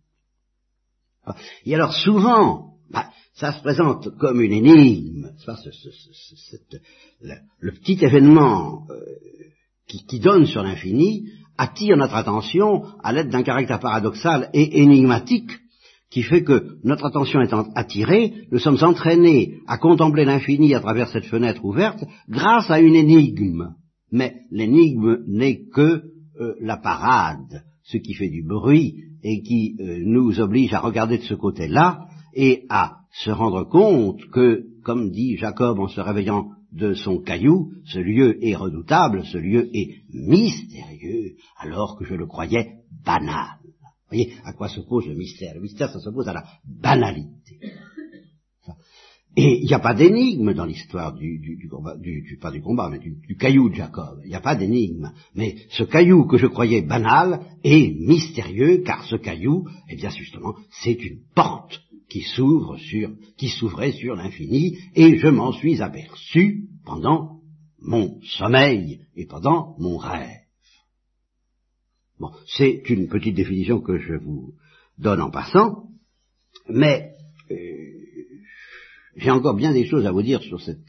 Et 1.65 1.73
alors 1.73 1.93
souvent, 1.93 2.73
bah, 2.91 3.09
ça 3.35 3.53
se 3.53 3.61
présente 3.61 4.09
comme 4.17 4.41
une 4.41 4.51
énigme, 4.51 5.31
le, 7.59 7.71
petit 7.71 7.97
événement 8.03 8.85
euh, 8.89 9.05
qui, 9.87 10.19
donne 10.19 10.45
sur 10.45 10.63
l'infini 10.63 11.29
attire 11.57 11.95
notre 11.95 12.15
attention 12.15 12.83
à 13.01 13.13
l'aide 13.13 13.29
d'un 13.29 13.43
caractère 13.43 13.79
paradoxal 13.79 14.49
et 14.53 14.81
énigmatique 14.81 15.51
qui 16.13 16.21
fait 16.21 16.43
que 16.43 16.77
notre 16.83 17.05
attention 17.05 17.41
étant 17.41 17.65
attirée, 17.73 18.33
nous 18.51 18.59
sommes 18.59 18.77
entraînés 18.81 19.55
à 19.65 19.79
contempler 19.79 20.25
l'infini 20.25 20.75
à 20.75 20.79
travers 20.79 21.09
cette 21.09 21.25
fenêtre 21.25 21.65
ouverte 21.65 22.03
grâce 22.29 22.69
à 22.69 22.79
une 22.79 22.93
énigme. 22.93 23.73
Mais 24.11 24.35
l'énigme 24.51 25.23
n'est 25.27 25.65
que 25.73 26.03
euh, 26.39 26.53
la 26.61 26.77
parade, 26.77 27.63
ce 27.81 27.97
qui 27.97 28.13
fait 28.13 28.29
du 28.29 28.43
bruit 28.43 28.93
et 29.23 29.41
qui 29.41 29.75
euh, 29.79 30.03
nous 30.05 30.39
oblige 30.39 30.71
à 30.75 30.81
regarder 30.81 31.17
de 31.17 31.23
ce 31.23 31.33
côté-là 31.33 32.05
et 32.35 32.65
à 32.69 32.97
se 33.23 33.31
rendre 33.31 33.63
compte 33.63 34.23
que, 34.31 34.65
comme 34.83 35.09
dit 35.09 35.37
Jacob 35.37 35.79
en 35.79 35.87
se 35.87 35.99
réveillant 35.99 36.51
de 36.71 36.93
son 36.93 37.21
caillou, 37.21 37.71
ce 37.85 37.97
lieu 37.97 38.37
est 38.45 38.55
redoutable, 38.55 39.23
ce 39.25 39.39
lieu 39.39 39.67
est 39.75 40.03
mystérieux, 40.13 41.37
alors 41.57 41.97
que 41.97 42.05
je 42.05 42.13
le 42.13 42.27
croyais 42.27 42.73
banal 43.03 43.62
voyez 44.13 44.33
à 44.43 44.53
quoi 44.53 44.69
s'oppose 44.69 45.07
le 45.07 45.15
mystère? 45.15 45.53
Le 45.55 45.61
mystère, 45.61 45.91
ça 45.91 45.99
s'oppose 45.99 46.27
à 46.27 46.33
la 46.33 46.45
banalité. 46.65 47.59
Et 49.35 49.61
il 49.61 49.65
n'y 49.65 49.73
a 49.73 49.79
pas 49.79 49.95
d'énigme 49.95 50.53
dans 50.53 50.65
l'histoire 50.65 51.13
du, 51.13 51.39
du, 51.39 51.67
combat, 51.67 51.97
du, 51.97 52.37
pas 52.39 52.51
du 52.51 52.61
combat, 52.61 52.89
mais 52.91 52.99
du, 52.99 53.35
caillou 53.35 53.69
de 53.69 53.75
Jacob. 53.75 54.19
Il 54.23 54.29
n'y 54.29 54.35
a 54.35 54.41
pas 54.41 54.55
d'énigme. 54.55 55.11
Mais 55.33 55.55
ce 55.69 55.83
caillou 55.83 56.27
que 56.27 56.37
je 56.37 56.45
croyais 56.45 56.83
banal 56.83 57.41
est 57.63 57.95
mystérieux, 57.99 58.83
car 58.85 59.03
ce 59.05 59.15
caillou, 59.15 59.67
eh 59.89 59.95
bien 59.95 60.09
justement, 60.11 60.53
c'est 60.83 61.03
une 61.03 61.21
porte 61.33 61.81
qui 62.09 62.21
s'ouvre 62.21 62.77
sur, 62.77 63.09
qui 63.35 63.49
s'ouvrait 63.49 63.93
sur 63.93 64.15
l'infini, 64.15 64.77
et 64.93 65.17
je 65.17 65.27
m'en 65.27 65.51
suis 65.51 65.81
aperçu 65.81 66.67
pendant 66.85 67.39
mon 67.81 68.21
sommeil 68.21 68.99
et 69.15 69.25
pendant 69.25 69.75
mon 69.79 69.97
rêve. 69.97 70.42
Bon, 72.19 72.31
c'est 72.47 72.89
une 72.89 73.07
petite 73.07 73.35
définition 73.35 73.81
que 73.81 73.97
je 73.97 74.13
vous 74.13 74.53
donne 74.97 75.21
en 75.21 75.31
passant, 75.31 75.89
mais 76.69 77.15
euh, 77.51 77.55
j'ai 79.15 79.31
encore 79.31 79.55
bien 79.55 79.73
des 79.73 79.85
choses 79.85 80.05
à 80.05 80.11
vous 80.11 80.21
dire 80.21 80.41
sur 80.41 80.61
cette 80.61 80.79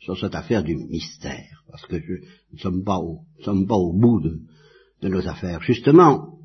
sur 0.00 0.16
cette 0.16 0.36
affaire 0.36 0.62
du 0.62 0.76
mystère, 0.76 1.64
parce 1.68 1.84
que 1.86 2.00
je, 2.00 2.12
nous 2.12 2.58
ne 2.58 2.58
sommes 2.58 2.84
pas 2.84 2.96
au, 2.98 3.92
bout 3.92 4.20
de, 4.20 4.40
de 5.02 5.08
nos 5.08 5.26
affaires. 5.26 5.60
Justement, 5.62 6.38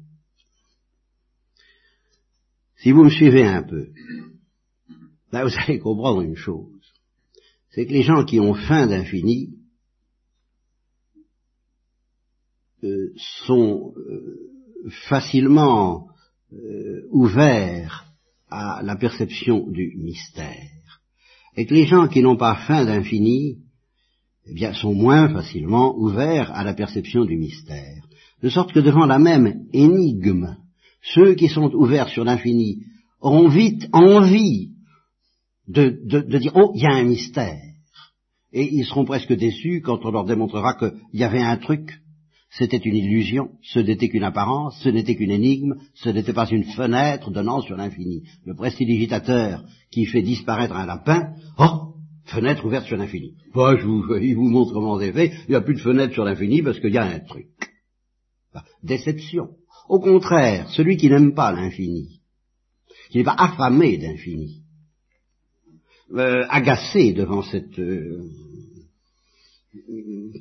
si 2.77 2.91
vous 2.91 3.03
me 3.03 3.11
suivez 3.11 3.43
un 3.43 3.61
peu, 3.61 3.89
là 5.31 5.45
vous 5.45 5.55
allez 5.59 5.77
comprendre 5.77 6.21
une 6.21 6.35
chose, 6.35 6.91
c'est 7.69 7.85
que 7.85 7.93
les 7.93 8.01
gens 8.01 8.25
qui 8.25 8.39
ont 8.39 8.55
faim 8.55 8.87
d'infini 8.87 9.60
Euh, 12.83 13.13
sont 13.45 13.93
euh, 13.95 14.49
facilement 15.07 16.07
euh, 16.51 17.03
ouverts 17.11 18.05
à 18.49 18.81
la 18.81 18.95
perception 18.95 19.69
du 19.69 19.95
mystère, 19.97 20.99
et 21.55 21.67
que 21.67 21.75
les 21.75 21.85
gens 21.85 22.07
qui 22.07 22.23
n'ont 22.23 22.37
pas 22.37 22.55
faim 22.65 22.85
d'infini, 22.85 23.59
eh 24.47 24.53
bien, 24.55 24.73
sont 24.73 24.95
moins 24.95 25.29
facilement 25.29 25.95
ouverts 25.95 26.51
à 26.53 26.63
la 26.63 26.73
perception 26.73 27.23
du 27.23 27.37
mystère. 27.37 28.03
De 28.41 28.49
sorte 28.49 28.73
que 28.73 28.79
devant 28.79 29.05
la 29.05 29.19
même 29.19 29.67
énigme, 29.73 30.57
ceux 31.03 31.35
qui 31.35 31.49
sont 31.49 31.71
ouverts 31.75 32.09
sur 32.09 32.23
l'infini 32.23 32.83
auront 33.19 33.47
vite 33.47 33.87
envie 33.93 34.71
de, 35.67 35.99
de 36.03 36.37
dire, 36.39 36.53
oh, 36.55 36.71
il 36.73 36.81
y 36.81 36.87
a 36.87 36.95
un 36.95 37.03
mystère. 37.03 37.61
Et 38.51 38.73
ils 38.73 38.85
seront 38.85 39.05
presque 39.05 39.33
déçus 39.33 39.81
quand 39.81 40.03
on 40.03 40.09
leur 40.09 40.25
démontrera 40.25 40.73
qu'il 40.73 40.93
y 41.13 41.23
avait 41.23 41.43
un 41.43 41.57
truc 41.57 42.01
c'était 42.51 42.77
une 42.77 42.97
illusion, 42.97 43.51
ce 43.63 43.79
n'était 43.79 44.09
qu'une 44.09 44.25
apparence, 44.25 44.77
ce 44.83 44.89
n'était 44.89 45.15
qu'une 45.15 45.31
énigme, 45.31 45.75
ce 45.93 46.09
n'était 46.09 46.33
pas 46.33 46.49
une 46.49 46.65
fenêtre 46.65 47.31
donnant 47.31 47.61
sur 47.61 47.77
l'infini. 47.77 48.23
Le 48.45 48.53
prestidigitateur 48.55 49.63
qui 49.89 50.05
fait 50.05 50.21
disparaître 50.21 50.75
un 50.75 50.85
lapin, 50.85 51.33
oh, 51.57 51.93
fenêtre 52.25 52.65
ouverte 52.65 52.87
sur 52.87 52.97
l'infini. 52.97 53.35
Bah, 53.55 53.77
je 53.77 53.85
vous, 53.85 54.03
il 54.17 54.35
vous 54.35 54.49
montre 54.49 54.73
comment 54.73 54.99
c'est 54.99 55.13
fait, 55.13 55.31
il 55.47 55.51
n'y 55.51 55.55
a 55.55 55.61
plus 55.61 55.75
de 55.75 55.79
fenêtre 55.79 56.13
sur 56.13 56.25
l'infini 56.25 56.61
parce 56.61 56.79
qu'il 56.81 56.93
y 56.93 56.97
a 56.97 57.05
un 57.05 57.19
truc. 57.19 57.47
Bah, 58.53 58.65
déception. 58.83 59.51
Au 59.87 60.01
contraire, 60.01 60.69
celui 60.71 60.97
qui 60.97 61.09
n'aime 61.09 61.33
pas 61.33 61.53
l'infini, 61.53 62.19
qui 63.11 63.19
n'est 63.19 63.23
pas 63.23 63.35
affamé 63.37 63.97
d'infini, 63.97 64.63
euh, 66.13 66.45
agacé 66.49 67.13
devant 67.13 67.43
cette... 67.43 67.79
Euh, 67.79 68.29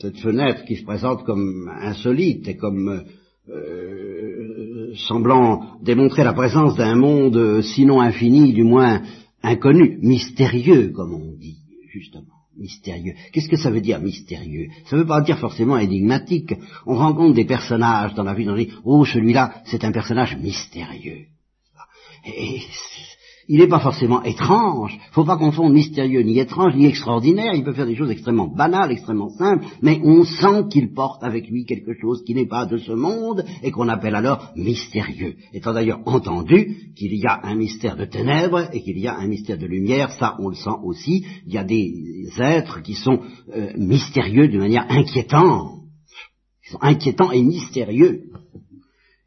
cette 0.01 0.19
fenêtre 0.19 0.65
qui 0.65 0.77
se 0.77 0.85
présente 0.85 1.25
comme 1.25 1.71
insolite 1.81 2.49
et 2.49 2.57
comme 2.57 3.05
euh, 3.49 4.95
semblant 5.07 5.79
démontrer 5.83 6.25
la 6.25 6.33
présence 6.33 6.77
d'un 6.77 6.97
monde 6.97 7.63
sinon 7.63 8.01
infini, 8.01 8.53
du 8.53 8.65
moins 8.65 9.03
inconnu, 9.43 9.99
mystérieux 10.03 10.93
comme 10.95 11.15
on 11.15 11.37
dit, 11.37 11.59
justement. 11.93 12.27
Mystérieux. 12.57 13.15
Qu'est-ce 13.33 13.49
que 13.49 13.57
ça 13.57 13.71
veut 13.71 13.81
dire 13.81 14.01
mystérieux? 14.01 14.69
Ça 14.85 14.97
ne 14.97 15.01
veut 15.01 15.07
pas 15.07 15.23
dire 15.23 15.39
forcément 15.39 15.79
énigmatique. 15.79 16.53
On 16.85 16.95
rencontre 16.95 17.35
des 17.35 17.47
personnages 17.47 18.13
dans 18.15 18.25
la 18.25 18.35
vie, 18.35 18.49
on 18.51 18.57
dit, 18.57 18.71
oh 18.85 19.07
celui-là, 19.07 19.63
c'est 19.65 19.85
un 19.85 19.93
personnage 19.93 20.37
mystérieux. 20.37 21.27
Il 23.51 23.59
n'est 23.59 23.67
pas 23.67 23.81
forcément 23.81 24.23
étrange. 24.23 24.93
Il 24.95 25.09
ne 25.09 25.13
faut 25.13 25.25
pas 25.25 25.37
confondre 25.37 25.75
mystérieux 25.75 26.23
ni 26.23 26.39
étrange 26.39 26.77
ni 26.77 26.87
extraordinaire. 26.87 27.53
Il 27.53 27.65
peut 27.65 27.73
faire 27.73 27.85
des 27.85 27.97
choses 27.97 28.13
extrêmement 28.13 28.47
banales, 28.47 28.93
extrêmement 28.93 29.31
simples, 29.31 29.67
mais 29.83 30.01
on 30.05 30.23
sent 30.23 30.69
qu'il 30.71 30.95
porte 30.95 31.25
avec 31.25 31.49
lui 31.49 31.65
quelque 31.65 31.93
chose 32.01 32.23
qui 32.25 32.33
n'est 32.33 32.47
pas 32.47 32.65
de 32.65 32.77
ce 32.77 32.93
monde 32.93 33.45
et 33.65 33.73
qu'on 33.73 33.89
appelle 33.89 34.15
alors 34.15 34.53
mystérieux. 34.55 35.35
Étant 35.53 35.73
d'ailleurs 35.73 35.99
entendu 36.07 36.93
qu'il 36.97 37.13
y 37.17 37.27
a 37.27 37.41
un 37.43 37.57
mystère 37.57 37.97
de 37.97 38.05
ténèbres 38.05 38.69
et 38.73 38.83
qu'il 38.83 39.01
y 39.01 39.09
a 39.09 39.17
un 39.17 39.27
mystère 39.27 39.59
de 39.59 39.67
lumière, 39.67 40.13
ça 40.13 40.37
on 40.39 40.51
le 40.51 40.55
sent 40.55 40.79
aussi. 40.85 41.27
Il 41.45 41.53
y 41.53 41.59
a 41.59 41.65
des 41.65 42.29
êtres 42.39 42.83
qui 42.83 42.95
sont 42.95 43.19
euh, 43.53 43.73
mystérieux 43.77 44.47
de 44.47 44.59
manière 44.59 44.87
inquiétante. 44.89 45.81
Ils 46.65 46.71
sont 46.71 46.83
inquiétants 46.83 47.33
et 47.33 47.43
mystérieux. 47.43 48.27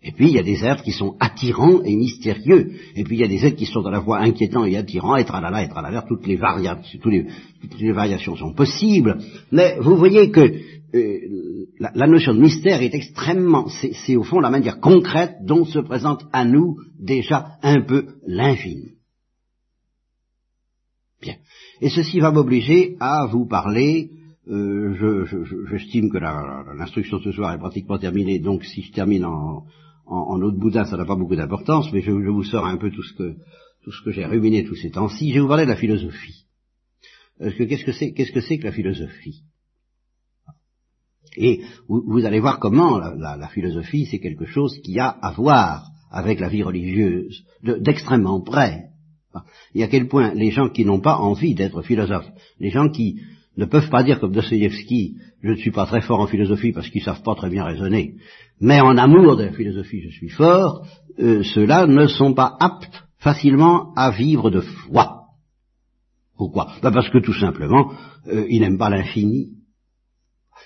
Et 0.03 0.11
puis 0.11 0.27
il 0.27 0.33
y 0.33 0.39
a 0.39 0.43
des 0.43 0.65
êtres 0.65 0.83
qui 0.83 0.91
sont 0.91 1.15
attirants 1.19 1.81
et 1.83 1.95
mystérieux. 1.95 2.73
Et 2.95 3.03
puis 3.03 3.15
il 3.15 3.21
y 3.21 3.23
a 3.23 3.27
des 3.27 3.45
êtres 3.45 3.55
qui 3.55 3.65
sont 3.65 3.85
à 3.85 3.91
la 3.91 4.01
fois 4.01 4.19
inquiétants 4.19 4.65
et 4.65 4.75
attirants, 4.75 5.15
et 5.15 5.23
tralala, 5.23 5.63
et 5.63 5.69
tralala, 5.69 6.03
toutes 6.07 6.27
les, 6.27 6.35
variations, 6.35 6.99
toutes 7.01 7.13
les, 7.13 7.25
toutes 7.61 7.79
les 7.79 7.93
variations 7.93 8.35
sont 8.35 8.53
possibles. 8.53 9.17
Mais 9.51 9.77
vous 9.79 9.95
voyez 9.95 10.29
que 10.29 10.41
euh, 10.95 11.67
la, 11.79 11.91
la, 11.95 12.07
notion 12.07 12.33
de 12.33 12.41
mystère 12.41 12.81
est 12.81 12.93
extrêmement, 12.93 13.67
c'est 13.69 14.15
au 14.17 14.23
fond 14.23 14.41
la 14.41 14.49
manière 14.49 14.79
concrète 14.81 15.35
dont 15.45 15.63
se 15.63 15.79
présente 15.79 16.25
à 16.33 16.43
nous 16.43 16.77
déjà 16.99 17.57
un 17.63 17.81
peu 17.81 18.15
l'infini. 18.27 18.91
Bien. 21.21 21.35
Et 21.79 21.89
ceci 21.89 22.19
va 22.19 22.31
m'obliger 22.31 22.97
à 22.99 23.25
vous 23.25 23.47
parler 23.47 24.09
euh, 24.49 24.93
j'estime 25.69 26.09
je, 26.11 26.19
je, 26.19 26.19
que 26.19 26.77
l'instruction 26.77 27.19
ce 27.21 27.31
soir 27.31 27.53
est 27.53 27.57
pratiquement 27.57 27.97
terminée, 27.97 28.39
donc 28.39 28.65
si 28.65 28.81
je 28.81 28.91
termine 28.91 29.23
en, 29.23 29.63
en, 30.05 30.35
en 30.35 30.41
autre 30.41 30.57
boudin, 30.57 30.85
ça 30.85 30.97
n'a 30.97 31.05
pas 31.05 31.15
beaucoup 31.15 31.35
d'importance, 31.35 31.91
mais 31.93 32.01
je, 32.01 32.11
je, 32.11 32.29
vous 32.29 32.43
sors 32.43 32.65
un 32.65 32.77
peu 32.77 32.91
tout 32.91 33.03
ce 33.03 33.13
que, 33.13 33.35
tout 33.83 33.91
ce 33.91 34.03
que 34.03 34.11
j'ai 34.11 34.25
ruminé 34.25 34.63
tous 34.63 34.75
ces 34.75 34.91
temps-ci. 34.91 35.29
Je 35.29 35.35
vais 35.35 35.39
vous 35.39 35.47
parler 35.47 35.65
de 35.65 35.69
la 35.69 35.77
philosophie. 35.77 36.45
Qu'est-ce 37.39 37.83
que 37.83 37.91
c'est 37.91 38.13
qu'est-ce 38.13 38.31
que 38.31 38.41
c'est 38.41 38.57
que 38.57 38.65
la 38.65 38.71
philosophie? 38.71 39.43
Et 41.35 41.61
vous, 41.87 42.03
vous, 42.05 42.25
allez 42.25 42.39
voir 42.39 42.59
comment 42.59 42.99
la, 42.99 43.15
la, 43.15 43.37
la 43.37 43.47
philosophie, 43.47 44.05
c'est 44.05 44.19
quelque 44.19 44.45
chose 44.45 44.79
qui 44.83 44.99
a 44.99 45.09
à 45.09 45.31
voir 45.31 45.89
avec 46.11 46.39
la 46.39 46.47
vie 46.47 46.61
religieuse, 46.61 47.43
d'extrêmement 47.63 48.39
près. 48.41 48.89
Et 49.73 49.83
à 49.83 49.87
quel 49.87 50.07
point 50.07 50.33
les 50.35 50.51
gens 50.51 50.69
qui 50.69 50.85
n'ont 50.85 50.99
pas 50.99 51.17
envie 51.17 51.55
d'être 51.55 51.81
philosophes, 51.81 52.29
les 52.59 52.69
gens 52.69 52.89
qui 52.89 53.19
ne 53.57 53.65
peuvent 53.65 53.89
pas 53.89 54.03
dire 54.03 54.19
comme 54.19 54.31
Dostoïevski, 54.31 55.17
je 55.41 55.49
ne 55.49 55.55
suis 55.55 55.71
pas 55.71 55.87
très 55.87 56.01
fort 56.01 56.19
en 56.19 56.27
philosophie 56.27 56.71
parce 56.71 56.87
qu'ils 56.89 57.01
savent 57.01 57.23
pas 57.23 57.35
très 57.35 57.49
bien 57.49 57.63
raisonner, 57.63 58.15
mais 58.59 58.79
en 58.81 58.97
amour 58.97 59.35
de 59.37 59.43
la 59.43 59.53
philosophie 59.53 60.01
je 60.01 60.09
suis 60.09 60.29
fort, 60.29 60.85
euh, 61.19 61.43
ceux-là 61.43 61.87
ne 61.87 62.07
sont 62.07 62.33
pas 62.33 62.55
aptes 62.59 63.03
facilement 63.17 63.93
à 63.95 64.11
vivre 64.11 64.49
de 64.49 64.61
foi. 64.61 65.23
Pourquoi? 66.37 66.73
Ben 66.81 66.91
Parce 66.91 67.09
que 67.09 67.19
tout 67.19 67.33
simplement, 67.33 67.93
euh, 68.27 68.45
ils 68.49 68.59
n'aiment 68.59 68.77
pas 68.77 68.89
l'infini. 68.89 69.51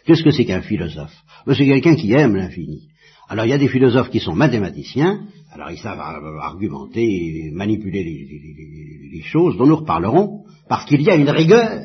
Qu'est-ce 0.05 0.23
que 0.23 0.31
c'est 0.31 0.45
qu'un 0.45 0.61
philosophe? 0.61 1.15
Ben, 1.45 1.53
C'est 1.53 1.65
quelqu'un 1.65 1.95
qui 1.95 2.11
aime 2.13 2.35
l'infini. 2.35 2.87
Alors 3.29 3.45
il 3.45 3.49
y 3.49 3.53
a 3.53 3.57
des 3.57 3.67
philosophes 3.67 4.09
qui 4.09 4.19
sont 4.19 4.33
mathématiciens, 4.33 5.25
alors 5.51 5.69
ils 5.69 5.79
savent 5.79 5.99
argumenter 5.99 7.03
et 7.03 7.51
manipuler 7.51 8.03
les, 8.03 9.11
les, 9.11 9.21
choses 9.21 9.57
dont 9.57 9.65
nous 9.65 9.75
reparlerons, 9.75 10.45
parce 10.69 10.85
qu'il 10.85 11.01
y 11.01 11.09
a 11.09 11.15
une 11.15 11.29
rigueur 11.29 11.81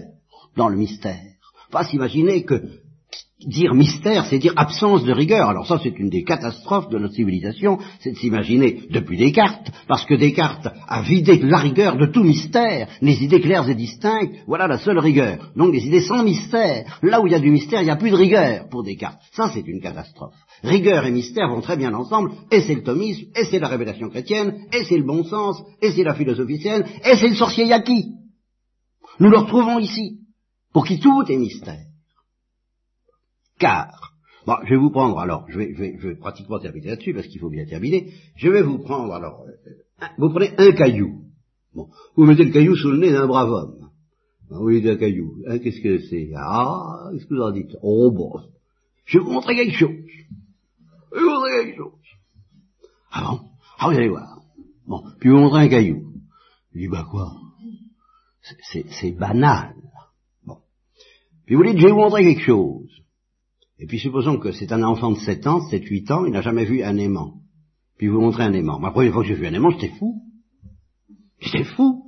dans 0.57 0.68
le 0.68 0.76
mystère. 0.76 1.20
Pas 1.72 1.84
s'imaginer 1.84 2.44
que 2.44 2.62
dire 3.47 3.74
mystère, 3.74 4.26
c'est 4.26 4.38
dire 4.38 4.53
absence 4.57 5.05
de 5.05 5.12
rigueur. 5.12 5.49
Alors 5.49 5.66
ça, 5.66 5.78
c'est 5.82 5.99
une 5.99 6.09
des 6.09 6.24
catastrophes 6.24 6.88
de 6.88 6.99
notre 6.99 7.14
civilisation, 7.14 7.78
c'est 8.01 8.12
de 8.12 8.16
s'imaginer, 8.16 8.82
depuis 8.90 9.16
Descartes, 9.16 9.70
parce 9.88 10.05
que 10.05 10.14
Descartes 10.14 10.68
a 10.88 11.03
vidé 11.03 11.38
la 11.38 11.59
rigueur 11.59 11.97
de 11.97 12.07
tout 12.07 12.22
mystère, 12.22 12.88
les 13.01 13.22
idées 13.22 13.40
claires 13.40 13.68
et 13.68 13.74
distinctes, 13.74 14.34
voilà 14.47 14.66
la 14.66 14.78
seule 14.78 14.99
rigueur. 14.99 15.53
Donc 15.57 15.72
les 15.72 15.86
idées 15.86 16.01
sans 16.01 16.22
mystère, 16.22 16.99
là 17.03 17.20
où 17.20 17.26
il 17.26 17.32
y 17.32 17.36
a 17.36 17.40
du 17.40 17.51
mystère, 17.51 17.80
il 17.80 17.84
n'y 17.84 17.90
a 17.90 17.97
plus 17.97 18.11
de 18.11 18.16
rigueur 18.16 18.68
pour 18.68 18.82
Descartes. 18.82 19.20
Ça, 19.32 19.51
c'est 19.53 19.66
une 19.66 19.80
catastrophe. 19.80 20.34
Rigueur 20.62 21.05
et 21.07 21.11
mystère 21.11 21.49
vont 21.49 21.61
très 21.61 21.76
bien 21.76 21.93
ensemble, 21.95 22.32
et 22.51 22.61
c'est 22.61 22.74
le 22.74 22.82
thomisme, 22.82 23.26
et 23.36 23.45
c'est 23.45 23.59
la 23.59 23.68
révélation 23.68 24.09
chrétienne, 24.09 24.66
et 24.72 24.84
c'est 24.84 24.99
le 24.99 25.05
bon 25.05 25.24
sens, 25.24 25.62
et 25.80 25.90
c'est 25.90 26.05
la 26.05 26.14
philosophie 26.14 26.59
sienne, 26.59 26.84
et 27.05 27.16
c'est 27.16 27.28
le 27.28 27.34
sorcier 27.34 27.66
yaki. 27.66 28.12
Nous 29.20 29.30
le 29.30 29.38
retrouvons 29.38 29.78
ici 29.78 30.18
pour 30.72 30.86
qui 30.86 30.99
tout 30.99 31.24
est 31.28 31.36
mystère. 31.36 31.91
Car, 33.63 34.13
bon, 34.45 34.57
je 34.65 34.71
vais 34.71 34.77
vous 34.77 34.91
prendre 34.91 35.21
alors, 35.21 35.47
je 35.49 35.57
vais, 35.57 35.73
je 35.73 35.81
vais, 35.81 35.97
je 35.97 36.09
vais 36.09 36.17
pratiquement 36.17 36.59
terminer 36.59 36.89
là-dessus 36.89 37.15
parce 37.15 37.29
qu'il 37.29 37.41
faut 37.41 37.49
bien 37.49 37.65
terminer, 37.65 38.13
je 38.35 38.51
vais 38.51 38.63
vous 38.63 38.79
prendre 38.79 39.15
alors, 39.15 39.45
euh, 39.47 40.07
vous 40.19 40.31
prenez 40.31 40.53
un 40.59 40.73
caillou, 40.73 41.23
bon, 41.73 41.87
vous 42.17 42.25
mettez 42.25 42.45
le 42.45 42.51
caillou 42.51 42.75
sous 42.75 42.91
le 42.91 42.99
nez 42.99 43.13
d'un 43.13 43.29
brave 43.29 43.51
homme, 43.51 43.91
ah 44.51 44.57
oui, 44.61 44.83
d'un 44.83 44.97
caillou, 44.97 45.37
hein, 45.47 45.61
qu'est-ce 45.61 45.81
que 45.81 46.01
c'est? 46.11 46.31
Ah, 46.37 47.11
qu'est-ce 47.13 47.27
que 47.27 47.35
vous 47.35 47.41
en 47.41 47.53
dites? 47.53 47.77
Oh 47.83 48.11
bon, 48.11 48.33
je 49.05 49.19
vais 49.19 49.25
vous 49.25 49.31
montrer 49.31 49.55
quelque 49.55 49.79
chose, 49.79 49.95
je 51.13 51.19
vais 51.19 51.23
vous 51.23 51.31
montrer 51.31 51.65
quelque 51.65 51.77
chose. 51.77 51.93
Ah 53.13 53.29
bon? 53.31 53.49
Ah 53.79 53.91
vous 53.91 53.97
allez 53.97 54.09
voir. 54.09 54.41
Bon, 54.89 55.05
puis 55.21 55.31
vous 55.31 55.37
montrez 55.37 55.67
un 55.67 55.69
caillou. 55.69 56.15
Je 56.75 56.81
dis, 56.81 56.89
bah 56.89 57.07
quoi? 57.09 57.33
C'est 58.93 59.13
banal. 59.13 59.75
Puis 61.47 61.55
vous 61.55 61.65
dites, 61.65 61.79
je 61.79 61.87
vais 61.87 61.93
vous 61.93 61.99
montrer 61.99 62.25
quelque 62.25 62.45
chose. 62.45 62.91
Et 63.83 63.87
puis 63.87 63.99
supposons 63.99 64.39
que 64.39 64.53
c'est 64.53 64.70
un 64.70 64.85
enfant 64.85 65.11
de 65.11 65.18
7 65.18 65.45
ans, 65.49 65.61
7, 65.68 65.85
8 65.85 66.12
ans, 66.12 66.24
il 66.24 66.30
n'a 66.30 66.41
jamais 66.41 66.64
vu 66.64 66.85
un 66.85 66.97
aimant. 66.99 67.41
Puis 67.99 68.07
vous 68.07 68.20
montrez 68.20 68.45
un 68.45 68.53
aimant. 68.53 68.78
La 68.78 68.93
première 68.93 69.12
fois 69.12 69.22
que 69.22 69.28
j'ai 69.28 69.35
vu 69.35 69.45
un 69.45 69.53
aimant, 69.53 69.70
j'étais 69.70 69.93
fou. 69.99 70.22
J'étais 71.41 71.64
fou. 71.64 72.05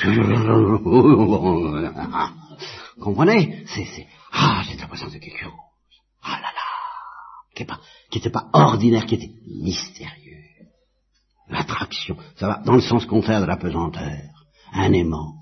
Comprenez? 3.00 3.64
C'est, 3.66 3.84
c'est, 3.84 4.06
ah, 4.32 4.62
j'ai 4.64 4.76
l'impression 4.76 5.08
de 5.08 5.14
quelque 5.14 5.40
chose. 5.40 5.50
Ah 6.22 6.36
là 6.36 6.52
là 6.54 6.62
Qui 7.56 7.66
n'était 8.14 8.30
pas, 8.30 8.46
pas 8.52 8.66
ordinaire, 8.66 9.04
qui 9.04 9.16
était 9.16 9.32
mystérieux. 9.44 10.44
L'attraction, 11.48 12.16
ça 12.36 12.46
va 12.46 12.62
dans 12.64 12.76
le 12.76 12.80
sens 12.80 13.04
contraire 13.06 13.40
de 13.40 13.46
la 13.46 13.56
pesanteur. 13.56 14.20
Un 14.72 14.92
aimant. 14.92 15.37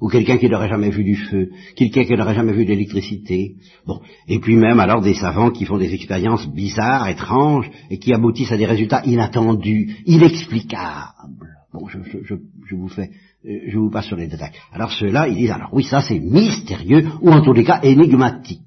Ou 0.00 0.08
quelqu'un 0.08 0.38
qui 0.38 0.48
n'aurait 0.48 0.68
jamais 0.68 0.90
vu 0.90 1.04
du 1.04 1.16
feu, 1.16 1.50
quelqu'un 1.76 2.04
qui 2.04 2.14
n'aurait 2.14 2.34
jamais 2.34 2.52
vu 2.52 2.64
d'électricité. 2.64 3.56
Bon, 3.86 4.00
et 4.28 4.38
puis 4.40 4.56
même 4.56 4.80
alors 4.80 5.00
des 5.00 5.14
savants 5.14 5.50
qui 5.50 5.64
font 5.64 5.78
des 5.78 5.94
expériences 5.94 6.46
bizarres, 6.48 7.08
étranges, 7.08 7.70
et 7.90 7.98
qui 7.98 8.12
aboutissent 8.12 8.52
à 8.52 8.56
des 8.56 8.66
résultats 8.66 9.02
inattendus, 9.04 9.96
inexplicables. 10.06 11.54
Bon, 11.72 11.88
je 11.88 12.76
vous 12.76 12.88
fais, 12.88 13.10
euh, 13.46 13.60
je 13.68 13.78
vous 13.78 13.90
passe 13.90 14.06
sur 14.06 14.16
les 14.16 14.28
détails. 14.28 14.52
Alors 14.72 14.92
ceux-là, 14.92 15.28
ils 15.28 15.36
disent 15.36 15.50
alors 15.50 15.70
oui, 15.72 15.84
ça 15.84 16.00
c'est 16.00 16.20
mystérieux, 16.20 17.08
ou 17.20 17.30
en 17.30 17.42
tous 17.42 17.52
les 17.52 17.64
cas 17.64 17.80
énigmatique. 17.82 18.60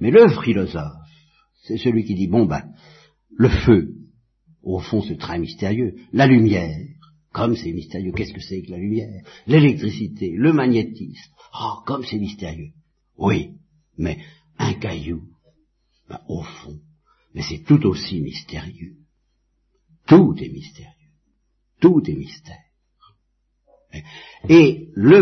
Mais 0.00 0.10
le 0.10 0.28
philosophe, 0.28 0.92
c'est 1.64 1.78
celui 1.78 2.04
qui 2.04 2.14
dit 2.14 2.28
bon 2.28 2.46
ben, 2.46 2.62
le 3.36 3.48
feu, 3.48 3.94
au 4.62 4.78
fond 4.78 5.02
c'est 5.02 5.18
très 5.18 5.38
mystérieux, 5.38 5.94
la 6.12 6.26
lumière, 6.26 6.76
comme 7.38 7.54
c'est 7.54 7.72
mystérieux, 7.72 8.10
qu'est-ce 8.10 8.32
que 8.32 8.40
c'est 8.40 8.62
que 8.62 8.72
la 8.72 8.78
lumière 8.78 9.22
L'électricité, 9.46 10.32
le 10.36 10.52
magnétisme. 10.52 11.32
Oh, 11.54 11.74
comme 11.86 12.04
c'est 12.04 12.18
mystérieux. 12.18 12.72
Oui, 13.16 13.52
mais 13.96 14.18
un 14.58 14.74
caillou, 14.74 15.22
ben, 16.08 16.20
au 16.28 16.42
fond, 16.42 16.80
mais 17.34 17.42
c'est 17.42 17.62
tout 17.64 17.86
aussi 17.86 18.20
mystérieux. 18.20 18.96
Tout 20.08 20.34
est 20.40 20.48
mystérieux. 20.48 21.12
Tout 21.80 22.02
est 22.10 22.16
mystère. 22.16 22.56
Et 24.48 24.88
le, 24.94 25.20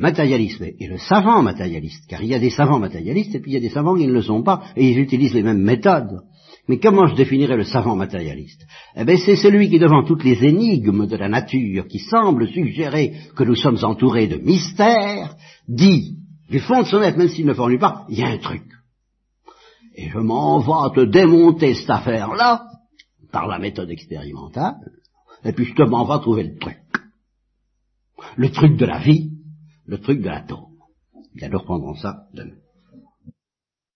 matérialisme 0.00 0.64
et 0.64 0.86
le 0.86 0.98
savant 0.98 1.42
matérialiste, 1.42 2.06
car 2.08 2.22
il 2.22 2.30
y 2.30 2.34
a 2.34 2.40
des 2.40 2.50
savants 2.50 2.80
matérialistes 2.80 3.34
et 3.36 3.40
puis 3.40 3.52
il 3.52 3.54
y 3.54 3.58
a 3.58 3.60
des 3.60 3.70
savants 3.70 3.96
qui 3.96 4.06
ne 4.06 4.12
le 4.12 4.22
sont 4.22 4.42
pas, 4.42 4.64
et 4.76 4.90
ils 4.90 4.98
utilisent 4.98 5.34
les 5.34 5.44
mêmes 5.44 5.62
méthodes. 5.62 6.22
Mais 6.68 6.78
comment 6.78 7.06
je 7.06 7.14
définirais 7.14 7.56
le 7.56 7.64
savant 7.64 7.96
matérialiste? 7.96 8.66
Eh 8.94 9.04
bien, 9.04 9.16
c'est 9.16 9.36
celui 9.36 9.70
qui, 9.70 9.78
devant 9.78 10.04
toutes 10.04 10.24
les 10.24 10.44
énigmes 10.44 11.06
de 11.06 11.16
la 11.16 11.28
nature, 11.28 11.88
qui 11.88 11.98
semble 11.98 12.46
suggérer 12.48 13.14
que 13.34 13.44
nous 13.44 13.56
sommes 13.56 13.82
entourés 13.82 14.26
de 14.26 14.36
mystères, 14.36 15.34
dit, 15.66 16.18
du 16.50 16.60
fond 16.60 16.82
de 16.82 16.86
son 16.86 17.02
être, 17.02 17.16
même 17.16 17.28
s'il 17.28 17.46
ne 17.46 17.54
formule 17.54 17.78
pas, 17.78 18.04
il 18.10 18.18
y 18.18 18.22
a 18.22 18.28
un 18.28 18.38
truc. 18.38 18.64
Et 19.96 20.10
je 20.10 20.18
m'en 20.18 20.58
vais 20.58 20.94
te 20.94 21.10
démonter 21.10 21.74
cette 21.74 21.90
affaire-là, 21.90 22.66
par 23.32 23.46
la 23.46 23.58
méthode 23.58 23.90
expérimentale, 23.90 24.76
et 25.44 25.52
puis 25.52 25.64
je 25.64 25.74
te 25.74 25.82
m'en 25.82 26.04
vais 26.04 26.20
trouver 26.20 26.44
le 26.44 26.58
truc. 26.58 26.78
Le 28.36 28.50
truc 28.50 28.76
de 28.76 28.84
la 28.84 28.98
vie, 28.98 29.30
le 29.86 29.98
truc 29.98 30.20
de 30.20 30.28
l'atome. 30.28 30.66
Bien, 31.34 31.48
nous 31.48 31.58
reprendrons 31.58 31.94
ça 31.94 32.26
demain. 32.34 32.56